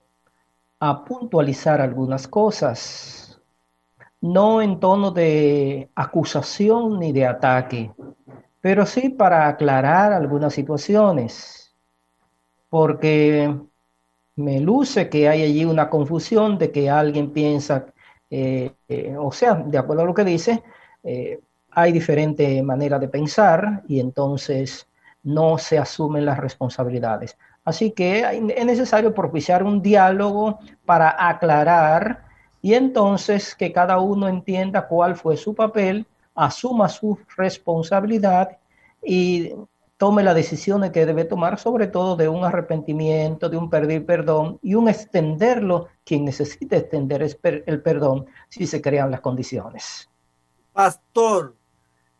a 0.81 1.05
puntualizar 1.05 1.79
algunas 1.79 2.27
cosas, 2.27 3.41
no 4.19 4.61
en 4.61 4.81
tono 4.81 5.11
de 5.11 5.89
acusación 5.95 6.99
ni 6.99 7.13
de 7.13 7.25
ataque, 7.25 7.93
pero 8.59 8.85
sí 8.85 9.07
para 9.07 9.47
aclarar 9.47 10.11
algunas 10.11 10.53
situaciones, 10.53 11.73
porque 12.67 13.68
me 14.39 14.59
luce 14.59 15.09
que 15.09 15.27
hay 15.27 15.43
allí 15.43 15.65
una 15.65 15.89
confusión 15.89 16.57
de 16.57 16.71
que 16.71 16.89
alguien 16.89 17.31
piensa, 17.31 17.85
eh, 18.29 18.71
eh, 18.87 19.15
o 19.17 19.31
sea, 19.31 19.55
de 19.55 19.77
acuerdo 19.77 20.03
a 20.03 20.05
lo 20.05 20.13
que 20.13 20.23
dice, 20.23 20.63
eh, 21.03 21.39
hay 21.71 21.91
diferente 21.91 22.63
manera 22.63 22.97
de 22.97 23.09
pensar 23.09 23.83
y 23.87 23.99
entonces 23.99 24.87
no 25.23 25.57
se 25.57 25.77
asumen 25.77 26.25
las 26.25 26.37
responsabilidades. 26.39 27.37
Así 27.65 27.91
que 27.91 28.21
es 28.21 28.65
necesario 28.65 29.13
propiciar 29.13 29.63
un 29.63 29.81
diálogo 29.81 30.59
para 30.85 31.15
aclarar 31.29 32.23
y 32.61 32.73
entonces 32.73 33.53
que 33.53 33.71
cada 33.73 33.99
uno 33.99 34.27
entienda 34.27 34.87
cuál 34.87 35.15
fue 35.15 35.35
su 35.37 35.53
papel, 35.53 36.07
asuma 36.33 36.87
su 36.87 37.19
responsabilidad 37.35 38.57
y 39.03 39.53
tome 39.99 40.23
las 40.23 40.33
decisiones 40.33 40.91
que 40.91 41.05
debe 41.05 41.25
tomar, 41.25 41.59
sobre 41.59 41.85
todo 41.87 42.15
de 42.15 42.29
un 42.29 42.45
arrepentimiento, 42.45 43.49
de 43.49 43.57
un 43.57 43.69
pedir 43.69 44.05
perdón 44.05 44.57
y 44.61 44.75
un 44.75 44.87
extenderlo, 44.87 45.89
quien 46.05 46.23
necesite 46.23 46.77
extender 46.77 47.21
el 47.21 47.81
perdón 47.81 48.25
si 48.47 48.65
se 48.65 48.81
crean 48.81 49.11
las 49.11 49.19
condiciones. 49.19 50.09
Pastor, 50.71 51.53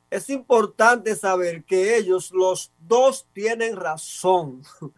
es 0.10 0.30
importante 0.30 1.16
saber 1.16 1.64
que 1.64 1.96
ellos, 1.96 2.32
los 2.32 2.74
dos, 2.80 3.26
tienen 3.34 3.76
razón. 3.76 4.62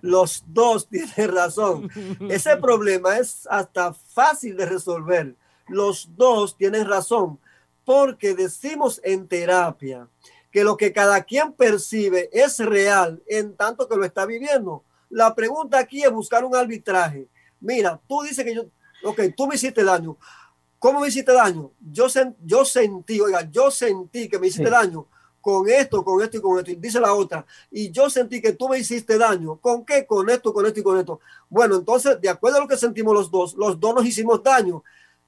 Los 0.00 0.42
dos 0.46 0.88
tienen 0.90 1.34
razón. 1.34 1.90
Ese 2.30 2.56
problema 2.62 3.18
es 3.18 3.46
hasta 3.50 3.92
fácil 3.92 4.56
de 4.56 4.64
resolver. 4.64 5.36
Los 5.68 6.08
dos 6.16 6.56
tienen 6.56 6.88
razón 6.88 7.38
porque 7.84 8.34
decimos 8.34 9.02
en 9.04 9.28
terapia 9.28 10.08
que 10.52 10.62
lo 10.62 10.76
que 10.76 10.92
cada 10.92 11.24
quien 11.24 11.52
percibe 11.54 12.28
es 12.30 12.58
real 12.58 13.22
en 13.26 13.56
tanto 13.56 13.88
que 13.88 13.96
lo 13.96 14.04
está 14.04 14.26
viviendo. 14.26 14.84
La 15.08 15.34
pregunta 15.34 15.78
aquí 15.78 16.04
es 16.04 16.10
buscar 16.12 16.44
un 16.44 16.54
arbitraje. 16.54 17.26
Mira, 17.58 18.00
tú 18.06 18.22
dices 18.22 18.44
que 18.44 18.54
yo, 18.54 18.64
ok, 19.02 19.20
tú 19.36 19.46
me 19.46 19.54
hiciste 19.54 19.82
daño. 19.82 20.16
¿Cómo 20.78 21.00
me 21.00 21.08
hiciste 21.08 21.32
daño? 21.32 21.70
Yo, 21.80 22.08
sen, 22.08 22.36
yo 22.44 22.64
sentí, 22.64 23.20
oiga, 23.20 23.48
yo 23.50 23.70
sentí 23.70 24.28
que 24.28 24.38
me 24.38 24.48
hiciste 24.48 24.66
sí. 24.66 24.70
daño 24.70 25.06
con 25.40 25.68
esto, 25.68 26.04
con 26.04 26.22
esto 26.22 26.36
y 26.36 26.40
con 26.40 26.58
esto. 26.58 26.70
Y 26.70 26.76
dice 26.76 27.00
la 27.00 27.14
otra, 27.14 27.46
y 27.70 27.90
yo 27.90 28.10
sentí 28.10 28.40
que 28.40 28.52
tú 28.52 28.68
me 28.68 28.78
hiciste 28.78 29.16
daño. 29.16 29.56
¿Con 29.56 29.84
qué? 29.84 30.06
Con 30.06 30.28
esto, 30.28 30.52
con 30.52 30.66
esto 30.66 30.80
y 30.80 30.82
con 30.82 30.98
esto. 30.98 31.20
Bueno, 31.48 31.76
entonces, 31.76 32.20
de 32.20 32.28
acuerdo 32.28 32.58
a 32.58 32.60
lo 32.62 32.68
que 32.68 32.76
sentimos 32.76 33.14
los 33.14 33.30
dos, 33.30 33.54
los 33.54 33.78
dos 33.78 33.94
nos 33.94 34.04
hicimos 34.04 34.42
daño. 34.42 34.82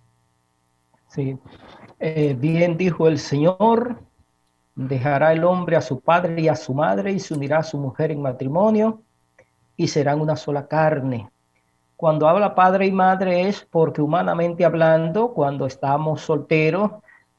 Sí. 1.06 1.38
Eh, 2.00 2.36
bien 2.36 2.76
dijo 2.76 3.06
el 3.06 3.20
Señor, 3.20 4.00
dejará 4.74 5.32
el 5.32 5.44
hombre 5.44 5.76
a 5.76 5.80
su 5.80 6.00
padre 6.00 6.42
y 6.42 6.48
a 6.48 6.56
su 6.56 6.74
madre 6.74 7.12
y 7.12 7.20
se 7.20 7.34
unirá 7.34 7.58
a 7.58 7.62
su 7.62 7.78
mujer 7.78 8.10
en 8.10 8.20
matrimonio 8.20 9.00
y 9.76 9.86
serán 9.86 10.20
una 10.20 10.34
sola 10.34 10.66
carne. 10.66 11.30
Cuando 11.96 12.28
habla 12.28 12.54
padre 12.54 12.86
y 12.86 12.92
madre 12.92 13.48
es 13.48 13.66
porque 13.70 14.02
humanamente 14.02 14.64
hablando, 14.64 15.32
cuando 15.32 15.66
estamos 15.66 16.22
solteros, 16.22 16.90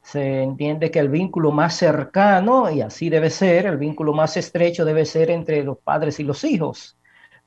se 0.01 0.43
entiende 0.43 0.91
que 0.91 0.99
el 0.99 1.09
vínculo 1.09 1.51
más 1.51 1.75
cercano, 1.75 2.69
y 2.69 2.81
así 2.81 3.09
debe 3.09 3.29
ser, 3.29 3.65
el 3.65 3.77
vínculo 3.77 4.13
más 4.13 4.37
estrecho 4.37 4.85
debe 4.85 5.03
ser 5.05 5.31
entre 5.31 5.63
los 5.63 5.79
padres 5.79 6.19
y 6.19 6.23
los 6.23 6.43
hijos. 6.43 6.95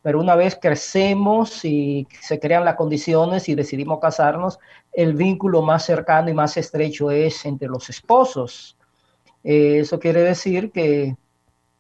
Pero 0.03 0.21
una 0.21 0.35
vez 0.35 0.59
crecemos 0.61 1.65
y 1.65 2.07
se 2.21 2.39
crean 2.39 2.65
las 2.65 2.75
condiciones 2.75 3.49
y 3.49 3.55
decidimos 3.55 4.01
casarnos, 4.01 4.59
el 4.93 5.15
vínculo 5.15 5.63
más 5.63 5.85
cercano 5.85 6.31
y 6.31 6.35
más 6.35 6.57
estrecho 6.57 7.11
es 7.11 7.45
entre 7.47 7.69
los 7.69 7.89
esposos. 7.91 8.77
Eh, 9.45 9.79
eso 9.81 9.99
quiere 9.99 10.23
decir 10.23 10.71
que 10.73 11.17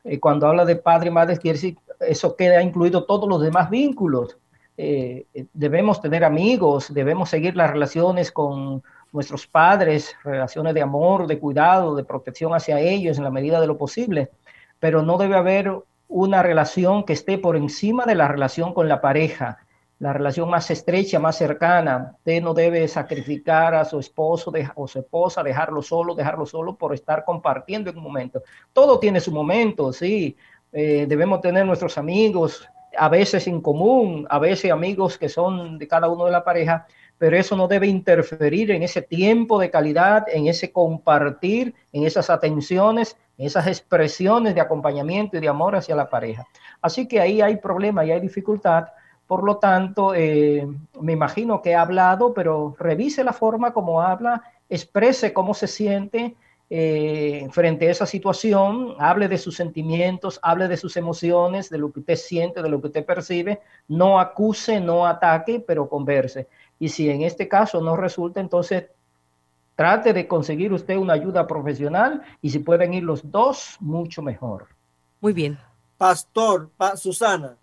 eh, 0.05 0.21
cuando 0.21 0.47
habla 0.47 0.65
de 0.65 0.77
padre 0.77 1.09
y 1.09 1.13
madre, 1.13 1.37
quiere 1.39 1.57
decir, 1.59 1.77
eso 2.01 2.37
queda 2.37 2.63
incluido 2.63 3.05
todos 3.05 3.29
los 3.29 3.43
demás 3.43 3.69
vínculos. 3.69 4.39
Eh, 4.81 5.27
debemos 5.53 6.01
tener 6.01 6.23
amigos, 6.23 6.95
debemos 6.95 7.31
seguir 7.31 7.57
las 7.57 7.69
relaciones 7.69 8.31
con 8.31 8.81
nuestros 9.13 9.45
padres, 9.49 10.15
relaciones 10.23 10.73
de 10.73 10.83
amor, 10.83 11.27
de 11.27 11.41
cuidado, 11.41 11.97
de 11.97 12.05
protección 12.05 12.55
hacia 12.55 12.79
ellos 12.79 13.19
en 13.19 13.25
la 13.25 13.33
medida 13.33 13.61
de 13.61 13.67
lo 13.67 13.77
posible, 13.77 14.31
pero 14.79 15.03
no 15.03 15.19
debe 15.19 15.35
haber 15.35 15.73
una 16.07 16.45
relación 16.45 17.03
que 17.03 17.15
esté 17.15 17.39
por 17.39 17.57
encima 17.57 18.07
de 18.07 18.15
la 18.15 18.29
relación 18.29 18.73
con 18.73 18.89
la 18.89 19.01
pareja, 19.01 19.59
la 19.99 20.13
relación 20.13 20.49
más 20.49 20.71
estrecha, 20.71 21.19
más 21.19 21.37
cercana. 21.37 22.13
Usted 22.19 22.41
no 22.41 22.55
debe 22.55 22.87
sacrificar 22.87 23.75
a 23.75 23.85
su 23.85 23.99
esposo 23.99 24.53
o 24.77 24.87
su 24.87 25.01
esposa, 25.01 25.43
dejarlo 25.43 25.83
solo, 25.83 26.15
dejarlo 26.15 26.47
solo 26.47 26.77
por 26.77 26.95
estar 26.95 27.25
compartiendo 27.25 27.91
en 27.91 27.97
un 27.97 28.05
momento. 28.05 28.45
Todo 28.73 29.01
tiene 29.01 29.19
su 29.19 29.33
momento, 29.33 29.93
sí. 29.93 30.37
Eh, 30.73 31.07
debemos 31.09 31.41
tener 31.41 31.67
nuestros 31.67 31.99
amigos, 31.99 32.69
a 32.97 33.09
veces 33.09 33.47
en 33.47 33.61
común, 33.61 34.27
a 34.31 34.39
veces 34.39 34.71
amigos 34.71 35.19
que 35.19 35.29
son 35.29 35.79
de 35.79 35.89
cada 35.89 36.09
uno 36.09 36.25
de 36.25 36.33
la 36.33 36.45
pareja, 36.45 36.87
pero 37.19 37.37
eso 37.37 37.57
no 37.57 37.67
debe 37.67 37.89
interferir 37.89 38.71
en 38.71 38.83
ese 38.83 39.03
tiempo 39.03 39.59
de 39.59 39.71
calidad, 39.71 40.27
en 40.33 40.47
ese 40.47 40.71
compartir, 40.71 41.75
en 41.93 42.05
esas 42.05 42.31
atenciones, 42.31 43.17
en 43.37 43.47
esas 43.47 43.67
expresiones 43.67 44.55
de 44.55 44.61
acompañamiento 44.61 45.37
y 45.37 45.41
de 45.41 45.49
amor 45.49 45.77
hacia 45.77 45.97
la 45.97 46.09
pareja. 46.09 46.47
Así 46.81 47.09
que 47.09 47.21
ahí 47.21 47.41
hay 47.41 47.57
problema 47.57 48.05
y 48.05 48.13
hay 48.13 48.21
dificultad. 48.21 48.89
Por 49.27 49.45
lo 49.45 49.59
tanto, 49.59 50.15
eh, 50.15 50.67
me 51.01 51.13
imagino 51.13 51.61
que 51.61 51.75
ha 51.75 51.83
hablado, 51.83 52.33
pero 52.33 52.75
revise 52.79 53.25
la 53.25 53.33
forma 53.33 53.73
como 53.73 54.01
habla, 54.01 54.43
exprese 54.69 55.33
cómo 55.33 55.55
se 55.55 55.67
siente 55.67 56.37
eh, 56.71 57.49
frente 57.51 57.89
a 57.89 57.91
esa 57.91 58.05
situación, 58.07 58.95
hable 58.99 59.29
de 59.29 59.39
sus 59.39 59.57
sentimientos, 59.57 60.39
hable 60.43 60.69
de 60.69 60.77
sus 60.77 60.97
emociones, 60.97 61.71
de 61.71 61.79
lo 61.79 61.91
que 61.93 62.01
usted 62.01 62.17
siente, 62.17 62.63
de 62.63 62.69
lo 62.69 62.81
que 62.81 62.89
usted 62.89 63.05
percibe, 63.07 63.61
no 63.89 64.21
acuse, 64.21 64.81
no 64.81 65.07
ataque, 65.07 65.65
pero 65.67 65.89
converse. 65.89 66.47
Y 66.79 66.91
si 66.91 67.09
en 67.11 67.23
este 67.23 67.49
caso 67.49 67.81
no 67.81 67.97
resulta, 67.97 68.41
entonces 68.41 68.85
trate 69.77 70.13
de 70.13 70.27
conseguir 70.29 70.73
usted 70.73 70.97
una 70.97 71.15
ayuda 71.15 71.47
profesional 71.47 72.23
y 72.43 72.51
si 72.51 72.59
pueden 72.59 72.93
ir 72.95 73.03
los 73.05 73.31
dos, 73.31 73.77
mucho 73.81 74.23
mejor. 74.23 74.67
Muy 75.21 75.33
bien. 75.33 75.59
Pastor, 75.97 76.71
pa- 76.77 76.97
Susana, 76.97 77.57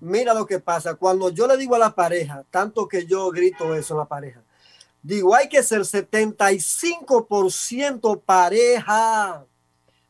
mira 0.00 0.34
lo 0.34 0.44
que 0.44 0.58
pasa. 0.60 0.94
Cuando 0.96 1.30
yo 1.30 1.46
le 1.46 1.56
digo 1.56 1.74
a 1.74 1.78
la 1.78 1.94
pareja, 1.94 2.44
tanto 2.50 2.86
que 2.86 3.06
yo 3.06 3.30
grito 3.30 3.74
eso 3.74 3.94
a 3.94 3.98
la 3.98 4.04
pareja, 4.04 4.42
digo, 5.08 5.34
hay 5.34 5.48
que 5.48 5.62
ser 5.62 5.80
75% 5.80 8.20
pareja. 8.20 9.46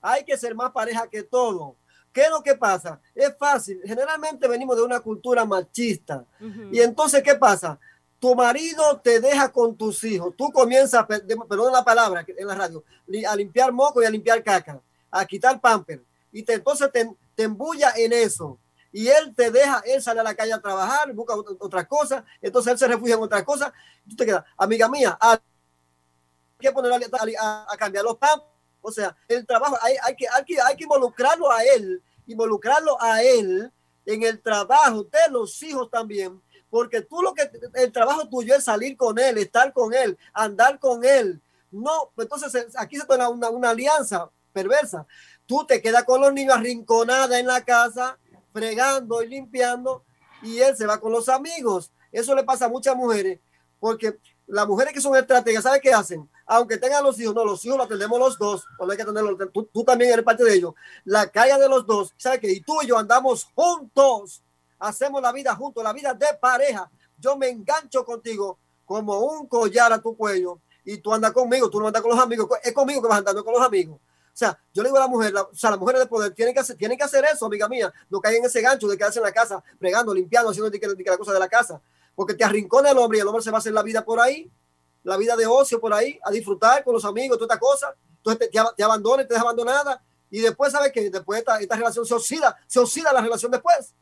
Hay 0.02 0.24
que 0.24 0.36
ser 0.36 0.56
más 0.56 0.72
pareja 0.72 1.06
que 1.06 1.22
todo. 1.22 1.76
¿Qué 2.12 2.22
es 2.22 2.30
lo 2.30 2.42
que 2.42 2.56
pasa? 2.56 3.00
Es 3.14 3.32
fácil. 3.38 3.80
Generalmente 3.84 4.48
venimos 4.48 4.76
de 4.76 4.82
una 4.82 4.98
cultura 4.98 5.44
machista. 5.44 6.24
Y 6.72 6.80
entonces, 6.80 7.22
¿qué 7.22 7.36
pasa? 7.36 7.78
Tu 8.18 8.34
marido 8.34 8.98
te 8.98 9.20
deja 9.20 9.52
con 9.52 9.76
tus 9.76 10.02
hijos. 10.02 10.34
Tú 10.36 10.50
comienzas, 10.50 11.06
perdón 11.06 11.72
la 11.72 11.84
palabra 11.84 12.26
en 12.26 12.46
la 12.46 12.56
radio, 12.56 12.82
a 13.28 13.36
limpiar 13.36 13.72
moco 13.72 14.02
y 14.02 14.06
a 14.06 14.10
limpiar 14.10 14.42
caca, 14.42 14.80
a 15.12 15.24
quitar 15.24 15.60
pamper. 15.60 16.02
Y 16.32 16.42
te, 16.42 16.54
entonces 16.54 16.90
te, 16.92 17.08
te 17.36 17.44
embulla 17.44 17.92
en 17.96 18.12
eso. 18.12 18.58
Y 18.98 19.06
él 19.08 19.32
te 19.32 19.50
deja, 19.52 19.80
él 19.86 20.02
sale 20.02 20.18
a 20.18 20.24
la 20.24 20.34
calle 20.34 20.52
a 20.52 20.60
trabajar, 20.60 21.12
busca 21.12 21.34
ot- 21.34 21.56
otra 21.60 21.86
cosa, 21.86 22.24
entonces 22.42 22.72
él 22.72 22.78
se 22.80 22.88
refugia 22.88 23.14
en 23.14 23.22
otra 23.22 23.44
cosa. 23.44 23.72
Y 24.04 24.10
tú 24.10 24.16
te 24.16 24.26
quedas, 24.26 24.44
amiga 24.56 24.88
mía, 24.88 25.16
hay 25.20 25.38
que 26.58 26.72
poner 26.72 26.92
a, 26.92 26.96
a- 27.40 27.66
a 27.72 27.76
cambiar 27.76 28.02
los 28.04 28.16
pampers. 28.16 28.50
O 28.82 28.90
sea, 28.90 29.14
el 29.28 29.46
trabajo, 29.46 29.76
hay, 29.82 29.94
hay 30.02 30.16
que, 30.16 30.26
hay, 30.28 30.44
que, 30.44 30.60
hay 30.60 30.76
que 30.76 30.82
involucrarlo 30.82 31.48
a 31.50 31.62
él, 31.62 32.02
involucrarlo 32.26 33.00
a 33.00 33.22
él 33.22 33.70
en 34.04 34.22
el 34.24 34.40
trabajo 34.40 35.04
de 35.04 35.30
los 35.30 35.62
hijos 35.62 35.88
también, 35.90 36.40
porque 36.68 37.00
tú 37.02 37.22
lo 37.22 37.34
que, 37.34 37.48
el 37.74 37.92
trabajo 37.92 38.28
tuyo 38.28 38.54
es 38.56 38.64
salir 38.64 38.96
con 38.96 39.16
él, 39.18 39.38
estar 39.38 39.72
con 39.72 39.94
él, 39.94 40.18
andar 40.32 40.78
con 40.80 41.04
él. 41.04 41.40
No, 41.70 42.10
entonces 42.16 42.52
eh, 42.54 42.66
aquí 42.76 42.96
se 42.96 43.06
torna 43.06 43.28
una, 43.28 43.48
una 43.50 43.70
alianza 43.70 44.28
perversa. 44.52 45.06
Tú 45.46 45.64
te 45.66 45.80
quedas 45.80 46.02
con 46.04 46.20
los 46.20 46.32
niños 46.32 46.56
arrinconada 46.56 47.38
en 47.38 47.46
la 47.46 47.64
casa, 47.64 48.18
fregando 48.58 49.22
y 49.22 49.28
limpiando, 49.28 50.04
y 50.42 50.58
él 50.58 50.76
se 50.76 50.86
va 50.86 50.98
con 50.98 51.12
los 51.12 51.28
amigos. 51.28 51.92
Eso 52.10 52.34
le 52.34 52.42
pasa 52.42 52.66
a 52.66 52.68
muchas 52.68 52.96
mujeres, 52.96 53.38
porque 53.78 54.18
las 54.46 54.66
mujeres 54.66 54.92
que 54.92 55.00
son 55.00 55.14
estrategas, 55.16 55.62
¿sabes 55.62 55.80
qué 55.80 55.92
hacen? 55.92 56.28
Aunque 56.46 56.76
tengan 56.78 57.04
los 57.04 57.20
hijos, 57.20 57.34
no, 57.34 57.44
los 57.44 57.64
hijos 57.64 57.76
los 57.76 57.86
atendemos 57.86 58.18
los 58.18 58.38
dos, 58.38 58.64
no 58.78 58.90
hay 58.90 58.96
que 58.96 59.02
atenderlos, 59.02 59.36
tú, 59.52 59.68
tú 59.72 59.84
también 59.84 60.12
eres 60.12 60.24
parte 60.24 60.42
de 60.42 60.54
ellos. 60.54 60.74
La 61.04 61.28
calle 61.28 61.58
de 61.58 61.68
los 61.68 61.86
dos, 61.86 62.12
¿sabes 62.16 62.40
qué? 62.40 62.50
Y 62.50 62.60
tú 62.60 62.82
y 62.82 62.86
yo 62.86 62.98
andamos 62.98 63.44
juntos, 63.54 64.42
hacemos 64.78 65.22
la 65.22 65.32
vida 65.32 65.54
juntos, 65.54 65.84
la 65.84 65.92
vida 65.92 66.14
de 66.14 66.26
pareja. 66.40 66.90
Yo 67.18 67.36
me 67.36 67.48
engancho 67.48 68.04
contigo 68.04 68.58
como 68.84 69.18
un 69.20 69.46
collar 69.46 69.92
a 69.92 70.00
tu 70.00 70.16
cuello 70.16 70.60
y 70.84 70.98
tú 70.98 71.12
andas 71.12 71.32
conmigo, 71.32 71.68
tú 71.68 71.78
no 71.78 71.88
andas 71.88 72.02
con 72.02 72.12
los 72.12 72.20
amigos, 72.20 72.48
es 72.62 72.72
conmigo 72.72 73.02
que 73.02 73.08
vas 73.08 73.18
andando 73.18 73.44
con 73.44 73.52
los 73.52 73.62
amigos. 73.62 74.00
O 74.38 74.42
sea, 74.46 74.56
yo 74.72 74.84
le 74.84 74.88
digo 74.88 74.98
a 74.98 75.00
la 75.00 75.08
mujer, 75.08 75.34
o 75.34 75.52
sea, 75.52 75.70
las 75.70 75.80
mujeres 75.80 76.00
de 76.00 76.06
poder 76.06 76.32
tienen 76.32 76.54
que 76.54 76.60
hacer, 76.60 76.76
tienen 76.76 76.96
que 76.96 77.02
hacer 77.02 77.24
eso, 77.24 77.46
amiga 77.46 77.68
mía, 77.68 77.92
no 78.08 78.20
caen 78.20 78.36
en 78.36 78.44
ese 78.44 78.60
gancho 78.60 78.86
de 78.86 78.96
quedarse 78.96 79.18
en 79.18 79.24
la 79.24 79.32
casa, 79.32 79.60
fregando, 79.80 80.14
limpiando, 80.14 80.50
haciendo 80.50 80.70
de 80.70 80.78
que, 80.78 80.86
de 80.86 81.02
que 81.02 81.10
la 81.10 81.18
cosa 81.18 81.32
de 81.32 81.40
la 81.40 81.48
casa, 81.48 81.82
porque 82.14 82.34
te 82.34 82.44
arrincona 82.44 82.92
el 82.92 82.98
hombre 82.98 83.18
y 83.18 83.20
el 83.20 83.26
hombre 83.26 83.42
se 83.42 83.50
va 83.50 83.56
a 83.56 83.58
hacer 83.58 83.72
la 83.72 83.82
vida 83.82 84.04
por 84.04 84.20
ahí, 84.20 84.48
la 85.02 85.16
vida 85.16 85.34
de 85.34 85.44
ocio 85.44 85.80
por 85.80 85.92
ahí, 85.92 86.20
a 86.22 86.30
disfrutar 86.30 86.84
con 86.84 86.94
los 86.94 87.04
amigos, 87.04 87.36
toda 87.36 87.52
esta 87.52 87.58
cosa, 87.58 87.96
entonces 88.18 88.48
te, 88.48 88.56
te, 88.56 88.64
te 88.76 88.84
abandona 88.84 89.26
abandonada, 89.40 90.04
y 90.30 90.40
después, 90.40 90.70
¿sabes 90.70 90.92
qué? 90.92 91.10
Después 91.10 91.40
esta, 91.40 91.58
esta 91.58 91.74
relación 91.74 92.06
se 92.06 92.14
oxida, 92.14 92.56
se 92.68 92.78
oxida 92.78 93.12
la 93.12 93.22
relación 93.22 93.50
después. 93.50 93.92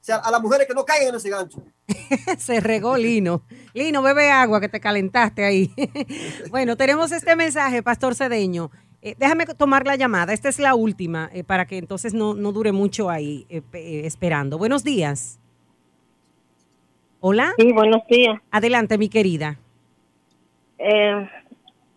sea, 0.00 0.16
a 0.16 0.30
las 0.32 0.42
mujeres 0.42 0.66
que 0.66 0.74
no 0.74 0.84
caigan 0.84 1.10
en 1.10 1.14
ese 1.14 1.30
gancho. 1.30 1.62
Se 2.38 2.58
regó 2.58 2.96
Lino. 2.96 3.44
Lino, 3.74 4.02
bebe 4.02 4.30
agua 4.30 4.60
que 4.60 4.68
te 4.68 4.80
calentaste 4.80 5.44
ahí. 5.44 5.72
bueno, 6.50 6.76
tenemos 6.76 7.12
este 7.12 7.36
mensaje, 7.36 7.82
Pastor 7.82 8.14
Cedeño. 8.14 8.70
Eh, 9.08 9.14
déjame 9.18 9.46
tomar 9.46 9.86
la 9.86 9.96
llamada. 9.96 10.34
Esta 10.34 10.50
es 10.50 10.58
la 10.58 10.74
última 10.74 11.30
eh, 11.32 11.42
para 11.42 11.64
que 11.66 11.78
entonces 11.78 12.12
no, 12.12 12.34
no 12.34 12.52
dure 12.52 12.72
mucho 12.72 13.08
ahí 13.08 13.46
eh, 13.48 13.62
pe- 13.62 14.04
esperando. 14.06 14.58
Buenos 14.58 14.84
días. 14.84 15.40
Hola. 17.20 17.52
Sí, 17.58 17.72
buenos 17.72 18.06
días. 18.08 18.38
Adelante, 18.50 18.98
mi 18.98 19.08
querida. 19.08 19.58
Eh, 20.78 21.26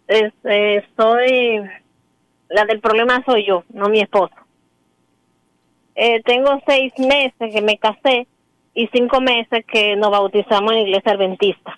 es- 0.08 0.34
eh, 0.46 0.86
soy 0.98 1.62
la 2.50 2.64
del 2.66 2.80
problema 2.80 3.22
soy 3.26 3.46
yo, 3.46 3.64
no 3.74 3.90
mi 3.90 4.00
esposo. 4.00 4.34
Eh, 5.96 6.22
tengo 6.24 6.62
seis 6.66 6.94
meses 6.98 7.54
que 7.54 7.62
me 7.62 7.78
casé 7.78 8.26
y 8.74 8.88
cinco 8.94 9.20
meses 9.20 9.66
que 9.66 9.98
nos 9.98 10.12
bautizamos 10.12 10.72
en 10.72 10.78
la 10.84 10.88
iglesia 10.88 11.12
adventista. 11.12 11.78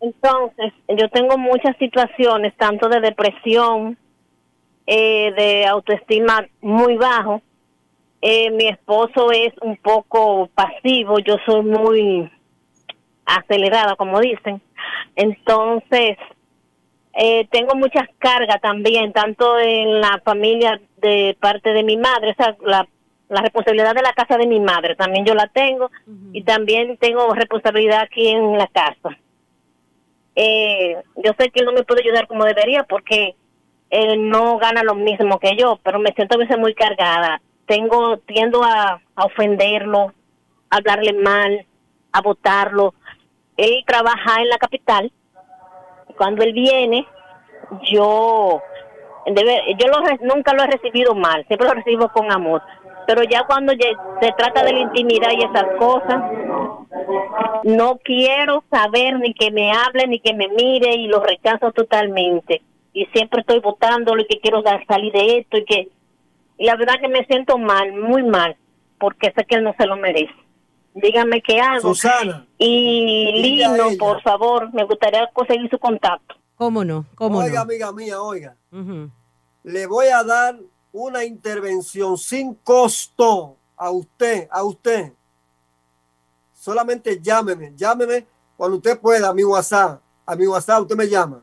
Entonces, 0.00 0.72
yo 0.88 1.08
tengo 1.10 1.38
muchas 1.38 1.76
situaciones, 1.78 2.54
tanto 2.56 2.88
de 2.88 3.00
depresión, 3.00 3.96
eh, 4.86 5.32
de 5.36 5.66
autoestima 5.66 6.46
muy 6.60 6.96
bajo. 6.96 7.42
Eh, 8.20 8.50
mi 8.50 8.68
esposo 8.68 9.32
es 9.32 9.52
un 9.62 9.76
poco 9.76 10.48
pasivo, 10.54 11.18
yo 11.18 11.36
soy 11.44 11.62
muy 11.62 12.30
acelerada, 13.24 13.96
como 13.96 14.20
dicen. 14.20 14.60
Entonces, 15.16 16.16
eh, 17.14 17.46
tengo 17.50 17.74
muchas 17.74 18.08
cargas 18.18 18.60
también, 18.60 19.12
tanto 19.12 19.58
en 19.58 20.00
la 20.00 20.20
familia 20.24 20.80
de 20.98 21.36
parte 21.40 21.72
de 21.72 21.82
mi 21.82 21.96
madre, 21.96 22.30
o 22.30 22.34
sea, 22.34 22.56
la, 22.64 22.88
la 23.28 23.40
responsabilidad 23.40 23.94
de 23.94 24.02
la 24.02 24.12
casa 24.12 24.38
de 24.38 24.46
mi 24.46 24.60
madre, 24.60 24.94
también 24.94 25.24
yo 25.24 25.34
la 25.34 25.46
tengo, 25.48 25.90
y 26.32 26.42
también 26.44 26.96
tengo 26.98 27.34
responsabilidad 27.34 28.02
aquí 28.02 28.28
en 28.28 28.56
la 28.56 28.66
casa. 28.68 29.18
Eh, 30.34 30.96
yo 31.16 31.32
sé 31.38 31.50
que 31.50 31.60
él 31.60 31.66
no 31.66 31.72
me 31.72 31.82
puede 31.82 32.02
ayudar 32.02 32.26
como 32.26 32.44
debería 32.44 32.84
porque 32.84 33.34
él 33.92 34.30
no 34.30 34.56
gana 34.56 34.82
lo 34.82 34.94
mismo 34.94 35.38
que 35.38 35.54
yo, 35.54 35.78
pero 35.82 35.98
me 35.98 36.12
siento 36.14 36.34
a 36.34 36.38
veces 36.38 36.58
muy 36.58 36.74
cargada. 36.74 37.42
Tengo, 37.66 38.16
tiendo 38.16 38.64
a, 38.64 39.02
ofenderlo, 39.16 40.14
a 40.70 40.76
hablarle 40.76 41.12
mal, 41.12 41.66
a 42.10 42.22
votarlo. 42.22 42.94
Él 43.58 43.84
trabaja 43.86 44.40
en 44.40 44.48
la 44.48 44.56
capital. 44.56 45.12
Cuando 46.16 46.42
él 46.42 46.54
viene, 46.54 47.06
yo 47.92 48.62
yo 49.26 49.86
lo 49.86 50.34
nunca 50.34 50.54
lo 50.54 50.64
he 50.64 50.66
recibido 50.66 51.14
mal, 51.14 51.46
siempre 51.46 51.68
lo 51.68 51.74
recibo 51.74 52.08
con 52.08 52.32
amor. 52.32 52.62
Pero 53.06 53.22
ya 53.24 53.44
cuando 53.44 53.72
se 53.72 54.32
trata 54.38 54.64
de 54.64 54.72
la 54.72 54.80
intimidad 54.80 55.30
y 55.32 55.44
esas 55.44 55.66
cosas, 55.78 56.22
no 57.64 57.98
quiero 58.02 58.64
saber 58.70 59.18
ni 59.18 59.34
que 59.34 59.50
me 59.50 59.70
hable 59.70 60.06
ni 60.06 60.18
que 60.18 60.32
me 60.32 60.48
mire 60.48 60.94
y 60.94 61.08
lo 61.08 61.20
rechazo 61.20 61.72
totalmente. 61.72 62.62
Y 62.92 63.06
siempre 63.06 63.40
estoy 63.40 63.60
votándolo 63.60 64.22
y 64.22 64.26
que 64.26 64.40
quiero 64.40 64.62
dar, 64.62 64.84
salir 64.86 65.12
de 65.12 65.38
esto 65.38 65.56
y 65.56 65.64
que 65.64 65.88
y 66.62 66.66
la 66.66 66.76
verdad 66.76 66.94
que 67.00 67.08
me 67.08 67.24
siento 67.26 67.58
mal, 67.58 67.92
muy 67.92 68.22
mal, 68.22 68.56
porque 69.00 69.32
sé 69.36 69.44
que 69.44 69.56
él 69.56 69.64
no 69.64 69.74
se 69.76 69.84
lo 69.84 69.96
merece. 69.96 70.32
Dígame 70.94 71.42
qué 71.42 71.60
hago. 71.60 71.80
Susana. 71.80 72.46
Y 72.56 73.32
Lino, 73.32 73.88
por 73.98 74.22
favor, 74.22 74.72
me 74.72 74.84
gustaría 74.84 75.28
conseguir 75.32 75.68
su 75.70 75.78
contacto. 75.78 76.36
¿Cómo 76.54 76.84
no? 76.84 77.06
¿Cómo 77.16 77.38
oiga, 77.38 77.54
no? 77.54 77.60
amiga 77.62 77.92
mía, 77.92 78.22
oiga. 78.22 78.56
Le 79.64 79.86
voy 79.86 80.06
a 80.06 80.22
dar 80.22 80.56
una 80.92 81.24
intervención 81.24 82.16
sin 82.16 82.54
costo 82.54 83.56
a 83.76 83.90
usted, 83.90 84.46
a 84.48 84.62
usted. 84.62 85.12
Solamente 86.52 87.20
llámeme, 87.20 87.72
llámeme 87.74 88.24
cuando 88.56 88.76
usted 88.76 89.00
pueda 89.00 89.30
a 89.30 89.34
mi 89.34 89.42
WhatsApp. 89.42 90.00
A 90.24 90.36
mi 90.36 90.46
WhatsApp 90.46 90.82
usted 90.82 90.96
me 90.96 91.08
llama. 91.08 91.42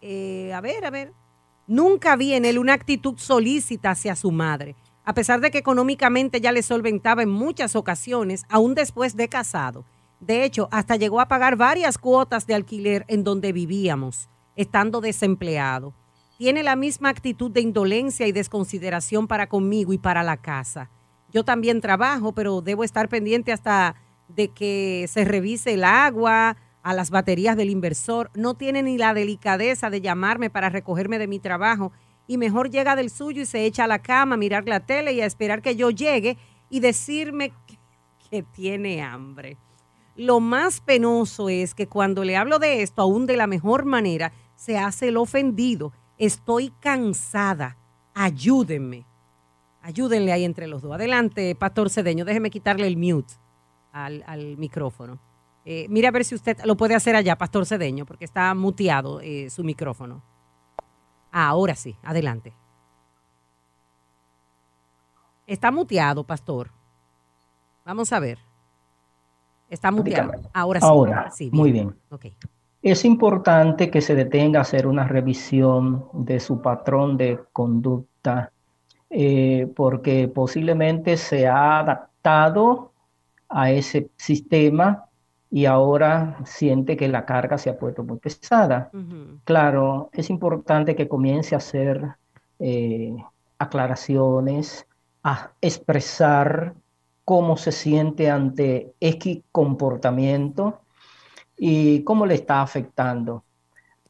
eh, 0.00 0.52
a 0.52 0.60
ver, 0.60 0.84
a 0.84 0.90
ver, 0.90 1.12
nunca 1.66 2.16
vi 2.16 2.34
en 2.34 2.44
él 2.44 2.58
una 2.58 2.74
actitud 2.74 3.18
solícita 3.18 3.90
hacia 3.90 4.16
su 4.16 4.30
madre, 4.30 4.76
a 5.04 5.14
pesar 5.14 5.40
de 5.40 5.50
que 5.50 5.58
económicamente 5.58 6.40
ya 6.40 6.52
le 6.52 6.62
solventaba 6.62 7.22
en 7.22 7.30
muchas 7.30 7.76
ocasiones, 7.76 8.44
aún 8.48 8.74
después 8.74 9.16
de 9.16 9.28
casado. 9.28 9.84
De 10.20 10.44
hecho, 10.44 10.68
hasta 10.70 10.96
llegó 10.96 11.20
a 11.20 11.28
pagar 11.28 11.56
varias 11.56 11.98
cuotas 11.98 12.46
de 12.46 12.54
alquiler 12.54 13.04
en 13.08 13.22
donde 13.22 13.52
vivíamos, 13.52 14.28
estando 14.56 15.00
desempleado. 15.00 15.94
Tiene 16.38 16.62
la 16.62 16.76
misma 16.76 17.08
actitud 17.08 17.50
de 17.50 17.60
indolencia 17.60 18.26
y 18.26 18.32
desconsideración 18.32 19.26
para 19.26 19.48
conmigo 19.48 19.92
y 19.92 19.98
para 19.98 20.22
la 20.22 20.36
casa. 20.36 20.90
Yo 21.32 21.44
también 21.44 21.80
trabajo, 21.80 22.32
pero 22.32 22.60
debo 22.60 22.84
estar 22.84 23.08
pendiente 23.08 23.52
hasta 23.52 23.94
de 24.28 24.48
que 24.48 25.06
se 25.08 25.24
revise 25.24 25.74
el 25.74 25.84
agua, 25.84 26.56
a 26.86 26.94
las 26.94 27.10
baterías 27.10 27.56
del 27.56 27.70
inversor. 27.70 28.30
No 28.36 28.54
tiene 28.54 28.80
ni 28.80 28.96
la 28.96 29.12
delicadeza 29.12 29.90
de 29.90 30.00
llamarme 30.00 30.50
para 30.50 30.68
recogerme 30.68 31.18
de 31.18 31.26
mi 31.26 31.40
trabajo 31.40 31.90
y 32.28 32.38
mejor 32.38 32.70
llega 32.70 32.94
del 32.94 33.10
suyo 33.10 33.42
y 33.42 33.46
se 33.46 33.64
echa 33.64 33.84
a 33.84 33.88
la 33.88 34.02
cama 34.02 34.36
a 34.36 34.38
mirar 34.38 34.68
la 34.68 34.78
tele 34.78 35.12
y 35.12 35.20
a 35.20 35.26
esperar 35.26 35.62
que 35.62 35.74
yo 35.74 35.90
llegue 35.90 36.38
y 36.70 36.78
decirme 36.78 37.52
que, 38.30 38.44
tiene 38.52 39.02
hambre. 39.02 39.56
Lo 40.14 40.40
más 40.40 40.80
penoso 40.80 41.48
es 41.48 41.74
que 41.74 41.88
cuando 41.88 42.22
le 42.22 42.36
hablo 42.36 42.58
de 42.58 42.82
esto, 42.82 43.00
aún 43.02 43.24
de 43.26 43.36
la 43.36 43.46
mejor 43.46 43.84
manera, 43.84 44.32
se 44.54 44.76
hace 44.76 45.08
el 45.08 45.16
ofendido. 45.16 45.92
Estoy 46.18 46.70
cansada. 46.80 47.78
Ayúdenme. 48.14 49.06
Ayúdenle 49.80 50.32
ahí 50.32 50.44
entre 50.44 50.66
los 50.66 50.82
dos. 50.82 50.92
Adelante, 50.92 51.54
Pastor 51.54 51.88
Cedeño. 51.88 52.24
Déjeme 52.24 52.50
quitarle 52.50 52.86
el 52.86 52.96
mute 52.96 53.34
al, 53.92 54.22
al 54.26 54.56
micrófono. 54.58 55.18
Eh, 55.68 55.86
mira 55.88 56.10
a 56.10 56.12
ver 56.12 56.24
si 56.24 56.36
usted 56.36 56.58
lo 56.64 56.76
puede 56.76 56.94
hacer 56.94 57.16
allá, 57.16 57.36
Pastor 57.36 57.66
Cedeño, 57.66 58.06
porque 58.06 58.24
está 58.24 58.54
muteado 58.54 59.20
eh, 59.20 59.50
su 59.50 59.64
micrófono. 59.64 60.22
Ah, 61.32 61.48
ahora 61.48 61.74
sí, 61.74 61.96
adelante. 62.04 62.54
Está 65.44 65.72
muteado, 65.72 66.22
Pastor. 66.22 66.70
Vamos 67.84 68.12
a 68.12 68.20
ver. 68.20 68.38
Está 69.68 69.90
muteado. 69.90 70.32
Ahora 70.54 70.80
sí. 70.80 70.86
Ahora, 70.86 71.30
Sí, 71.32 71.50
muy 71.52 71.72
bien. 71.72 71.96
Es 72.80 73.04
importante 73.04 73.90
que 73.90 74.00
se 74.00 74.14
detenga 74.14 74.60
a 74.60 74.62
hacer 74.62 74.86
una 74.86 75.02
revisión 75.02 76.06
de 76.12 76.38
su 76.38 76.62
patrón 76.62 77.16
de 77.16 77.40
conducta, 77.52 78.52
eh, 79.10 79.68
porque 79.74 80.28
posiblemente 80.28 81.16
se 81.16 81.48
ha 81.48 81.80
adaptado 81.80 82.92
a 83.48 83.72
ese 83.72 84.10
sistema 84.16 85.06
y 85.50 85.66
ahora 85.66 86.38
siente 86.44 86.96
que 86.96 87.08
la 87.08 87.24
carga 87.24 87.58
se 87.58 87.70
ha 87.70 87.78
puesto 87.78 88.02
muy 88.02 88.18
pesada. 88.18 88.90
Claro, 89.44 90.10
es 90.12 90.30
importante 90.30 90.96
que 90.96 91.08
comience 91.08 91.54
a 91.54 91.58
hacer 91.58 92.16
eh, 92.58 93.14
aclaraciones, 93.58 94.86
a 95.22 95.50
expresar 95.60 96.74
cómo 97.24 97.56
se 97.56 97.72
siente 97.72 98.30
ante 98.30 98.94
X 99.00 99.42
comportamiento 99.52 100.80
y 101.56 102.02
cómo 102.02 102.26
le 102.26 102.34
está 102.34 102.62
afectando. 102.62 103.44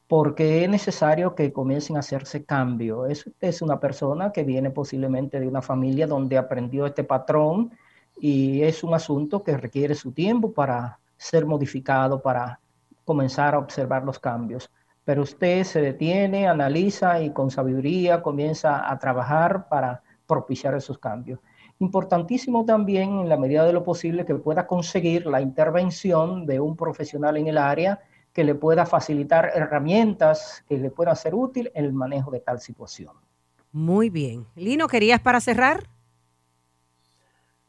Porque 0.07 0.63
es 0.63 0.69
necesario 0.69 1.35
que 1.35 1.51
comiencen 1.51 1.97
a 1.97 1.99
hacerse 1.99 2.45
cambios. 2.45 3.09
Es, 3.09 3.29
es 3.41 3.61
una 3.61 3.79
persona 3.79 4.31
que 4.31 4.43
viene 4.43 4.69
posiblemente 4.69 5.39
de 5.39 5.47
una 5.47 5.61
familia 5.61 6.07
donde 6.07 6.37
aprendió 6.37 6.85
este 6.85 7.03
patrón 7.03 7.71
y 8.19 8.63
es 8.63 8.83
un 8.83 8.93
asunto 8.93 9.43
que 9.43 9.57
requiere 9.57 9.93
su 9.95 10.13
tiempo 10.13 10.53
para 10.53 10.97
ser 11.17 11.45
modificado, 11.45 12.21
para 12.21 12.59
comenzar 13.05 13.55
a 13.55 13.59
observar 13.59 14.03
los 14.03 14.19
cambios. 14.19 14.69
Pero 15.03 15.23
usted 15.23 15.63
se 15.63 15.81
detiene, 15.81 16.47
analiza 16.47 17.21
y 17.21 17.31
con 17.31 17.49
sabiduría 17.49 18.21
comienza 18.21 18.91
a 18.91 18.99
trabajar 18.99 19.67
para 19.69 20.03
propiciar 20.27 20.75
esos 20.75 20.97
cambios. 20.97 21.39
Importantísimo 21.79 22.65
también, 22.65 23.19
en 23.19 23.29
la 23.29 23.37
medida 23.37 23.63
de 23.63 23.73
lo 23.73 23.83
posible, 23.83 24.25
que 24.25 24.35
pueda 24.35 24.67
conseguir 24.67 25.25
la 25.25 25.41
intervención 25.41 26.45
de 26.45 26.59
un 26.59 26.75
profesional 26.75 27.37
en 27.37 27.47
el 27.47 27.57
área 27.57 27.99
que 28.33 28.43
le 28.43 28.55
pueda 28.55 28.85
facilitar 28.85 29.51
herramientas 29.55 30.63
que 30.67 30.77
le 30.77 30.91
puedan 30.91 31.15
ser 31.15 31.33
útil 31.33 31.71
en 31.73 31.85
el 31.85 31.93
manejo 31.93 32.29
de 32.29 32.39
tal 32.39 32.59
situación. 32.59 33.13
Muy 33.71 34.09
bien. 34.09 34.45
Lino, 34.55 34.87
¿querías 34.87 35.21
para 35.21 35.39
cerrar? 35.39 35.87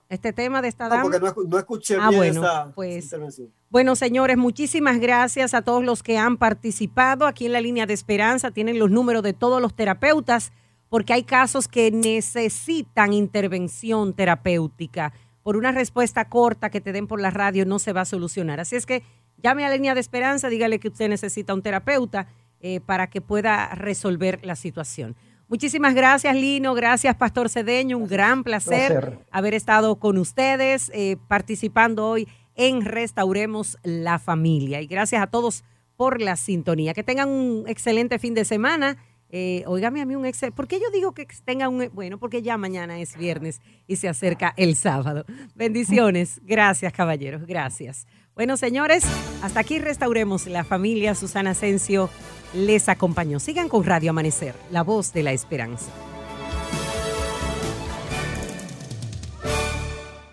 Este 0.09 0.32
tema 0.32 0.62
de 0.62 0.68
esta 0.68 0.84
No, 0.84 0.90
dama. 0.90 1.02
porque 1.02 1.20
no, 1.20 1.26
escu- 1.26 1.48
no 1.48 1.59
escuché 1.59 1.96
Ah, 2.00 2.09
bien 2.09 2.18
bueno, 2.18 2.42
esa 2.42 2.72
pues, 2.74 3.04
intervención. 3.04 3.48
Bueno, 3.70 3.94
señores, 3.96 4.36
muchísimas 4.38 4.98
gracias 4.98 5.52
a 5.54 5.62
todos 5.62 5.84
los 5.84 6.02
que 6.02 6.16
han 6.18 6.36
participado 6.38 7.26
aquí 7.26 7.46
en 7.46 7.52
la 7.52 7.61
línea 7.61 7.84
de 7.86 7.92
esperanza. 7.94 8.50
Tienen 8.50 8.78
los 8.78 8.90
números 8.90 9.22
de 9.22 9.34
todos 9.34 9.61
los 9.61 9.74
terapeutas 9.74 10.52
porque 10.88 11.12
hay 11.12 11.22
casos 11.24 11.68
que 11.68 11.90
necesitan 11.90 13.12
intervención 13.12 14.14
terapéutica. 14.14 15.12
Por 15.42 15.56
una 15.56 15.72
respuesta 15.72 16.28
corta 16.28 16.70
que 16.70 16.80
te 16.80 16.92
den 16.92 17.06
por 17.06 17.20
la 17.20 17.30
radio 17.30 17.66
no 17.66 17.78
se 17.78 17.92
va 17.92 18.02
a 18.02 18.04
solucionar. 18.06 18.61
Así 18.61 18.76
es 18.76 18.86
que 18.86 19.02
llame 19.42 19.64
a 19.64 19.68
la 19.68 19.74
línea 19.76 19.94
de 19.94 20.00
esperanza, 20.00 20.48
dígale 20.48 20.78
que 20.78 20.88
usted 20.88 21.09
necesita 21.09 21.52
un 21.54 21.62
terapeuta 21.62 22.28
eh, 22.61 22.80
para 22.80 23.09
que 23.09 23.20
pueda 23.20 23.68
resolver 23.74 24.40
la 24.44 24.56
situación. 24.56 25.14
Muchísimas 25.49 25.94
gracias, 25.94 26.36
Lino. 26.36 26.74
Gracias, 26.74 27.16
Pastor 27.16 27.49
Cedeño. 27.49 27.96
Un 27.96 28.07
gran 28.07 28.44
placer, 28.44 29.01
Placer. 29.01 29.18
haber 29.30 29.55
estado 29.55 29.96
con 29.96 30.18
ustedes 30.18 30.90
eh, 30.94 31.16
participando 31.26 32.07
hoy 32.07 32.28
en 32.55 32.84
Restauremos 32.84 33.78
la 33.82 34.18
Familia. 34.18 34.82
Y 34.82 34.86
gracias 34.86 35.22
a 35.22 35.26
todos 35.28 35.64
por 35.96 36.20
la 36.20 36.36
sintonía. 36.36 36.92
Que 36.92 37.03
tengan 37.03 37.30
un 37.30 37.64
excelente 37.66 38.18
fin 38.18 38.34
de 38.34 38.44
semana. 38.44 38.99
Eh, 39.30 39.62
óigame 39.66 40.03
a 40.03 40.07
mí 40.07 40.14
un 40.16 40.26
excelente. 40.26 40.55
¿Por 40.55 40.68
qué 40.68 40.80
yo 40.80 40.90
digo 40.92 41.12
que 41.12 41.26
tengan 41.44 41.72
un. 41.72 41.90
Bueno, 41.94 42.18
porque 42.18 42.42
ya 42.42 42.59
mañana 42.59 43.01
es 43.01 43.16
viernes 43.16 43.62
y 43.86 43.96
se 43.96 44.09
acerca 44.09 44.53
el 44.59 44.76
sábado. 44.76 45.24
Bendiciones. 45.55 46.40
Gracias, 46.44 46.92
caballeros. 46.92 47.46
Gracias. 47.46 48.07
Bueno, 48.34 48.57
señores, 48.57 49.05
hasta 49.42 49.61
aquí 49.61 49.78
restauremos 49.78 50.46
la 50.46 50.62
familia. 50.62 51.14
Susana 51.14 51.51
Asensio 51.51 52.09
les 52.55 52.88
acompañó. 52.88 53.38
Sigan 53.40 53.68
con 53.68 53.84
Radio 53.84 54.11
Amanecer, 54.11 54.55
la 54.70 54.82
voz 54.82 55.12
de 55.12 55.22
la 55.22 55.32
esperanza. 55.32 55.90